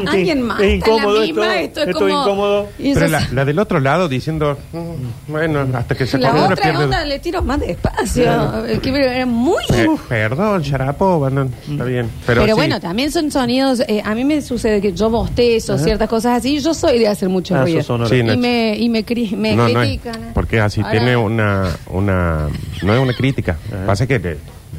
Alguien 0.08 0.42
más. 0.42 0.60
es 0.62 0.76
incómodo 0.76 1.20
la 1.20 1.22
misma, 1.26 1.60
esto, 1.62 1.80
esto, 1.80 1.82
es 1.82 1.88
esto 1.90 2.00
como. 2.00 2.22
incómodo. 2.22 2.70
Pero 2.78 3.08
la, 3.08 3.28
la 3.32 3.46
del 3.46 3.60
otro 3.60 3.80
lado 3.80 4.08
diciendo, 4.10 4.58
"Mm, 4.74 5.32
bueno, 5.32 5.68
hasta 5.74 5.96
que 5.96 6.06
se 6.08 6.18
la 6.18 6.34
otra 6.34 6.56
pierde. 6.56 6.84
onda 6.86 7.06
le 7.06 7.20
tiro 7.20 7.42
más 7.42 7.60
despacio. 7.60 8.66
Es 8.66 8.80
que 8.80 8.90
era 8.90 9.26
muy. 9.26 9.64
Eh, 9.74 9.88
perdón, 10.10 10.62
Sharapova, 10.62 11.30
no, 11.30 11.44
está 11.70 11.84
bien. 11.84 12.10
Pero, 12.26 12.42
Pero, 12.42 12.56
sí, 12.56 12.60
bueno, 12.60 12.80
también 12.80 13.12
son 13.12 13.32
sonidos. 13.32 13.82
eh, 13.88 14.02
a 14.04 14.16
mí 14.16 14.26
me 14.26 14.42
sucede 14.42 14.82
que 14.82 14.94
yo 14.94 15.10
bostezo, 15.10 15.78
ciertas 15.78 16.10
cosas 16.10 16.38
así. 16.40 16.60
Yo 16.60 16.74
soy 16.74 17.00
de 17.00 17.08
hacer 17.08 17.30
mucho 17.30 17.56
Ah, 17.56 17.64
ruido. 17.64 18.08
Sí, 18.08 18.16
y 18.18 18.38
me, 18.38 18.76
y 18.78 18.90
me, 18.90 19.06
cri- 19.06 19.36
me 19.36 19.56
no, 19.56 19.68
no 19.70 19.82
es, 19.82 19.88
critican. 20.00 20.32
porque 20.34 20.58
es 20.58 20.64
así, 20.64 20.82
Ahora- 20.82 20.92
tiene 20.92 21.18
una, 21.18 21.70
una, 21.90 22.48
no 22.84 22.94
es 22.94 23.00
una 23.00 23.14
crítica, 23.14 23.58
pasa 23.86 24.08
que 24.08 24.20
le- 24.20 24.38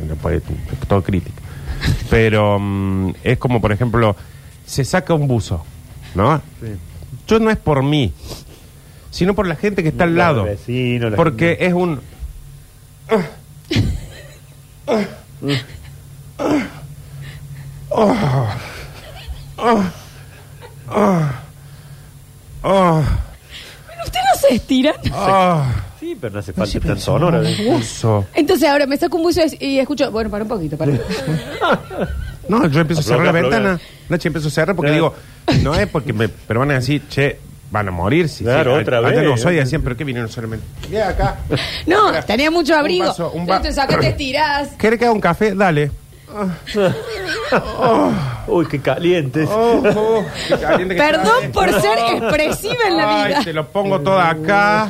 le 0.09 0.15
puede- 0.21 0.41
todo 0.89 1.03
crítica, 1.03 1.41
pero 2.11 2.59
mm, 2.59 3.13
es 3.23 3.39
como 3.39 3.61
por 3.61 3.73
ejemplo, 3.73 4.17
se 4.67 4.85
saca 4.85 5.15
un 5.15 5.29
buzo, 5.29 5.65
¿no? 6.15 6.41
Yo 7.27 7.39
no 7.39 7.51
es 7.51 7.57
por 7.57 7.83
mí, 7.83 8.13
sino 9.11 9.35
por 9.35 9.47
la 9.47 9.57
gente 9.57 9.83
que 9.83 9.91
está 9.91 10.05
al 10.05 10.17
lado, 10.17 10.45
vecinos, 10.45 11.11
la 11.11 11.17
porque 11.17 11.59
es 11.61 11.73
un, 11.73 12.01
oh, 17.91 18.49
¿Usted 24.05 24.21
no 24.21 24.41
se 24.41 24.55
estiran? 24.55 24.95
oh, 25.13 25.65
Sí, 26.03 26.17
pero 26.21 26.33
no 26.33 26.41
hace 26.41 26.53
falta 26.53 26.81
tan 26.81 26.99
sonora. 26.99 27.49
¿eh? 27.49 27.71
buzo. 27.71 28.27
Entonces 28.35 28.69
ahora 28.69 28.87
me 28.87 28.97
saco 28.97 29.19
un 29.19 29.23
buzo 29.23 29.41
y 29.61 29.79
escucho. 29.79 30.11
Bueno, 30.11 30.31
para 30.31 30.43
un 30.43 30.49
poquito, 30.49 30.77
para. 30.77 30.95
No, 32.49 32.67
yo 32.67 32.81
empiezo 32.81 33.01
a 33.01 33.05
cerrar 33.05 33.27
la 33.27 33.33
ventana. 33.33 33.81
Nachi, 34.09 34.29
empiezo 34.29 34.49
a 34.49 34.51
cerrar 34.51 34.75
porque 34.77 34.93
Claro. 34.93 35.15
digo, 35.47 35.63
no 35.63 35.75
es 35.75 35.87
porque 35.89 36.13
me, 36.13 36.29
pero 36.29 36.61
van 36.61 36.71
a 36.73 36.75
decir, 36.75 37.03
che, 37.09 37.39
van 37.71 37.89
a 37.89 37.91
morir. 37.91 38.29
Si, 38.29 38.45
Claro, 38.45 38.75
si, 38.77 38.83
otra 38.83 38.99
antes 38.99 39.17
vez. 39.17 39.25
no 39.25 39.37
soy 39.37 39.57
decían, 39.57 39.83
pero 39.83 39.97
¿qué 39.97 40.05
vinieron 40.05 40.29
solamente? 40.31 40.67
Mira 40.91 41.09
acá. 41.09 41.37
No, 41.87 42.09
Mira, 42.09 42.23
tenía 42.23 42.51
mucho 42.51 42.75
abrigo. 42.75 43.05
Un 43.05 43.09
vaso, 43.11 43.31
un 43.33 43.49
va- 43.49 43.57
Entonces 43.57 43.79
acá 43.79 43.99
te 43.99 44.09
estirás. 44.09 44.69
¿Querés 44.79 44.99
que 44.99 45.05
haga 45.07 45.15
un 45.15 45.21
café? 45.21 45.55
Dale. 45.55 45.91
Uy, 48.47 48.67
qué 48.67 48.81
caliente. 48.81 49.45
Oh, 49.49 49.83
oh, 49.95 50.25
qué 50.49 50.57
caliente 50.59 50.95
que 50.97 51.01
Perdón 51.03 51.45
está. 51.45 51.53
por 51.53 51.81
ser 51.81 51.99
expresiva 52.17 52.75
en 52.89 52.97
la 52.97 53.23
Ay, 53.23 53.29
vida. 53.29 53.45
te 53.45 53.53
lo 53.53 53.69
pongo 53.69 54.01
todo 54.01 54.19
acá. 54.19 54.89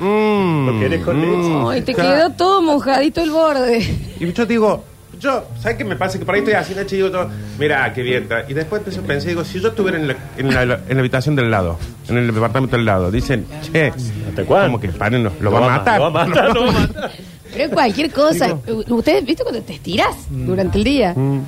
Mm, 0.00 0.66
¿Lo 0.66 0.80
querés 0.80 1.04
con 1.04 1.16
mm, 1.64 1.68
Ay, 1.68 1.82
te 1.82 1.94
ca- 1.94 2.02
quedó 2.02 2.30
todo 2.30 2.62
mojadito 2.62 3.22
el 3.22 3.30
borde. 3.30 3.78
Y 4.18 4.32
yo 4.32 4.46
digo, 4.46 4.84
yo, 5.20 5.44
¿sabes 5.60 5.76
qué 5.78 5.84
me 5.84 5.96
pasa? 5.96 6.18
Que 6.18 6.24
por 6.24 6.34
ahí 6.34 6.40
estoy 6.40 6.54
y 6.80 6.86
digo, 6.96 7.08
yo, 7.08 7.28
mira, 7.58 7.92
qué 7.92 8.02
bien 8.02 8.22
está. 8.24 8.44
Y 8.48 8.54
después 8.54 8.80
empiezo 8.80 9.00
a 9.00 9.04
pensar, 9.04 9.28
digo, 9.28 9.44
si 9.44 9.60
yo 9.60 9.68
estuviera 9.68 9.98
en 9.98 10.08
la, 10.08 10.16
en 10.36 10.52
la, 10.54 10.62
en 10.62 10.94
la 10.96 11.00
habitación 11.00 11.36
del 11.36 11.50
lado, 11.50 11.78
en 12.08 12.16
el 12.18 12.32
departamento 12.34 12.76
del 12.76 12.86
lado, 12.86 13.10
dicen, 13.10 13.46
che, 13.72 13.88
¿Hasta 14.28 14.44
cuándo? 14.44 14.66
como 14.68 14.80
que 14.80 14.88
paren, 14.88 15.22
lo, 15.24 15.32
lo 15.40 15.52
va 15.52 15.58
a 15.58 15.78
matar. 15.78 15.98
Lo 16.00 16.12
va 16.12 16.22
a 16.22 16.26
matar, 16.26 16.54
lo 16.54 16.62
va 16.64 16.68
a 16.70 16.72
matar. 16.72 17.10
Pero 17.52 17.70
cualquier 17.72 18.10
cosa. 18.12 18.56
Ustedes, 18.88 19.24
¿viste 19.24 19.42
cuando 19.42 19.60
te 19.62 19.74
estirás 19.74 20.14
durante 20.30 20.78
el 20.78 20.84
día? 20.84 21.12
Mm. 21.14 21.38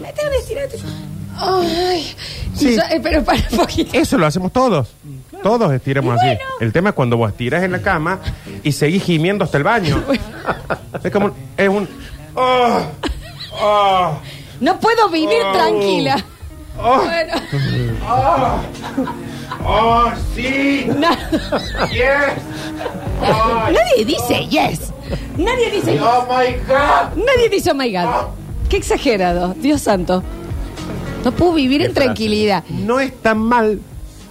Me 0.00 0.12
tengo 0.14 0.30
que 0.30 0.36
estirar. 0.38 0.68
Ay. 1.36 2.14
Sí. 2.54 2.76
yo- 2.76 2.82
eh, 2.90 3.00
pero 3.02 3.22
para 3.24 3.38
un 3.50 3.56
poquito. 3.58 3.90
Eso 3.92 4.16
lo 4.18 4.26
hacemos 4.26 4.52
todos. 4.52 4.88
Todos 5.42 5.72
estiramos 5.72 6.18
así. 6.18 6.36
El 6.60 6.72
tema 6.72 6.90
es 6.90 6.94
cuando 6.94 7.16
vos 7.16 7.30
estiras 7.30 7.62
en 7.62 7.72
la 7.72 7.80
cama 7.82 8.18
y 8.62 8.72
seguís 8.72 9.02
gimiendo 9.04 9.44
hasta 9.44 9.58
el 9.58 9.64
baño. 9.64 10.02
es 11.04 11.10
como, 11.10 11.26
un- 11.26 11.32
es 11.56 11.68
un... 11.68 11.88
oh, 12.34 12.80
oh, 13.62 14.18
No 14.60 14.78
puedo 14.80 15.08
vivir 15.08 15.38
Oh. 15.44 15.52
tranquila. 15.52 16.24
oh, 16.78 17.02
Bueno, 17.04 17.34
oh, 19.64 20.10
sí, 20.34 20.86
yes, 21.92 22.32
oh, 23.22 23.68
nadie 23.70 24.04
dice 24.04 24.46
yes. 24.48 24.92
Nadie 25.36 25.70
dice 25.70 25.98
oh 26.00 26.26
my 26.28 26.52
God. 26.66 27.16
Nadie 27.24 27.48
dice 27.50 27.70
oh 27.70 27.74
my 27.74 27.90
God. 27.92 28.28
Qué 28.68 28.76
exagerado, 28.76 29.54
Dios 29.56 29.80
santo. 29.82 30.22
No 31.24 31.32
puedo 31.32 31.52
vivir 31.54 31.80
Qué 31.80 31.86
en 31.88 31.92
frase. 31.92 32.04
tranquilidad. 32.06 32.64
No 32.68 33.00
es 33.00 33.12
tan 33.20 33.38
mal, 33.38 33.80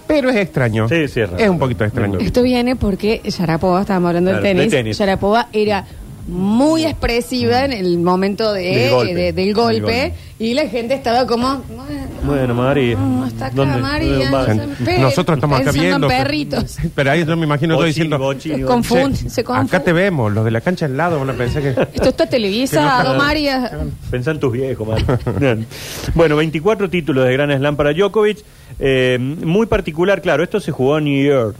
pero 0.06 0.30
es 0.30 0.36
extraño. 0.36 0.88
Sí, 0.88 1.06
sí, 1.08 1.20
es 1.20 1.30
raro. 1.30 1.42
Es 1.44 1.48
un 1.50 1.58
poquito 1.58 1.84
extraño. 1.84 2.18
Esto 2.18 2.42
viene 2.42 2.74
porque 2.76 3.20
Sharapova, 3.24 3.82
estábamos 3.82 4.08
hablando 4.08 4.32
del 4.32 4.42
tenis, 4.42 4.70
de 4.70 4.76
tenis. 4.78 4.98
Sharapova 4.98 5.48
era 5.52 5.84
muy 6.28 6.84
expresiva 6.84 7.64
en 7.64 7.72
el 7.72 7.98
momento 7.98 8.52
de, 8.52 8.62
Del 8.62 8.90
golpe. 8.90 9.14
de- 9.14 9.22
del 9.32 9.34
Del 9.34 9.54
golpe 9.54 10.14
y 10.38 10.54
la 10.54 10.66
gente 10.68 10.94
estaba 10.94 11.26
como, 11.26 11.62
bueno, 12.24 12.54
María. 12.54 12.96
no, 12.96 13.26
está 13.26 13.46
acá 13.46 13.54
¿Dónde? 13.56 13.78
María. 13.78 14.10
¿Dónde 14.12 14.30
va? 14.30 14.44
se 14.46 14.52
espera, 14.72 14.98
Nosotros 15.00 15.36
estamos 15.38 15.60
acá 15.60 15.72
pensando 15.72 15.94
en 15.94 16.00
viendo. 16.00 16.08
perritos. 16.08 16.76
Pero 16.94 17.10
ahí 17.10 17.24
yo 17.24 17.36
me 17.36 17.44
imagino 17.46 17.74
todo 17.76 17.84
diciendo. 17.86 18.16
Se 18.16 18.22
bochini. 18.22 18.62
confunde, 18.62 19.18
"Che, 19.18 19.30
se 19.30 19.44
confunde. 19.44 19.76
acá 19.76 19.84
te 19.84 19.92
vemos, 19.92 20.32
los 20.32 20.44
de 20.44 20.50
la 20.50 20.60
cancha 20.60 20.86
al 20.86 20.96
lado 20.96 21.18
van 21.18 21.30
a 21.30 21.32
pensar 21.34 21.62
que. 21.62 21.70
Esto 21.94 22.08
está 22.10 22.26
televisado, 22.26 23.16
María. 23.18 23.70
Pensá 24.10 24.30
en 24.30 24.40
tus 24.40 24.52
viejos, 24.52 24.86
man. 24.86 25.66
bueno, 26.14 26.36
24 26.36 26.88
títulos 26.88 27.26
de 27.26 27.32
Gran 27.32 27.50
Slam 27.56 27.76
para 27.76 27.92
Djokovic. 27.92 28.38
Eh, 28.78 29.18
muy 29.20 29.66
particular, 29.66 30.22
claro, 30.22 30.42
esto 30.42 30.58
se 30.60 30.70
jugó 30.72 30.96
en 30.98 31.04
New 31.04 31.22
York, 31.24 31.54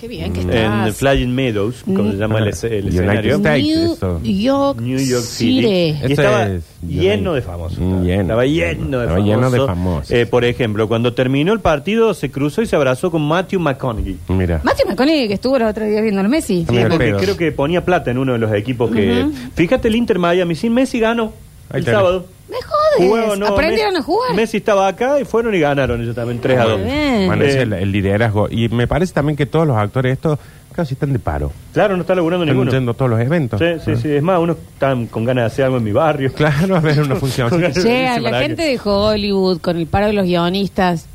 Qué 0.00 0.08
bien 0.08 0.32
que 0.32 0.40
en 0.40 0.48
estás. 0.50 0.96
Flying 0.96 1.34
Meadows, 1.34 1.82
como 1.84 2.10
se 2.10 2.16
llama 2.16 2.38
el, 2.38 2.48
es- 2.48 2.64
el 2.64 2.84
United 2.86 2.88
escenario. 3.00 3.34
States. 3.36 3.64
New 3.66 3.92
eso. 3.92 4.20
York, 4.24 4.80
New 4.80 4.98
York 4.98 5.24
City. 5.24 5.60
City. 5.62 5.98
Y 6.08 6.12
estaba 6.12 6.46
es- 6.46 6.64
lleno 6.86 7.34
de 7.34 7.42
famosos. 7.42 7.78
Mm, 7.78 8.02
lleno. 8.04 8.22
Estaba 8.22 8.46
lleno 8.46 8.98
de 8.98 9.04
Estaba 9.04 9.04
famosos. 9.08 9.26
lleno 9.26 9.50
de 9.50 9.58
famosos. 9.66 10.10
Eh, 10.10 10.24
por 10.26 10.44
ejemplo, 10.46 10.88
cuando 10.88 11.12
terminó 11.12 11.52
el 11.52 11.60
partido, 11.60 12.14
se 12.14 12.30
cruzó 12.30 12.62
y 12.62 12.66
se 12.66 12.76
abrazó 12.76 13.10
con 13.10 13.20
Matthew 13.28 13.60
McConaughey. 13.60 14.16
Mira. 14.28 14.62
Matthew 14.64 14.86
McConaughey 14.88 15.28
que 15.28 15.34
estuvo 15.34 15.58
los 15.58 15.70
otros 15.70 15.86
días 15.86 16.00
viendo 16.02 16.22
el 16.22 16.28
Messi. 16.30 16.64
Mira 16.70 16.84
el 16.84 16.88
Porque 16.88 17.12
creo 17.18 17.36
que 17.36 17.52
ponía 17.52 17.84
plata 17.84 18.10
en 18.10 18.16
uno 18.16 18.32
de 18.32 18.38
los 18.38 18.52
equipos 18.54 18.90
que... 18.90 19.26
Fíjate 19.54 19.88
el 19.88 19.96
Inter 19.96 20.18
Miami, 20.18 20.54
sin 20.54 20.72
Messi 20.72 20.98
ganó 20.98 21.32
Ahí 21.70 21.78
el 21.78 21.84
tenés. 21.84 21.98
sábado. 21.98 22.26
Me 22.48 22.56
jodes. 22.62 23.38
No, 23.38 23.46
Aprendieron 23.46 23.94
Messi- 23.94 23.98
a 23.98 24.02
jugar. 24.02 24.34
Messi 24.34 24.56
estaba 24.56 24.88
acá 24.88 25.20
y 25.20 25.24
fueron 25.24 25.54
y 25.54 25.60
ganaron 25.60 26.02
ellos 26.02 26.16
también 26.16 26.40
3 26.40 26.58
a 26.58 26.62
Muy 26.64 26.70
2. 26.72 26.84
bien. 26.84 27.26
Bueno, 27.28 27.44
es 27.44 27.54
Eh, 27.54 27.62
el, 27.62 27.72
el 27.74 27.92
liderazgo. 27.92 28.48
Y 28.50 28.68
me 28.70 28.86
parece 28.88 29.12
también 29.12 29.36
que 29.36 29.46
todos 29.46 29.66
los 29.68 29.76
actores, 29.76 30.12
estos 30.14 30.38
casi 30.74 30.94
están 30.94 31.12
de 31.12 31.18
paro. 31.20 31.52
Claro, 31.72 31.94
no 31.96 32.02
está 32.02 32.14
laburando 32.16 32.44
Están 32.44 32.56
ninguno. 32.58 32.90
a 32.90 32.94
todos 32.94 33.10
los 33.10 33.20
eventos. 33.20 33.60
Sí, 33.60 33.66
sí, 33.84 33.96
sí. 34.02 34.10
Es 34.16 34.22
más, 34.22 34.40
unos 34.40 34.56
están 34.72 35.06
con 35.06 35.24
ganas 35.24 35.42
de 35.42 35.46
hacer 35.46 35.64
algo 35.66 35.76
en 35.76 35.84
mi 35.84 35.92
barrio. 35.92 36.32
Claro, 36.36 36.74
a 36.76 36.80
ver 36.80 37.00
una 37.00 37.14
función. 37.16 37.48
Con- 37.50 37.60
Che, 37.60 38.08
a 38.08 38.16
Sí, 38.16 38.20
la 38.20 38.40
gente 38.40 38.62
de 38.62 38.80
Hollywood, 38.82 39.60
con 39.60 39.76
el 39.76 39.86
paro 39.86 40.06
de 40.08 40.12
los 40.14 40.24
guionistas. 40.24 41.06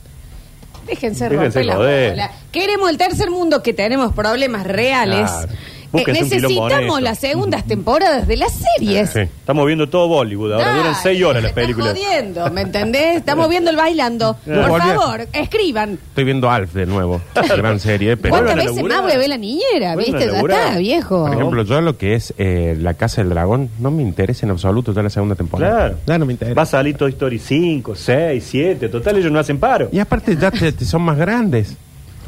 Déjense 0.88 1.30
Déjense 1.30 1.63
romper 1.63 1.65
la 1.65 1.78
bola. 1.78 2.32
Queremos 2.52 2.89
el 2.91 2.98
tercer 2.98 3.32
mundo 3.32 3.63
que 3.63 3.74
tenemos 3.74 4.13
problemas 4.13 4.65
reales. 4.68 5.30
Claro. 5.32 5.52
Eh, 5.99 6.03
un 6.23 6.29
quilombo 6.29 6.36
necesitamos 6.67 6.75
honesto. 6.75 6.99
las 7.01 7.17
segundas 7.19 7.63
temporadas 7.65 8.27
de 8.27 8.38
las 8.38 8.51
series. 8.77 9.10
Sí. 9.12 9.19
Estamos 9.19 9.65
viendo 9.67 9.89
todo 9.89 10.08
Bollywood. 10.08 10.53
Ahora 10.53 10.65
Dale, 10.65 10.77
duran 10.79 10.95
6 11.01 11.23
horas 11.23 11.43
las 11.43 11.51
películas. 11.53 11.89
jodiendo, 11.93 12.49
¿me 12.51 12.62
entendés? 12.62 13.17
Estamos 13.17 13.49
viendo 13.49 13.69
el 13.71 13.75
bailando. 13.77 14.38
No, 14.45 14.62
Por 14.67 14.69
volví 14.81 14.88
favor, 14.88 15.27
escriban. 15.34 15.91
Estoy 16.10 16.23
viendo 16.23 16.49
Alf 16.49 16.73
de 16.73 16.86
nuevo. 16.86 17.21
Gran 17.58 17.79
serie, 17.79 18.17
pero. 18.17 18.31
¿Cuántas 18.36 18.55
Vuelvan 18.55 18.60
a 18.60 18.62
veces 18.63 18.75
laburar. 18.77 18.97
más 18.97 19.03
voy 19.05 19.12
a 19.13 19.17
ver 19.19 19.29
la 19.29 19.38
niñera? 19.38 19.93
Vuelvan 19.95 19.97
¿Viste? 19.97 20.23
a 20.23 20.27
Ya 20.27 20.34
laburar. 20.34 20.60
está, 20.67 20.77
viejo. 20.79 21.25
Por 21.25 21.34
ejemplo, 21.34 21.63
yo 21.63 21.81
lo 21.81 21.97
que 21.97 22.15
es 22.15 22.34
eh, 22.38 22.77
La 22.79 22.93
Casa 22.95 23.21
del 23.21 23.29
Dragón 23.29 23.69
no 23.79 23.91
me 23.91 24.01
interesa 24.03 24.45
en 24.45 24.51
absoluto 24.51 24.93
ya 24.93 25.03
la 25.03 25.10
segunda 25.10 25.36
temporada. 25.36 25.75
Claro. 25.75 25.97
Ya 26.05 26.17
no 26.17 26.25
me 26.25 26.34
interesa. 26.34 26.55
Va 26.55 26.62
a 26.63 26.65
salir 26.65 26.95
Toy 26.97 27.12
Story 27.12 27.39
5, 27.39 27.95
6, 27.95 28.43
7. 28.47 28.89
Total, 28.89 29.17
ellos 29.17 29.31
no 29.31 29.39
hacen 29.39 29.58
paro. 29.60 29.89
Y 29.91 29.99
aparte 29.99 30.36
ya 30.36 30.51
te, 30.51 30.71
te 30.71 30.86
son 30.86 31.01
más 31.03 31.17
grandes 31.17 31.75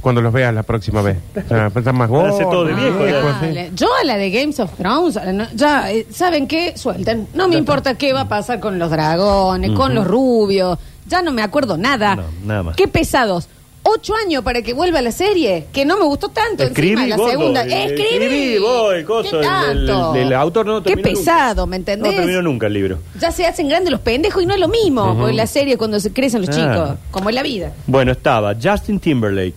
cuando 0.02 0.22
los 0.22 0.32
veas 0.34 0.54
la 0.54 0.64
próxima 0.64 1.02
vez. 1.02 1.18
O 1.46 1.48
sea, 1.48 1.68
están 1.76 1.98
más 1.98 2.10
gordos. 2.10 2.38
ser 2.38 2.46
todos 2.50 2.68
de 2.68 2.74
viejo, 2.74 3.06
ya. 3.06 3.70
Yo 3.76 3.88
a 4.00 4.04
la 4.04 4.18
de 4.18 4.30
Games 4.32 4.60
of 4.60 4.72
Thrones, 4.78 5.18
a 5.18 5.26
la 5.26 5.34
no- 5.34 5.48
ya, 5.54 5.92
eh, 5.92 6.06
¿saben 6.12 6.48
qué? 6.48 6.78
Suelten. 6.78 7.28
No 7.34 7.48
me 7.48 7.56
importa 7.56 7.96
qué 7.96 8.14
va 8.14 8.22
a 8.22 8.28
pasar 8.30 8.60
con 8.60 8.78
los 8.80 8.90
dragones, 8.90 9.72
con 9.72 9.94
los 9.96 10.06
rubios. 10.08 10.78
Ya 11.08 11.22
no 11.22 11.32
me 11.32 11.42
acuerdo 11.42 11.78
nada. 11.78 12.16
No, 12.16 12.24
nada 12.46 12.64
más. 12.64 12.76
Qué 12.76 12.88
pesados. 12.88 13.48
Ocho 13.90 14.14
años 14.22 14.44
para 14.44 14.62
que 14.64 14.74
vuelva 14.74 15.02
la 15.02 15.14
serie, 15.14 15.68
que 15.72 15.86
no 15.86 15.96
me 15.98 16.04
gustó 16.04 16.28
tanto 16.28 16.64
Escribí, 16.64 16.92
encima 16.92 17.08
la 17.08 17.16
gordo, 17.16 17.32
segunda. 17.32 17.64
eh, 17.66 17.86
Escribí. 17.86 18.04
escribí, 18.26 18.58
vos, 18.60 18.94
el 18.94 19.06
coso, 19.06 19.30
¿Qué 19.32 19.38
el- 19.38 19.44
tanto? 19.44 20.16
el- 20.16 20.22
el 20.24 20.34
autor 20.34 20.66
no 20.66 20.84
Qué 20.84 20.90
terminó 20.90 21.08
nunca. 21.12 21.20
pesado, 21.22 21.68
¿me 21.68 21.76
entendés? 21.78 22.12
No 22.12 22.18
terminó 22.18 22.42
nunca 22.42 22.68
el 22.68 22.74
libro. 22.74 23.00
Ya 23.18 23.32
se 23.32 23.46
hacen 23.46 23.70
grandes 23.70 23.90
los 23.92 24.02
pendejos 24.02 24.44
y 24.44 24.46
no 24.46 24.56
es 24.56 24.60
lo 24.60 24.68
mismo. 24.68 25.16
Porque 25.18 25.34
la 25.34 25.48
serie 25.48 25.78
cuando 25.78 26.02
se 26.02 26.12
crecen 26.12 26.42
los 26.46 26.50
Ah. 26.50 26.54
chicos, 26.60 26.90
como 27.12 27.30
en 27.30 27.36
la 27.36 27.44
vida. 27.44 27.72
Bueno, 27.86 28.12
estaba 28.12 28.54
Justin 28.62 29.00
Timberlake, 29.00 29.54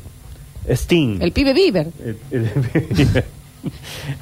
Sting, 0.68 1.18
El 1.20 1.32
pibe 1.32 1.52
Bieber. 1.54 1.88
el- 2.04 2.16
el- 2.30 3.24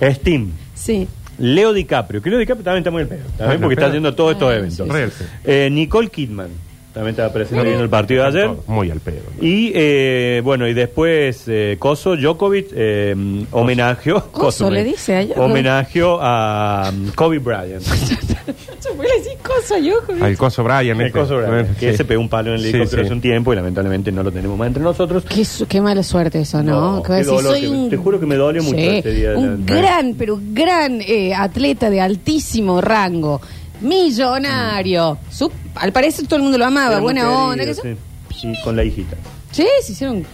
Sting, 0.14 0.50
Sí. 0.74 1.08
Leo 1.38 1.72
DiCaprio, 1.72 2.20
que 2.20 2.30
Leo 2.30 2.38
DiCaprio 2.40 2.64
también 2.64 2.78
está 2.80 2.90
muy 2.90 3.02
el 3.02 3.08
pedo, 3.08 3.22
también 3.36 3.58
Ah, 3.58 3.62
porque 3.62 3.76
pero- 3.76 3.80
está 3.80 3.86
haciendo 3.86 4.14
todos 4.14 4.32
estos 4.32 4.50
Ah, 4.52 4.56
eventos. 4.56 4.86
sí, 4.86 4.92
Real, 4.92 5.12
sí. 5.16 5.24
Eh, 5.44 5.68
Nicole 5.70 6.08
Kidman, 6.08 6.48
también 6.98 7.12
estaba 7.12 7.32
presente 7.32 7.62
viendo 7.64 7.84
el 7.84 7.88
partido 7.90 8.22
de 8.24 8.28
ayer. 8.28 8.50
Muy 8.66 8.90
al 8.90 8.98
pedo. 8.98 9.22
Y 9.40 9.70
eh, 9.72 10.40
bueno, 10.42 10.66
y 10.66 10.74
después 10.74 11.44
eh, 11.46 11.76
Coso, 11.78 12.16
Djokovic, 12.16 12.70
eh, 12.74 13.14
homenajeó. 13.52 14.32
Coso 14.32 14.68
le 14.68 14.82
dice 14.82 15.16
a 15.16 15.22
Djokovic. 15.24 15.44
Homenajeó 15.44 16.18
a 16.20 16.90
um, 16.92 17.10
Kobe 17.14 17.38
Bryant. 17.38 17.82
Yo 18.84 18.94
voy 18.96 19.06
a 19.06 19.18
decir 19.18 19.38
joder. 20.06 20.22
Al 20.24 20.36
coso 20.36 20.64
Brian. 20.64 21.00
El. 21.00 21.12
Coso 21.12 21.36
Bryant, 21.36 21.76
que 21.78 21.90
Sí. 21.92 21.96
se 21.98 22.04
pegó 22.04 22.20
un 22.20 22.28
palo 22.28 22.48
en 22.50 22.56
el 22.56 22.62
Sí, 22.62 22.68
helicóptero 22.70 23.02
sí. 23.02 23.06
hace 23.06 23.14
un 23.14 23.20
tiempo 23.20 23.52
y 23.52 23.56
lamentablemente 23.56 24.10
no 24.10 24.22
lo 24.22 24.32
tenemos 24.32 24.58
más 24.58 24.68
entre 24.68 24.82
nosotros. 24.82 25.24
Qué, 25.28 25.44
su- 25.44 25.66
qué 25.66 25.80
mala 25.80 26.02
suerte 26.02 26.40
eso, 26.40 26.62
¿no? 26.62 26.96
No, 26.96 27.02
qué 27.02 27.22
dolor, 27.22 27.42
soy 27.52 27.60
que- 27.62 27.68
un- 27.68 27.90
te 27.90 27.96
juro 27.96 28.18
que 28.18 28.26
me 28.26 28.36
dolió 28.36 28.62
mucho 28.62 28.76
ese 28.76 29.12
día 29.12 29.30
de 29.30 29.36
Un 29.36 29.64
la- 29.66 29.74
gran, 29.74 30.14
pero 30.14 30.38
gran 30.52 31.00
eh, 31.00 31.34
atleta 31.34 31.90
de 31.90 32.00
altísimo 32.00 32.80
rango. 32.80 33.40
Millonario. 33.80 35.18
Su- 35.30 35.50
al 35.74 35.92
parecer 35.92 36.26
todo 36.26 36.36
el 36.36 36.42
mundo 36.42 36.58
lo 36.58 36.66
amaba. 36.66 36.92
Era 36.92 36.96
muy 37.00 37.04
buena 37.04 37.20
querido, 37.22 37.44
onda. 37.44 37.64
que 37.64 37.74
sí. 37.74 38.52
Con 38.64 38.76
la 38.76 38.84
hijita. 38.84 39.16
Sí, 39.50 39.66
se 39.82 39.92
hicieron. 39.92 40.24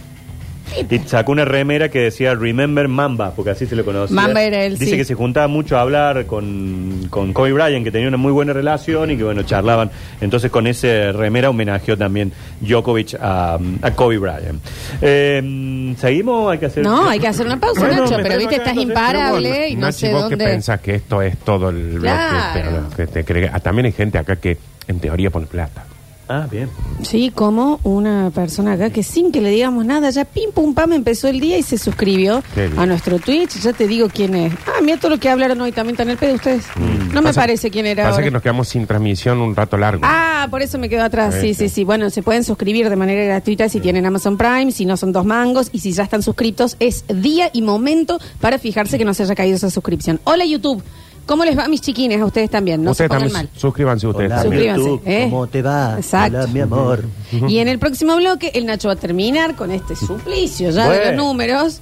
Y 0.89 0.97
sacó 0.99 1.31
una 1.31 1.45
remera 1.45 1.89
que 1.89 1.99
decía 1.99 2.33
Remember 2.35 2.87
Mamba, 2.87 3.31
porque 3.35 3.51
así 3.51 3.65
se 3.65 3.75
lo 3.75 3.85
conocía. 3.85 4.15
Mamba 4.15 4.41
era 4.41 4.63
él, 4.65 4.77
Dice 4.77 4.91
sí. 4.91 4.97
que 4.97 5.05
se 5.05 5.13
juntaba 5.13 5.47
mucho 5.47 5.77
a 5.77 5.81
hablar 5.81 6.25
con, 6.25 7.07
con 7.09 7.33
Kobe 7.33 7.53
Bryant, 7.53 7.83
que 7.85 7.91
tenía 7.91 8.07
una 8.07 8.17
muy 8.17 8.31
buena 8.31 8.51
relación 8.53 9.11
y 9.11 9.17
que, 9.17 9.23
bueno, 9.23 9.43
charlaban. 9.43 9.91
Entonces, 10.21 10.49
con 10.51 10.67
ese 10.67 11.11
remera 11.11 11.49
homenajeó 11.49 11.97
también 11.97 12.31
Djokovic 12.61 13.15
a, 13.21 13.59
a 13.81 13.91
Kobe 13.91 14.17
Bryant. 14.17 14.61
Eh, 15.01 15.93
¿Seguimos? 15.97 16.51
Hay 16.51 16.57
que 16.57 16.65
hacer... 16.65 16.83
No, 16.83 17.07
hay 17.09 17.19
que 17.19 17.27
hacer 17.27 17.45
una 17.45 17.59
pausa, 17.59 17.81
Bueno, 17.81 18.03
Nacho. 18.03 18.17
Pero 18.23 18.37
viste, 18.37 18.55
estás 18.55 18.75
imparable 18.75 19.49
bueno, 19.49 19.65
y 19.67 19.75
no 19.75 19.81
Nachi, 19.81 19.99
sé 19.99 20.11
vos 20.11 20.21
dónde. 20.23 20.37
que 20.37 20.43
pensás 20.43 20.79
que 20.81 20.95
esto 20.95 21.21
es 21.21 21.37
todo 21.37 21.69
el 21.69 21.75
bloque, 21.91 21.99
Claro. 22.01 22.49
pero 22.53 22.89
que 22.95 23.07
te 23.07 23.23
cree- 23.25 23.49
ah, 23.53 23.59
también 23.59 23.85
hay 23.85 23.91
gente 23.91 24.17
acá 24.17 24.35
que 24.35 24.57
en 24.87 24.99
teoría 24.99 25.29
pone 25.29 25.45
plata. 25.45 25.85
Ah, 26.27 26.47
bien. 26.49 26.69
Sí, 27.03 27.31
como 27.33 27.79
una 27.83 28.31
persona 28.33 28.73
acá 28.73 28.89
que 28.89 29.03
sin 29.03 29.31
que 29.31 29.41
le 29.41 29.49
digamos 29.51 29.85
nada, 29.85 30.09
ya 30.09 30.25
pim 30.25 30.51
pum 30.51 30.73
pam 30.73 30.93
empezó 30.93 31.27
el 31.27 31.39
día 31.39 31.57
y 31.57 31.61
se 31.63 31.77
suscribió 31.77 32.41
Qué 32.55 32.67
bien. 32.67 32.79
a 32.79 32.85
nuestro 32.87 33.19
Twitch. 33.19 33.59
Ya 33.61 33.73
te 33.73 33.87
digo 33.87 34.07
quién 34.11 34.33
es. 34.33 34.53
Ah, 34.65 34.81
mira 34.81 34.97
todo 34.97 35.11
lo 35.11 35.19
que 35.19 35.29
hablaron 35.29 35.61
hoy 35.61 35.71
también 35.71 35.95
en 36.01 36.09
el 36.09 36.17
pedo 36.17 36.29
de 36.31 36.35
ustedes. 36.37 36.65
No 37.13 37.21
me 37.21 37.29
Pasa- 37.29 37.41
parece 37.41 37.69
quién 37.69 37.85
era. 37.85 38.03
Pasa 38.05 38.15
ahora. 38.15 38.23
que 38.25 38.31
nos 38.31 38.41
quedamos 38.41 38.67
sin 38.67 38.87
transmisión 38.87 39.39
un 39.39 39.55
rato 39.55 39.77
largo. 39.77 40.01
Ah, 40.03 40.47
por 40.49 40.63
eso 40.63 40.79
me 40.79 40.89
quedo 40.89 41.03
atrás. 41.03 41.35
Sí, 41.39 41.53
sí, 41.53 41.69
sí. 41.69 41.83
Bueno, 41.83 42.09
se 42.09 42.23
pueden 42.23 42.43
suscribir 42.43 42.89
de 42.89 42.95
manera 42.95 43.23
gratuita 43.23 43.69
si 43.69 43.79
tienen 43.79 44.05
Amazon 44.07 44.35
Prime, 44.37 44.71
si 44.71 44.85
no 44.85 44.97
son 44.97 45.11
dos 45.11 45.25
mangos 45.25 45.69
y 45.73 45.79
si 45.79 45.91
ya 45.91 46.03
están 46.03 46.23
suscritos 46.23 46.75
es 46.79 47.05
día 47.07 47.51
y 47.53 47.61
momento 47.61 48.19
para 48.41 48.57
fijarse 48.57 48.97
que 48.97 49.05
no 49.05 49.13
se 49.13 49.23
haya 49.23 49.35
caído 49.35 49.57
esa 49.57 49.69
suscripción. 49.69 50.19
Hola 50.23 50.43
YouTube, 50.45 50.81
¿cómo 51.25 51.43
les 51.45 51.57
va 51.57 51.67
mis 51.67 51.81
chiquines? 51.81 52.21
A 52.21 52.25
ustedes 52.25 52.49
también, 52.49 52.83
no 52.83 52.91
ustedes 52.91 53.05
se 53.05 53.09
pongan 53.09 53.29
también 53.31 53.49
mal. 53.51 53.59
suscríbanse 53.59 54.07
ustedes 54.07 54.31
Hola, 54.31 54.41
también. 54.43 54.75
Suscríbanse, 54.75 54.89
YouTube, 54.89 55.01
¿eh? 55.11 55.27
¿Cómo 55.29 55.47
te 55.47 55.61
va? 55.61 55.95
Exacto. 55.97 56.37
Hola, 56.37 56.47
mi 56.47 56.59
amor. 56.59 57.03
Y 57.47 57.57
en 57.59 57.67
el 57.67 57.79
próximo 57.79 58.15
bloque 58.17 58.51
el 58.53 58.65
Nacho 58.65 58.87
va 58.87 58.93
a 58.93 58.97
terminar 58.97 59.55
con 59.55 59.71
este 59.71 59.95
suplicio 59.95 60.69
ya 60.71 60.89
de 60.89 61.05
los 61.07 61.15
números. 61.15 61.81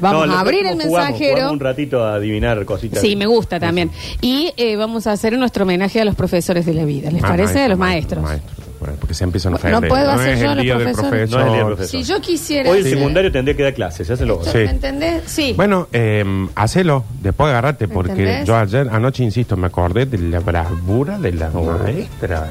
Vamos 0.00 0.28
No, 0.28 0.34
a 0.34 0.40
abrir 0.40 0.64
el 0.64 0.74
jugamos, 0.74 0.92
mensajero. 0.92 1.32
jugamos 1.34 1.52
un 1.54 1.60
ratito 1.60 2.04
a 2.04 2.14
adivinar 2.14 2.64
cositas. 2.64 3.00
Sí, 3.00 3.16
me 3.16 3.26
gusta 3.26 3.58
también. 3.58 3.90
Y 4.20 4.52
eh, 4.56 4.76
vamos 4.76 5.08
a 5.08 5.12
hacer 5.12 5.36
nuestro 5.36 5.64
homenaje 5.64 6.00
a 6.00 6.04
los 6.04 6.14
profesores 6.14 6.64
de 6.66 6.74
la 6.74 6.84
vida. 6.84 7.10
¿Les 7.10 7.22
Ah, 7.24 7.28
parece? 7.28 7.54
maestro, 7.54 7.64
a 7.64 7.68
los 7.70 7.78
maestro, 7.78 8.22
maestros. 8.22 8.57
Bueno, 8.80 8.94
porque 9.00 9.14
se 9.14 9.24
empiezan 9.24 9.54
a 9.54 9.68
No 9.70 9.80
puedo 9.82 10.10
hacer 10.10 10.34
es 10.34 10.40
yo 10.40 10.50
el 10.52 10.56
los 10.56 10.64
día 10.64 10.74
del 10.78 10.92
profesores. 10.92 11.30
profesor. 11.30 11.30
No 11.30 11.40
es 11.40 11.46
el 11.46 11.52
día 11.52 11.58
del 11.64 11.74
profesor. 11.76 12.00
Si 12.00 12.02
yo 12.04 12.20
quisiera... 12.20 12.70
Hoy 12.70 12.78
el 12.78 12.84
Sí. 12.84 12.90
secundario 12.90 13.32
tendría 13.32 13.56
que 13.56 13.62
dar 13.64 13.74
clases, 13.74 14.10
hacelo. 14.10 14.40
Sí. 14.44 14.58
¿Me 14.58 14.70
entendés? 14.70 15.22
Sí. 15.26 15.54
Bueno, 15.56 15.88
eh, 15.92 16.24
hacelo, 16.54 17.04
después 17.20 17.50
agarrate, 17.50 17.88
porque 17.88 18.10
¿Entendés? 18.12 18.44
yo 18.46 18.56
ayer, 18.56 18.88
anoche, 18.90 19.24
insisto, 19.24 19.56
me 19.56 19.66
acordé 19.66 20.06
de 20.06 20.18
la 20.18 20.40
bravura 20.40 21.18
de 21.18 21.32
la 21.32 21.50
maestra. 21.50 22.46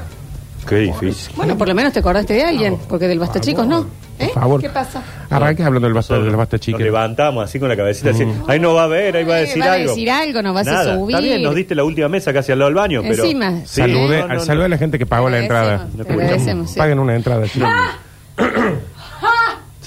Qué 0.68 0.76
difícil. 0.76 1.32
Bueno, 1.36 1.56
por 1.56 1.66
lo 1.68 1.74
menos 1.74 1.92
te 1.94 2.00
acordaste 2.00 2.34
de 2.34 2.44
alguien, 2.44 2.76
porque 2.88 3.08
del 3.08 3.18
Basta 3.18 3.40
Chicos 3.40 3.66
no. 3.66 3.86
¿Eh? 4.18 4.24
Por 4.26 4.42
favor. 4.42 4.60
¿Qué 4.60 4.68
pasa? 4.68 5.02
Arranque 5.30 5.62
hablando 5.62 5.86
del 5.86 5.94
basta, 5.94 6.18
del 6.18 6.34
basta 6.36 6.56
Nos 6.56 6.60
chique. 6.64 6.82
levantamos 6.82 7.44
así 7.44 7.60
con 7.60 7.68
la 7.68 7.76
cabecita 7.76 8.10
así. 8.10 8.24
Ahí 8.48 8.58
no 8.58 8.74
va 8.74 8.84
a 8.84 8.86
ver, 8.88 9.16
ahí 9.16 9.24
va 9.24 9.34
a 9.34 9.38
Eh, 9.38 9.46
decir 9.46 9.62
va 9.62 9.66
a 9.66 9.72
algo. 9.74 9.90
decir 9.90 10.10
algo, 10.10 10.42
nos 10.42 10.54
vas 10.54 10.66
a 10.66 10.72
Nada, 10.72 10.94
subir. 10.96 11.14
Está 11.16 11.20
bien, 11.26 11.42
nos 11.42 11.54
diste 11.54 11.74
la 11.74 11.84
última 11.84 12.08
mesa 12.08 12.32
casi 12.32 12.50
al 12.52 12.58
lado 12.58 12.68
del 12.70 12.74
baño, 12.76 13.02
pero. 13.02 13.22
Encima. 13.22 13.60
Sí, 13.60 13.80
Salude, 13.80 14.20
no, 14.22 14.28
no, 14.28 14.34
no. 14.34 14.40
salude 14.40 14.64
a 14.64 14.68
la 14.68 14.78
gente 14.78 14.98
que 14.98 15.06
pagó 15.06 15.30
la 15.30 15.38
entrada. 15.38 15.74
Agradecemos, 15.74 16.06
te 16.06 16.12
agradecemos, 16.12 16.70
sí. 16.70 16.78
Paguen 16.78 16.98
una 16.98 17.14
entrada. 17.16 17.46
sí. 17.46 17.60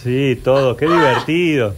Sí, 0.04 0.40
todo, 0.44 0.76
qué 0.76 0.86
divertido. 0.88 1.76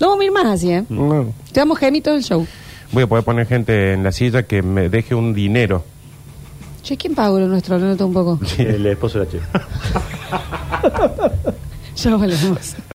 No 0.00 0.08
vamos 0.10 0.22
a 0.22 0.24
ir 0.24 0.32
más 0.32 0.46
así, 0.46 0.72
¿eh? 0.72 0.84
No. 0.88 1.32
Te 1.52 1.60
damos 1.60 1.78
gemitos 1.78 2.14
del 2.14 2.22
show. 2.24 2.46
Voy 2.92 3.02
a 3.02 3.06
poder 3.06 3.24
poner 3.24 3.46
gente 3.46 3.92
en 3.92 4.02
la 4.02 4.12
silla 4.12 4.44
que 4.44 4.62
me 4.62 4.88
deje 4.88 5.14
un 5.14 5.34
dinero 5.34 5.84
Che, 6.88 6.96
¿quién 6.96 7.14
pagó 7.14 7.38
lo 7.38 7.46
nuestro? 7.46 7.78
Lo 7.78 7.84
noto 7.84 8.06
un 8.06 8.14
poco. 8.14 8.40
El 8.58 8.86
esposo 8.86 9.18
de 9.18 9.24
la 9.26 9.30
chica. 9.30 9.68
Ya 11.96 12.14
volvemos. 12.14 12.76